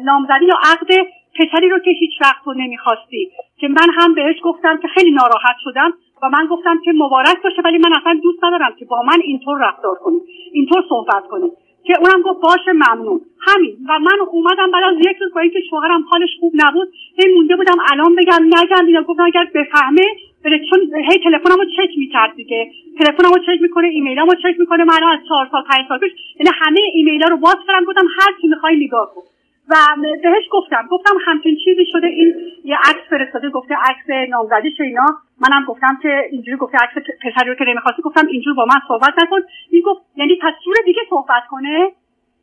نامزدی 0.03 0.45
یا 0.45 0.55
عقد 0.71 1.07
پسری 1.35 1.69
رو 1.69 1.79
که 1.79 1.91
هیچ 1.91 2.11
وقت 2.21 2.41
رو 2.45 2.53
نمی‌خواستی. 2.53 3.31
که 3.59 3.67
من 3.67 3.89
هم 3.97 4.13
بهش 4.13 4.35
گفتم 4.43 4.77
که 4.81 4.87
خیلی 4.87 5.11
ناراحت 5.11 5.55
شدم. 5.63 5.93
و 6.23 6.29
من 6.29 6.47
گفتم 6.51 6.81
که 6.85 6.91
مبارک 6.95 7.41
باشه 7.43 7.61
ولی 7.65 7.77
من 7.77 7.91
اصلا 8.01 8.19
دوست 8.23 8.43
ندارم 8.43 8.75
که 8.79 8.85
با 8.85 9.01
من 9.01 9.19
اینطور 9.23 9.57
رفتار 9.67 9.95
کنی 9.95 10.19
اینطور 10.53 10.83
صحبت 10.89 11.27
کنی 11.27 11.51
که 11.87 11.93
اونم 11.99 12.21
گفت 12.21 12.41
باشه 12.41 12.71
ممنون. 12.73 13.21
همین. 13.47 13.77
و 13.89 13.99
من 13.99 14.19
اومدم 14.31 14.71
بعد 14.71 14.83
از 14.83 14.97
یک 14.97 15.17
روز 15.21 15.33
با 15.33 15.41
اینکه 15.41 15.59
شوهرم 15.69 16.03
حالش 16.09 16.29
خوب 16.39 16.53
نبود 16.55 16.87
هی 17.19 17.33
مونده 17.35 17.55
بودم 17.55 17.75
الان 17.91 18.15
بگم 18.15 18.43
نگم 18.43 18.89
یا 18.89 19.03
گفتم 19.03 19.23
اگر 19.23 19.47
بفهمه 19.55 20.05
بره 20.45 20.59
چون 20.69 20.79
هی 21.11 21.17
تلفنمو 21.23 21.65
چک 21.77 21.97
می‌کرد 21.97 22.35
دیگه. 22.35 22.71
تلفنمو 22.99 23.37
چک 23.37 23.61
می‌کنه 23.61 23.87
ایمیلامو 23.87 24.33
چک 24.33 24.59
می‌کنه. 24.59 24.83
من 24.83 25.03
از 25.13 25.19
چهار 25.27 25.47
سال 25.51 25.63
پنج 25.69 25.87
سال 25.87 25.99
پیش 25.99 26.11
یعنی 26.39 26.49
همه 26.61 26.79
ایمیلا 26.93 27.27
رو 27.27 27.37
باز 27.37 27.55
کردم 27.67 27.85
گفتم 27.85 28.07
هر 28.19 28.41
چی 28.41 28.47
می‌خوای 28.47 28.85
نگاه 28.85 29.11
کن. 29.15 29.21
و 29.69 29.75
بهش 30.23 30.45
گفتم 30.51 30.87
گفتم 30.91 31.15
همچین 31.25 31.57
چیزی 31.65 31.85
شده 31.91 32.07
این 32.07 32.35
یه 32.63 32.77
عکس 32.77 33.09
فرستاده 33.09 33.49
گفته 33.49 33.75
عکس 33.75 34.29
نامزدیش 34.29 34.81
اینا. 34.81 35.05
منم 35.39 35.65
گفتم 35.67 35.99
که 36.01 36.27
اینجوری 36.31 36.57
گفته 36.57 36.77
عکس 36.77 36.93
پسری 37.21 37.49
رو 37.49 37.55
که 37.55 37.65
نمی‌خواستی 37.67 38.01
گفتم 38.01 38.27
اینجور 38.27 38.53
با 38.53 38.65
من 38.65 38.81
صحبت 38.87 39.13
نکن. 39.23 39.41
این 39.69 39.81
گفت 39.85 40.01
یعنی 40.15 40.35
پس 40.41 40.53
جور 40.65 40.75
دیگه 40.85 41.01
صحبت 41.09 41.43
کنه؟ 41.49 41.91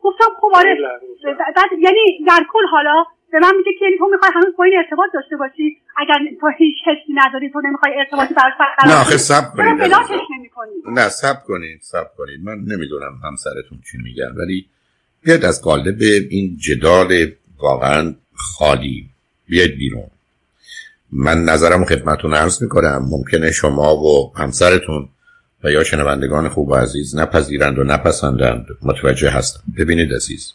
گفتم 0.00 0.24
خب 0.40 0.50
آره. 0.54 0.78
بعد 1.56 1.72
یعنی 1.78 2.24
در 2.26 2.40
کل 2.52 2.66
حالا 2.70 3.04
به 3.32 3.38
من 3.38 3.56
میگه 3.56 3.72
که 3.78 3.84
یعنی 3.84 3.98
تو 3.98 4.06
می‌خوای 4.12 4.30
هنوز 4.34 4.56
با 4.56 4.64
این 4.64 4.78
ارتباط 4.78 5.10
داشته 5.14 5.36
باشی. 5.36 5.76
اگر 5.96 6.18
تو 6.40 6.48
هیچ 6.58 6.76
حسی 6.86 7.12
نداری 7.14 7.50
تو 7.50 7.60
نمی‌خوای 7.60 7.98
ارتباطی 7.98 8.34
براش 8.34 8.52
برقرار 8.60 8.94
نه 8.94 9.00
آخه 9.00 9.16
سب 9.16 9.44
کنید. 9.56 9.82
نه 10.86 11.08
سب 11.08 11.36
کنید 11.46 11.80
سب 11.80 12.06
کنید. 12.16 12.40
من 12.44 12.58
نمی‌دونم 12.72 13.12
همسرتون 13.24 13.78
چی 13.90 13.98
میگن 14.04 14.32
ولی 14.40 14.66
بیاید 15.24 15.44
از 15.44 15.62
قالب 15.62 16.02
این 16.30 16.58
جدال 16.60 17.26
واقعا 17.58 18.14
خالی 18.34 19.08
بیاید 19.46 19.76
بیرون. 19.76 20.06
من 21.12 21.44
نظرم 21.44 21.84
خدمتون 21.84 22.34
عرض 22.34 22.62
می‌کنم. 22.62 23.06
ممکنه 23.10 23.52
شما 23.52 23.96
و 23.96 24.32
همسرتون 24.36 25.08
و 25.64 25.70
یا 25.70 25.84
شنوندگان 25.84 26.48
خوب 26.48 26.68
و 26.68 26.74
عزیز 26.74 27.16
نپذیرند 27.16 27.78
و 27.78 27.84
نپسندند. 27.84 28.66
متوجه 28.82 29.30
هستم. 29.30 29.60
ببینید 29.78 30.14
عزیز 30.14 30.52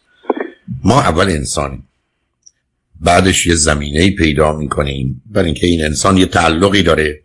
ما 0.84 1.02
اول 1.02 1.30
انسانیم. 1.30 1.88
بعدش 3.02 3.48
یه 3.48 3.56
زمینه 3.56 4.12
پیدا 4.12 4.58
می‌کنیم. 4.58 5.22
برای 5.26 5.46
اینکه 5.46 5.68
این 5.68 5.86
انسان 5.86 6.18
یه 6.18 6.26
تعلقی 6.26 6.84
داره 6.84 7.22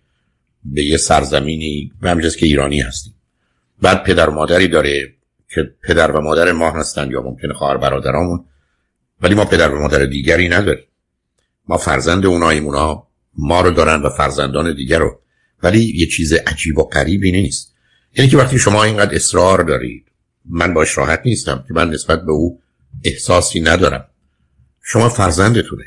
به 0.64 0.84
یه 0.84 0.96
سرزمینی. 0.96 1.92
به 2.00 2.10
همجاز 2.10 2.36
که 2.36 2.46
ایرانی 2.46 2.80
هستیم. 2.80 3.14
بعد 3.82 4.04
پدر 4.04 4.28
مادری 4.28 4.68
داره. 4.68 5.12
که 5.48 5.74
پدر 5.82 6.10
و 6.10 6.20
مادر 6.20 6.52
ما 6.52 6.70
هستند 6.70 7.10
یا 7.10 7.22
ممکنه 7.22 7.54
خواهر 7.54 7.76
برادرامون 7.76 8.44
ولی 9.20 9.34
ما 9.34 9.44
پدر 9.44 9.74
و 9.74 9.80
مادر 9.80 10.04
دیگری 10.04 10.48
نداریم. 10.48 10.84
ما 11.68 11.76
فرزند 11.76 12.26
اوناییم 12.26 12.64
اونا 12.64 13.06
ما 13.38 13.60
رو 13.60 13.70
دارن 13.70 14.02
و 14.02 14.10
فرزندان 14.10 14.74
دیگر 14.74 14.98
رو. 14.98 15.20
ولی 15.62 15.92
یه 15.94 16.06
چیز 16.06 16.32
عجیب 16.32 16.78
و 16.78 16.82
غریبی 16.82 17.32
نیست. 17.32 17.74
یعنی 18.16 18.30
که 18.30 18.36
وقتی 18.36 18.58
شما 18.58 18.84
اینقدر 18.84 19.14
اصرار 19.14 19.62
دارید 19.62 20.06
من 20.44 20.74
باش 20.74 20.98
راحت 20.98 21.22
نیستم 21.24 21.64
که 21.68 21.74
من 21.74 21.90
نسبت 21.90 22.24
به 22.24 22.32
او 22.32 22.60
احساسی 23.04 23.60
ندارم. 23.60 24.04
شما 24.82 25.08
فرزندتونه. 25.08 25.84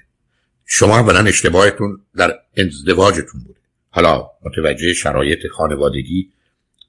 شما 0.66 1.00
اولا 1.00 1.20
اشتباهتون 1.20 2.02
در 2.16 2.40
ازدواجتون 2.58 3.44
بوده. 3.44 3.60
حالا 3.90 4.30
متوجه 4.46 4.94
شرایط 4.94 5.48
خانوادگی 5.48 6.32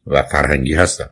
و 0.06 0.22
فرهنگی 0.22 0.74
هستم. 0.74 1.10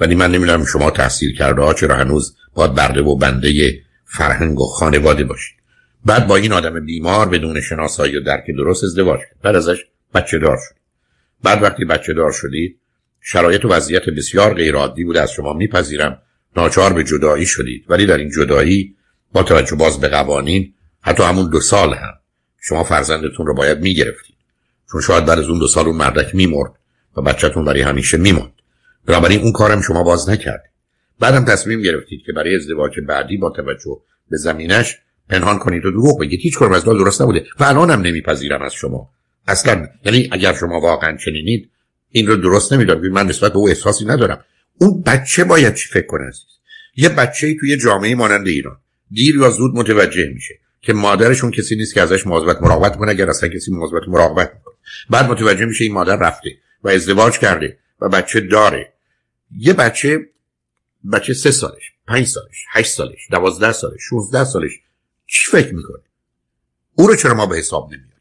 ولی 0.00 0.14
من 0.14 0.30
نمی‌دونم 0.30 0.64
شما 0.64 0.90
تحصیل 0.90 1.36
کرده 1.36 1.62
ها 1.62 1.74
چرا 1.74 1.96
هنوز 1.96 2.36
باید 2.54 2.74
برده 2.74 3.02
و 3.02 3.16
بنده 3.16 3.80
فرهنگ 4.04 4.60
و 4.60 4.66
خانواده 4.66 5.24
باشید. 5.24 5.56
بعد 6.04 6.26
با 6.26 6.36
این 6.36 6.52
آدم 6.52 6.86
بیمار 6.86 7.28
بدون 7.28 7.60
شناسایی 7.60 8.16
و 8.16 8.20
درک 8.20 8.44
درست 8.58 8.84
ازدواج 8.84 9.20
کرد. 9.20 9.36
بعد 9.42 9.56
ازش 9.56 9.78
بچه 10.14 10.38
دار 10.38 10.56
شد 10.56 10.74
بعد 11.42 11.62
وقتی 11.62 11.84
بچه 11.84 12.12
دار 12.12 12.32
شدید 12.32 12.80
شرایط 13.20 13.64
و 13.64 13.68
وضعیت 13.68 14.08
بسیار 14.08 14.54
غیرعادی 14.54 15.04
بود. 15.04 15.16
از 15.16 15.32
شما 15.32 15.52
میپذیرم 15.52 16.22
ناچار 16.56 16.92
به 16.92 17.04
جدایی 17.04 17.46
شدید. 17.46 17.84
ولی 17.88 18.06
در 18.06 18.16
این 18.16 18.30
جدایی 18.30 18.94
با 19.32 19.42
توجه 19.42 19.76
باز 19.76 20.00
به 20.00 20.08
قوانین 20.08 20.74
حتی 21.00 21.22
همون 21.22 21.50
دو 21.50 21.60
سال 21.60 21.94
هم 21.94 22.14
شما 22.60 22.84
فرزندتون 22.84 23.46
رو 23.46 23.54
باید 23.54 23.80
می‌گرفتید. 23.80 24.36
چون 24.92 25.00
شاید 25.00 25.24
بعد 25.24 25.38
از 25.38 25.48
اون 25.48 25.58
دو 25.58 25.68
سال 25.68 25.86
اون 25.86 25.96
مردک 25.96 26.34
میمرد 26.34 26.72
و 27.16 27.22
بچهتون 27.22 27.64
برای 27.64 27.82
همیشه 27.82 28.16
میموند 28.16 28.52
بنابراین 29.06 29.40
اون 29.40 29.52
کارم 29.52 29.80
شما 29.80 30.02
باز 30.02 30.28
نکردید 30.28 30.70
بعدم 31.20 31.44
تصمیم 31.44 31.82
گرفتید 31.82 32.22
که 32.26 32.32
برای 32.32 32.56
ازدواج 32.56 33.00
بعدی 33.00 33.36
با 33.36 33.50
توجه 33.50 34.00
به 34.30 34.36
زمینش 34.36 34.98
پنهان 35.28 35.58
کنید 35.58 35.84
و 35.84 35.90
دروغ 35.90 36.20
بگید. 36.20 36.40
هیچ 36.40 36.58
کدوم 36.58 36.72
از 36.72 36.84
درست 36.84 37.22
نبوده 37.22 37.44
و 37.60 37.64
الانم 37.64 38.00
نمیپذیرم 38.00 38.62
از 38.62 38.74
شما. 38.74 39.10
اصلا 39.48 39.86
یعنی 40.04 40.28
اگر 40.32 40.52
شما 40.52 40.80
واقعا 40.80 41.16
چنینید 41.16 41.70
این 42.10 42.26
رو 42.26 42.36
درست 42.36 42.72
نمی‌دونم. 42.72 43.12
من 43.12 43.26
نسبت 43.26 43.52
به 43.52 43.58
او 43.58 43.68
احساسی 43.68 44.04
ندارم. 44.04 44.44
اون 44.78 45.02
بچه 45.02 45.44
باید 45.44 45.74
چی 45.74 45.88
فکر 45.88 46.06
کنه 46.06 46.28
عزیز؟ 46.28 46.42
یه 46.96 47.08
بچه 47.08 47.54
توی 47.60 47.76
جامعه 47.76 48.14
مانند 48.14 48.46
ایران 48.46 48.76
دیر 49.10 49.36
یا 49.36 49.50
زود 49.50 49.74
متوجه 49.74 50.30
میشه 50.34 50.54
که 50.80 50.92
مادرشون 50.92 51.50
کسی 51.50 51.76
نیست 51.76 51.94
که 51.94 52.02
ازش 52.02 52.26
مواظبت 52.26 52.62
مراقبت 52.62 52.96
کنه 52.96 53.10
اگر 53.10 53.30
اصلا 53.30 53.48
کسی 53.48 53.70
مواظبت 53.70 54.08
مراقبت 54.08 54.52
می‌کنه. 54.54 54.74
بعد 55.10 55.30
متوجه 55.30 55.64
میشه 55.64 55.84
این 55.84 55.92
مادر 55.92 56.16
رفته 56.16 56.50
و 56.82 56.88
ازدواج 56.88 57.38
کرده 57.38 57.78
و 58.00 58.08
بچه 58.08 58.40
داره. 58.40 58.92
یه 59.50 59.72
بچه 59.72 60.28
بچه 61.12 61.34
سه 61.34 61.50
سالش 61.50 61.92
پنج 62.06 62.26
سالش 62.26 62.64
هشت 62.70 62.92
سالش 62.92 63.28
دوازده 63.30 63.72
سالش 63.72 64.00
شونزده 64.08 64.44
سالش 64.44 64.72
چی 65.26 65.50
فکر 65.50 65.74
می‌کنه؟ 65.74 66.02
او 66.94 67.06
رو 67.06 67.16
چرا 67.16 67.34
ما 67.34 67.46
به 67.46 67.56
حساب 67.56 67.86
نمیاریم؟ 67.86 68.12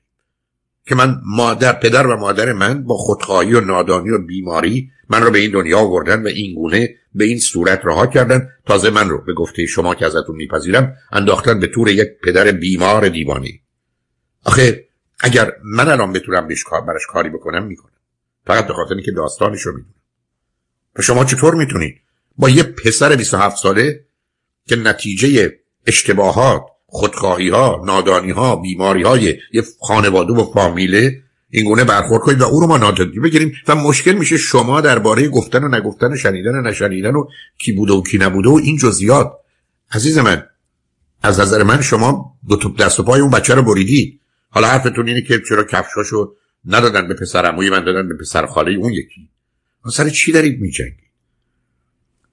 که 0.88 0.96
من 0.96 1.22
مادر 1.26 1.74
پدر 1.74 2.08
و 2.08 2.18
مادر 2.18 2.54
من 2.54 2.84
با 2.84 2.98
خودخواهی 2.98 3.54
و 3.54 3.62
نادانی 3.62 4.10
و 4.10 4.18
بیماری 4.18 4.92
من 5.10 5.24
رو 5.24 5.32
به 5.32 5.40
این 5.40 5.52
دنیا 5.52 5.80
آوردن 5.80 6.24
و 6.24 6.28
این 6.28 6.56
گونه 6.56 6.96
به 7.16 7.26
این 7.26 7.40
صورت 7.40 7.82
رها 7.84 8.08
کردن. 8.08 8.50
تازه 8.66 8.90
من 8.90 9.10
رو 9.10 9.22
به 9.22 9.34
گفته 9.34 9.66
شما 9.66 9.96
که 9.96 10.06
ازتون 10.06 10.36
میپذیرم 10.36 10.98
انداختن 11.12 11.60
به 11.60 11.68
طور 11.68 11.90
یک 11.90 12.08
پدر 12.24 12.52
بیمار 12.52 13.10
دیوانی 13.10 13.62
آخه 14.44 14.88
اگر 15.20 15.54
من 15.64 15.90
الان 15.90 16.14
بتونم 16.14 16.48
بهش 16.48 16.64
کار 16.64 17.00
کاری 17.08 17.30
بکنم 17.30 17.66
می‌کنم. 17.66 17.92
فقط 18.48 18.68
به 18.68 18.74
خاطر 18.74 19.02
که 19.02 19.12
داستانش 19.12 19.62
رو 19.62 19.74
و 20.96 21.02
شما 21.02 21.26
چطور 21.26 21.56
می‌تونید 21.56 21.96
با 22.38 22.50
یه 22.50 22.64
پسر 22.64 23.16
27 23.16 23.58
ساله 23.58 24.06
که 24.68 24.76
نتیجه 24.76 25.60
اشتباهات 25.88 26.64
خودخواهی 26.86 27.50
ها 27.50 27.82
نادانی 27.86 28.32
ها 28.32 28.56
بیماری 28.56 29.04
های 29.04 29.38
یه 29.54 29.64
خانواده 29.80 30.34
و 30.34 30.54
فامیله 30.54 31.22
اینگونه 31.50 31.84
برخورد 31.84 32.22
کنید 32.22 32.42
و 32.42 32.44
او 32.44 32.60
رو 32.60 32.68
ما 32.68 32.78
نادیده 32.78 33.22
بگیریم 33.22 33.54
و 33.68 33.76
مشکل 33.76 34.12
میشه 34.12 34.38
شما 34.38 34.82
درباره 34.82 35.28
گفتن 35.28 35.64
و 35.64 35.68
نگفتن 35.68 36.16
شنیدن 36.16 36.56
و 36.56 36.62
نشنیدن 36.62 37.16
و 37.16 37.28
کی 37.58 37.72
بوده 37.72 37.94
و 37.94 38.04
کی 38.04 38.18
نبوده 38.18 38.50
و 38.50 38.60
این 38.64 38.78
جزئیات. 38.78 39.32
عزیز 39.92 40.18
من 40.18 40.44
از 41.24 41.40
نظر 41.40 41.64
من 41.64 41.82
شما 41.82 42.38
دو 42.50 42.56
تا 42.56 42.74
دست 42.80 43.00
و 43.00 43.04
پای 43.04 43.22
اون 43.22 43.32
بچه 43.32 43.56
رو 43.56 43.62
بریدید. 43.62 44.20
حالا 44.50 44.68
حرفتون 44.68 45.08
اینه 45.08 45.22
که 45.22 45.42
چرا 45.50 45.64
کفشاشو 45.64 46.36
ندادن 46.66 47.08
به 47.08 47.14
پسر 47.14 47.46
عموی 47.46 47.70
من 47.70 47.84
دادن 47.84 48.08
به 48.08 48.18
پسر 48.18 48.46
خاله 48.46 48.72
اون 48.72 48.94
یکی. 48.94 49.30
سر 49.92 50.10
چی 50.10 50.32
دارید 50.32 50.62
میجنگید؟ 50.62 51.06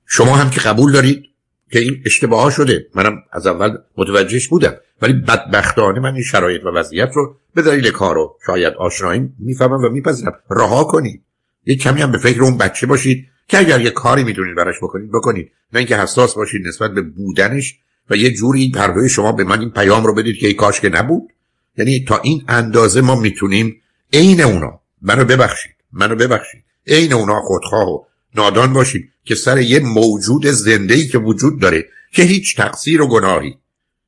شما 0.06 0.36
هم 0.36 0.50
که 0.50 0.60
قبول 0.60 0.92
دارید 0.92 1.24
که 1.70 1.78
این 1.78 2.02
اشتباه 2.06 2.50
شده. 2.50 2.86
منم 2.94 3.22
از 3.32 3.46
اول 3.46 3.78
متوجهش 3.96 4.48
بودم. 4.48 4.74
ولی 5.02 5.12
بدبختانه 5.12 6.00
من 6.00 6.14
این 6.14 6.22
شرایط 6.22 6.64
و 6.64 6.68
وضعیت 6.68 7.10
رو 7.14 7.36
به 7.54 7.62
دلیل 7.62 7.90
کار 7.90 8.18
و 8.18 8.36
شاید 8.46 8.74
آشنایی 8.74 9.32
می‌فهمم 9.38 9.84
و 9.84 9.88
میپذیرم. 9.88 10.38
رها 10.50 10.84
کنید. 10.84 11.22
یه 11.66 11.76
کمی 11.76 12.02
هم 12.02 12.12
به 12.12 12.18
فکر 12.18 12.42
اون 12.42 12.58
بچه 12.58 12.86
باشید 12.86 13.26
که 13.48 13.58
اگر 13.58 13.80
یه 13.80 13.90
کاری 13.90 14.24
می‌تونید 14.24 14.56
براش 14.56 14.76
بکنید 14.82 15.10
بکنید. 15.12 15.50
نه 15.72 15.78
اینکه 15.78 15.96
حساس 15.96 16.34
باشید 16.34 16.66
نسبت 16.66 16.94
به 16.94 17.02
بودنش 17.02 17.78
و 18.10 18.16
یه 18.16 18.30
جوری 18.30 18.70
پردوی 18.70 19.08
شما 19.08 19.32
به 19.32 19.44
من 19.44 19.60
این 19.60 19.70
پیام 19.70 20.06
رو 20.06 20.14
بدید 20.14 20.36
که 20.36 20.46
ای 20.46 20.54
کاش 20.54 20.80
که 20.80 20.88
نبود. 20.88 21.32
یعنی 21.76 22.04
تا 22.04 22.18
این 22.18 22.44
اندازه 22.48 23.00
ما 23.00 23.20
می‌تونیم 23.20 23.82
عین 24.12 24.40
اونا. 24.40 24.80
منو 25.02 25.24
ببخشید. 25.24 25.72
منو 25.92 26.16
ببخشید. 26.16 26.64
عین 26.86 27.12
اونا 27.12 27.40
خودخواه 27.40 27.88
و 27.88 28.04
نادان 28.34 28.72
باشید 28.72 29.10
که 29.24 29.34
سر 29.34 29.58
یه 29.58 29.80
موجود 29.80 30.46
زنده 30.46 30.94
ای 30.94 31.06
که 31.06 31.18
وجود 31.18 31.60
داره 31.60 31.88
که 32.12 32.22
هیچ 32.22 32.56
تقصیر 32.56 33.02
و 33.02 33.08
گناهی 33.08 33.58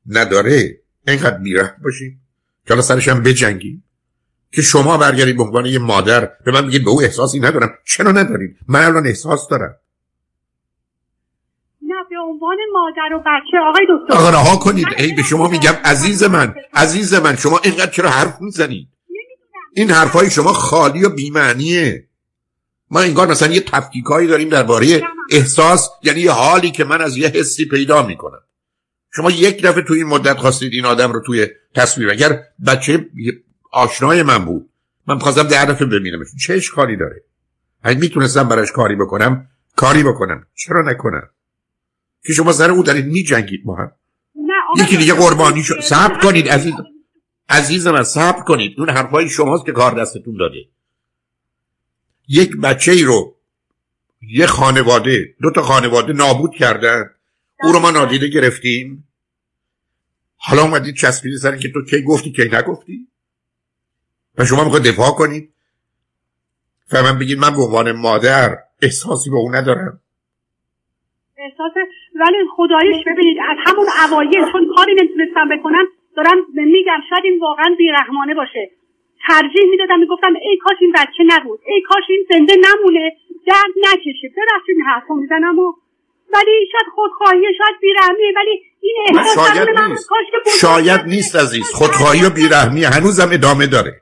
نداره 0.07 0.79
اینقدر 1.07 1.37
بیره 1.37 1.75
باشیم 1.83 2.21
که 2.67 2.73
حالا 2.73 2.81
سرش 2.81 3.07
هم 3.07 3.23
بجنگیم. 3.23 3.83
که 4.51 4.61
شما 4.61 4.97
برگردید 4.97 5.37
به 5.37 5.43
عنوان 5.43 5.65
یه 5.65 5.79
مادر 5.79 6.31
به 6.45 6.51
من 6.51 6.67
بگید 6.67 6.83
به 6.83 6.89
او 6.89 7.01
احساسی 7.01 7.39
ندارم. 7.39 7.73
چرا 7.85 8.11
ندارید؟ 8.11 8.57
من 8.67 8.85
الان 8.85 9.07
احساس 9.07 9.47
دارم. 9.47 9.75
نه 11.81 11.95
به 12.09 12.15
عنوان 12.19 12.57
مادر 12.73 13.15
و 13.15 13.19
بچه 13.19 13.57
آقای 13.69 13.85
دکتر. 13.89 14.17
آقا 14.17 14.29
رها 14.29 14.55
کنید. 14.55 14.87
ای 14.97 15.13
به 15.13 15.23
شما 15.23 15.47
میگم 15.47 15.73
عزیز 15.85 16.23
من 16.23 16.55
عزیز 16.73 17.13
من 17.13 17.35
شما 17.35 17.59
اینقدر 17.63 17.91
چرا 17.91 18.09
حرف 18.09 18.41
می‌زنید؟ 18.41 18.87
این 19.73 19.91
حرفای 19.91 20.29
شما 20.31 20.53
خالی 20.53 21.05
و 21.05 21.09
بیمعنیه. 21.09 22.07
ما 22.95 23.01
انگار 23.01 23.27
مثلا 23.27 23.53
یه 23.53 23.59
تفکیکایی 23.59 24.27
داریم 24.27 24.49
درباره 24.49 25.01
احساس 25.31 25.89
یعنی 26.03 26.21
یه 26.21 26.31
حالی 26.31 26.71
که 26.71 26.83
من 26.83 27.01
از 27.01 27.17
یه 27.17 27.27
حسی 27.27 27.65
پیدا 27.65 28.05
می‌کنم. 28.07 28.39
شما 29.15 29.31
یک 29.31 29.63
دفعه 29.63 29.83
توی 29.83 29.97
این 29.97 30.07
مدت 30.07 30.37
خواستید 30.37 30.73
این 30.73 30.85
آدم 30.85 31.11
رو 31.11 31.19
توی 31.25 31.47
تصویر 31.75 32.09
اگر 32.09 32.43
بچه 32.67 33.05
آشنای 33.71 34.23
من 34.23 34.45
بود 34.45 34.69
من 35.07 35.19
خواستم 35.19 35.43
ده 35.43 35.65
دفعه 35.65 35.87
ببینمش. 35.87 36.27
چه 36.47 36.53
اشکالی 36.53 36.97
داره؟ 36.97 37.23
اگه 37.83 37.99
می‌تونستم 37.99 38.49
براش 38.49 38.71
کاری 38.71 38.95
بکنم؟ 38.95 39.47
کاری 39.75 40.03
بکنم. 40.03 40.47
چرا 40.53 40.81
نکنم؟ 40.91 41.29
که 42.27 42.33
شما 42.33 42.51
سر 42.51 42.71
او 42.71 42.83
دارید 42.83 43.05
میجنگید 43.05 43.61
ما 43.65 43.75
هم. 43.75 43.91
یکی 44.77 44.97
دیگه 44.97 45.13
قربانی 45.13 45.63
شد. 45.63 45.79
صبر 45.79 46.19
کنید 46.19 46.49
عزیز 46.49 46.73
عزیزم 47.49 48.03
صبر 48.03 48.41
کنید. 48.41 48.75
اون 48.77 48.89
حرفای 48.89 49.29
شماست 49.29 49.65
که 49.65 49.71
کار 49.71 50.01
دستتون 50.01 50.37
داده. 50.39 50.74
یک 52.27 52.57
بچه 52.63 52.91
ای 52.91 53.03
رو 53.03 53.35
یه 54.21 54.45
خانواده 54.45 55.35
دو 55.41 55.51
تا 55.51 55.61
خانواده 55.61 56.13
نابود 56.13 56.51
کردن. 56.51 57.09
او 57.63 57.71
رو 57.71 57.79
ما 57.79 57.91
نادیده 57.91 58.27
گرفتیم. 58.27 59.07
حالا 60.37 60.61
اومدید 60.61 60.95
چسبیدی 60.95 61.37
سر 61.37 61.57
که 61.57 61.71
تو 61.73 61.85
کی 61.85 62.01
گفتی 62.01 62.31
کی 62.31 62.43
نگفتی؟ 62.43 63.07
و 64.37 64.45
شما 64.45 64.63
می‌خواید 64.63 64.85
دفاع 64.85 65.11
کنید؟ 65.11 65.53
و 66.91 67.03
من 67.03 67.19
بگید 67.19 67.39
من 67.39 67.55
به 67.55 67.61
عنوان 67.61 67.91
مادر 67.91 68.57
احساسی 68.81 69.29
به 69.29 69.35
اون 69.35 69.55
ندارم. 69.55 70.01
احساس 71.37 71.71
ولی 72.15 72.37
خدایش 72.55 73.03
ببینید 73.07 73.37
از 73.49 73.57
همون 73.65 73.87
اوایل 74.05 74.51
چون 74.51 74.75
کاری 74.75 74.95
نمی‌تونستم 75.01 75.49
بکنم 75.57 75.85
دارم 76.15 76.37
میگم 76.53 76.99
شاید 77.09 77.23
این 77.23 77.39
واقعا 77.41 77.75
بیرحمانه 77.77 78.33
باشه. 78.35 78.71
ترجیح 79.27 79.65
می‌دادم 79.71 79.99
می‌گفتم 79.99 80.33
ای 80.41 80.57
کاش 80.63 80.77
این 80.81 80.91
بچه 80.91 81.23
نبود 81.25 81.59
ای 81.67 81.81
کاش 81.89 82.03
این 82.09 82.25
زنده 82.31 82.55
نمونه 82.55 83.11
درد 83.47 83.73
نکشه 83.77 84.27
ببخشید 84.37 84.75
این 84.75 84.85
حرفو 84.85 85.15
می‌زنم 85.15 85.59
و 85.59 85.73
ولی 86.33 86.51
شاید 86.71 86.87
خودخواهی 86.95 87.41
شاید 87.57 87.75
بیرحمی 87.81 88.33
ولی 88.35 88.61
این 88.81 88.95
احساس 89.07 89.35
شاید 89.35 89.69
نیست. 89.79 90.09
شاید 90.61 91.01
نیست 91.01 91.35
عزیز. 91.35 91.71
خودخواهی 91.71 92.25
و 92.25 92.29
بیرحمی 92.29 92.83
هنوزم 92.83 93.29
ادامه 93.31 93.67
داره. 93.67 94.01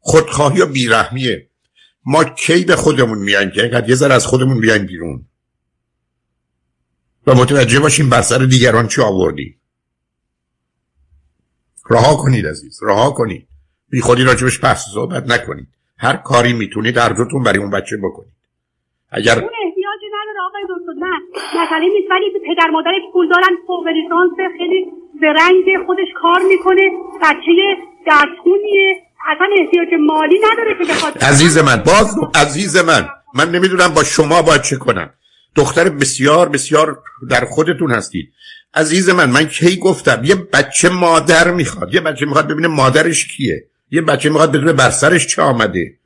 خودخواهی 0.00 0.60
و 0.60 0.66
بیرحمیه. 0.66 1.48
ما 2.06 2.24
کی 2.24 2.64
به 2.64 2.76
خودمون 2.76 3.18
میایم 3.18 3.50
که 3.50 3.62
اینقدر 3.62 3.88
یه 3.88 3.94
ذره 3.94 4.14
از 4.14 4.26
خودمون 4.26 4.60
بیایم 4.60 4.86
بیرون؟ 4.86 5.26
و 7.26 7.34
متوجه 7.34 7.80
باشیم 7.80 8.10
بر 8.10 8.22
سر 8.22 8.38
دیگران 8.38 8.88
چی 8.88 9.02
آوردی 9.02 9.56
رها 11.90 12.14
کنید 12.16 12.46
عزیز 12.46 12.80
رها 12.82 13.10
کنید. 13.10 13.48
بی 13.90 14.00
خودی 14.00 14.24
راجبش 14.24 14.60
پس 14.60 14.84
صحبت 14.94 15.30
نکنید. 15.30 15.68
هر 15.98 16.16
کاری 16.16 16.52
می‌تونید 16.52 16.98
هر 16.98 17.08
دوتون 17.08 17.42
برای 17.42 17.58
اون 17.58 17.70
بچه 17.70 17.96
بکنید. 17.96 18.32
اگر 19.10 19.38
اون 19.38 19.50
احتیاجی 19.66 20.06
نداره 20.06 20.38
آقای 20.48 20.62
دکتر 20.62 21.06
نه. 21.06 21.20
مسئله 21.62 21.80
نیست 21.80 22.10
ولی 22.10 22.54
پدر 22.54 22.70
مادرش 22.70 23.02
پول 23.12 23.28
دارن 23.28 23.56
فوق 23.66 23.86
لیسانس 23.86 24.32
خیلی 24.58 24.86
زرنگ 25.20 25.86
خودش 25.86 26.08
کار 26.22 26.40
می‌کنه 26.48 26.90
بچه 27.22 27.76
درسخونیه 28.06 29.02
اصلا 29.26 29.46
احتیاج 29.58 29.88
مالی 30.00 30.38
نداره 30.52 30.78
که 30.78 30.92
بخواد 30.92 31.18
عزیز 31.24 31.58
من 31.58 31.76
باز 31.76 32.16
عزیز 32.34 32.76
من 32.76 33.08
من 33.34 33.50
نمی‌دونم 33.50 33.94
با 33.94 34.04
شما 34.04 34.42
باید 34.42 34.62
چه 34.62 34.76
کنم. 34.76 35.10
دختر 35.56 35.88
بسیار 35.88 36.48
بسیار 36.48 37.02
در 37.30 37.44
خودتون 37.44 37.90
هستید. 37.90 38.32
عزیز 38.74 39.10
من 39.10 39.30
من 39.30 39.44
کی 39.44 39.76
گفتم؟ 39.76 40.24
یه 40.24 40.34
بچه 40.34 40.88
مادر 40.88 41.50
می‌خواد. 41.50 41.94
یه 41.94 42.00
بچه 42.00 42.26
می‌خواد 42.26 42.48
ببینه 42.48 42.68
مادرش 42.68 43.26
کیه. 43.26 43.66
یه 43.90 44.02
بچه 44.02 44.28
می‌خواد 44.28 44.52
بدونه 44.52 44.72
بر 44.72 44.90
سرش 44.90 45.26
چه 45.26 45.42
آمده. 45.42 45.98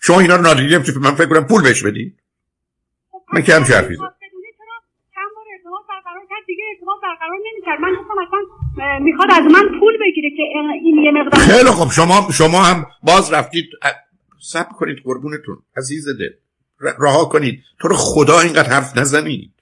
شما 0.00 0.20
اینا 0.20 0.36
رو 0.36 0.42
نادیده 0.42 0.98
من 1.00 1.14
فکر 1.14 1.26
کنم 1.26 1.44
پول 1.44 1.62
بهش 1.62 1.82
بدید 1.82 2.18
من 3.32 3.42
که 3.42 3.54
هم 3.54 3.62
حرفی 3.62 3.96
من 3.96 4.08
می‌خواد 9.00 9.30
از 9.30 9.52
من 9.52 9.80
پول 9.80 9.98
بگیره 10.00 10.30
که 10.36 10.42
این 10.82 10.98
یه 10.98 11.10
مقدار 11.10 11.40
خیلی 11.40 11.70
خب 11.70 11.90
شما 11.90 12.28
شما 12.32 12.62
هم 12.62 12.86
باز 13.02 13.32
رفتید. 13.32 13.70
سب 14.40 14.68
کنید 14.68 14.98
قربونتون. 15.04 15.62
عزیز 15.76 16.08
دل. 16.08 16.30
رها 16.98 17.24
کنید. 17.24 17.62
تو 17.80 17.88
رو 17.88 17.96
خدا 17.96 18.40
اینقدر 18.40 18.68
حرف 18.68 18.98
نزنید. 18.98 19.52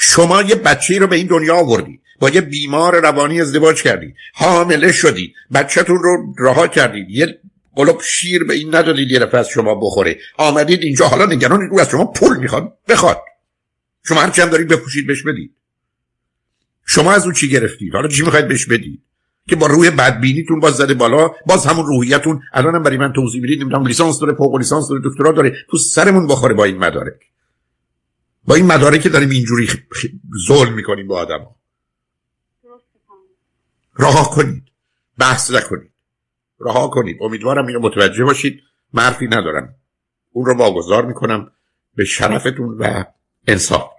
شما 0.00 0.42
یه 0.42 0.54
بچه 0.54 0.98
رو 0.98 1.06
به 1.06 1.16
این 1.16 1.26
دنیا 1.26 1.56
آوردی. 1.56 2.00
با 2.20 2.28
یه 2.30 2.40
بیمار 2.40 3.00
روانی 3.00 3.40
ازدواج 3.40 3.82
کردی. 3.82 4.14
حامله 4.34 4.92
شدی. 4.92 5.34
بچهتون 5.54 5.98
رو 6.02 6.34
رها 6.38 6.66
کردید 6.68 7.10
یه 7.10 7.38
قلب 7.76 8.00
شیر 8.02 8.44
به 8.44 8.54
این 8.54 8.74
ندادید 8.74 9.10
یه 9.10 9.36
از 9.36 9.48
شما 9.48 9.74
بخوره. 9.74 10.18
آمدید 10.36 10.82
اینجا. 10.82 11.08
حالا 11.08 11.26
نگران 11.26 11.60
رو 11.60 11.80
از 11.80 11.88
شما 11.88 12.04
پول 12.04 12.36
می‌خواد 12.36 12.78
بخواد. 12.88 13.22
شما 14.08 14.20
هرچی 14.20 14.42
هم 14.42 14.48
دارید 14.48 14.68
بپوشید 14.68 15.06
بهش 15.06 15.22
بدید. 15.22 15.54
شما 16.86 17.12
از 17.12 17.24
اون 17.24 17.34
چی 17.34 17.48
گرفتید؟ 17.48 17.94
حالا 17.94 18.08
چی 18.08 18.22
می‌خواید 18.22 18.48
بهش 18.48 18.66
بدید؟ 18.66 19.02
که 19.48 19.56
با 19.56 19.66
روی 19.66 19.90
بدبینیتون 19.90 20.60
باز 20.60 20.74
زده 20.74 20.94
بالا 20.94 21.30
باز 21.46 21.66
همون 21.66 21.86
روحیتون. 21.86 22.42
الانم 22.52 22.82
برای 22.82 22.96
من 22.96 23.12
توضیح 23.12 23.42
می‌دید. 23.42 23.60
نمی‌دونم 23.60 23.86
لیسانس 23.86 24.20
داره 24.20 24.34
فوق 24.34 24.56
لیسانس 24.56 24.88
داره 24.88 25.02
دکترا 25.04 25.32
داره. 25.32 25.56
تو 25.70 25.78
سرمون 25.78 26.26
بخوره 26.26 26.54
با 26.54 26.64
این 26.64 26.78
مدارک. 26.78 27.14
با 28.48 28.54
این 28.54 28.66
مدارک 28.66 29.00
که 29.00 29.08
داریم 29.08 29.30
اینجوری 29.30 29.68
ظلم 30.48 30.72
می‌کنیم 30.72 31.08
با 31.08 31.18
آدم 31.18 31.46
راه 33.94 34.30
کنید. 34.30 34.62
بحث 35.18 35.50
نکنید. 35.50 35.92
رها 36.60 36.88
کنید. 36.88 37.16
امیدوارم 37.20 37.66
اینو 37.66 37.80
متوجه 37.80 38.24
باشید. 38.24 38.60
مرفی 38.92 39.26
ندارم. 39.26 39.74
اون 40.32 40.46
رو 40.46 40.56
واگذار 40.56 41.06
می‌کنم 41.06 41.50
به 41.94 42.04
شرفتون 42.04 42.78
و 42.78 43.04
انصاف. 43.46 43.90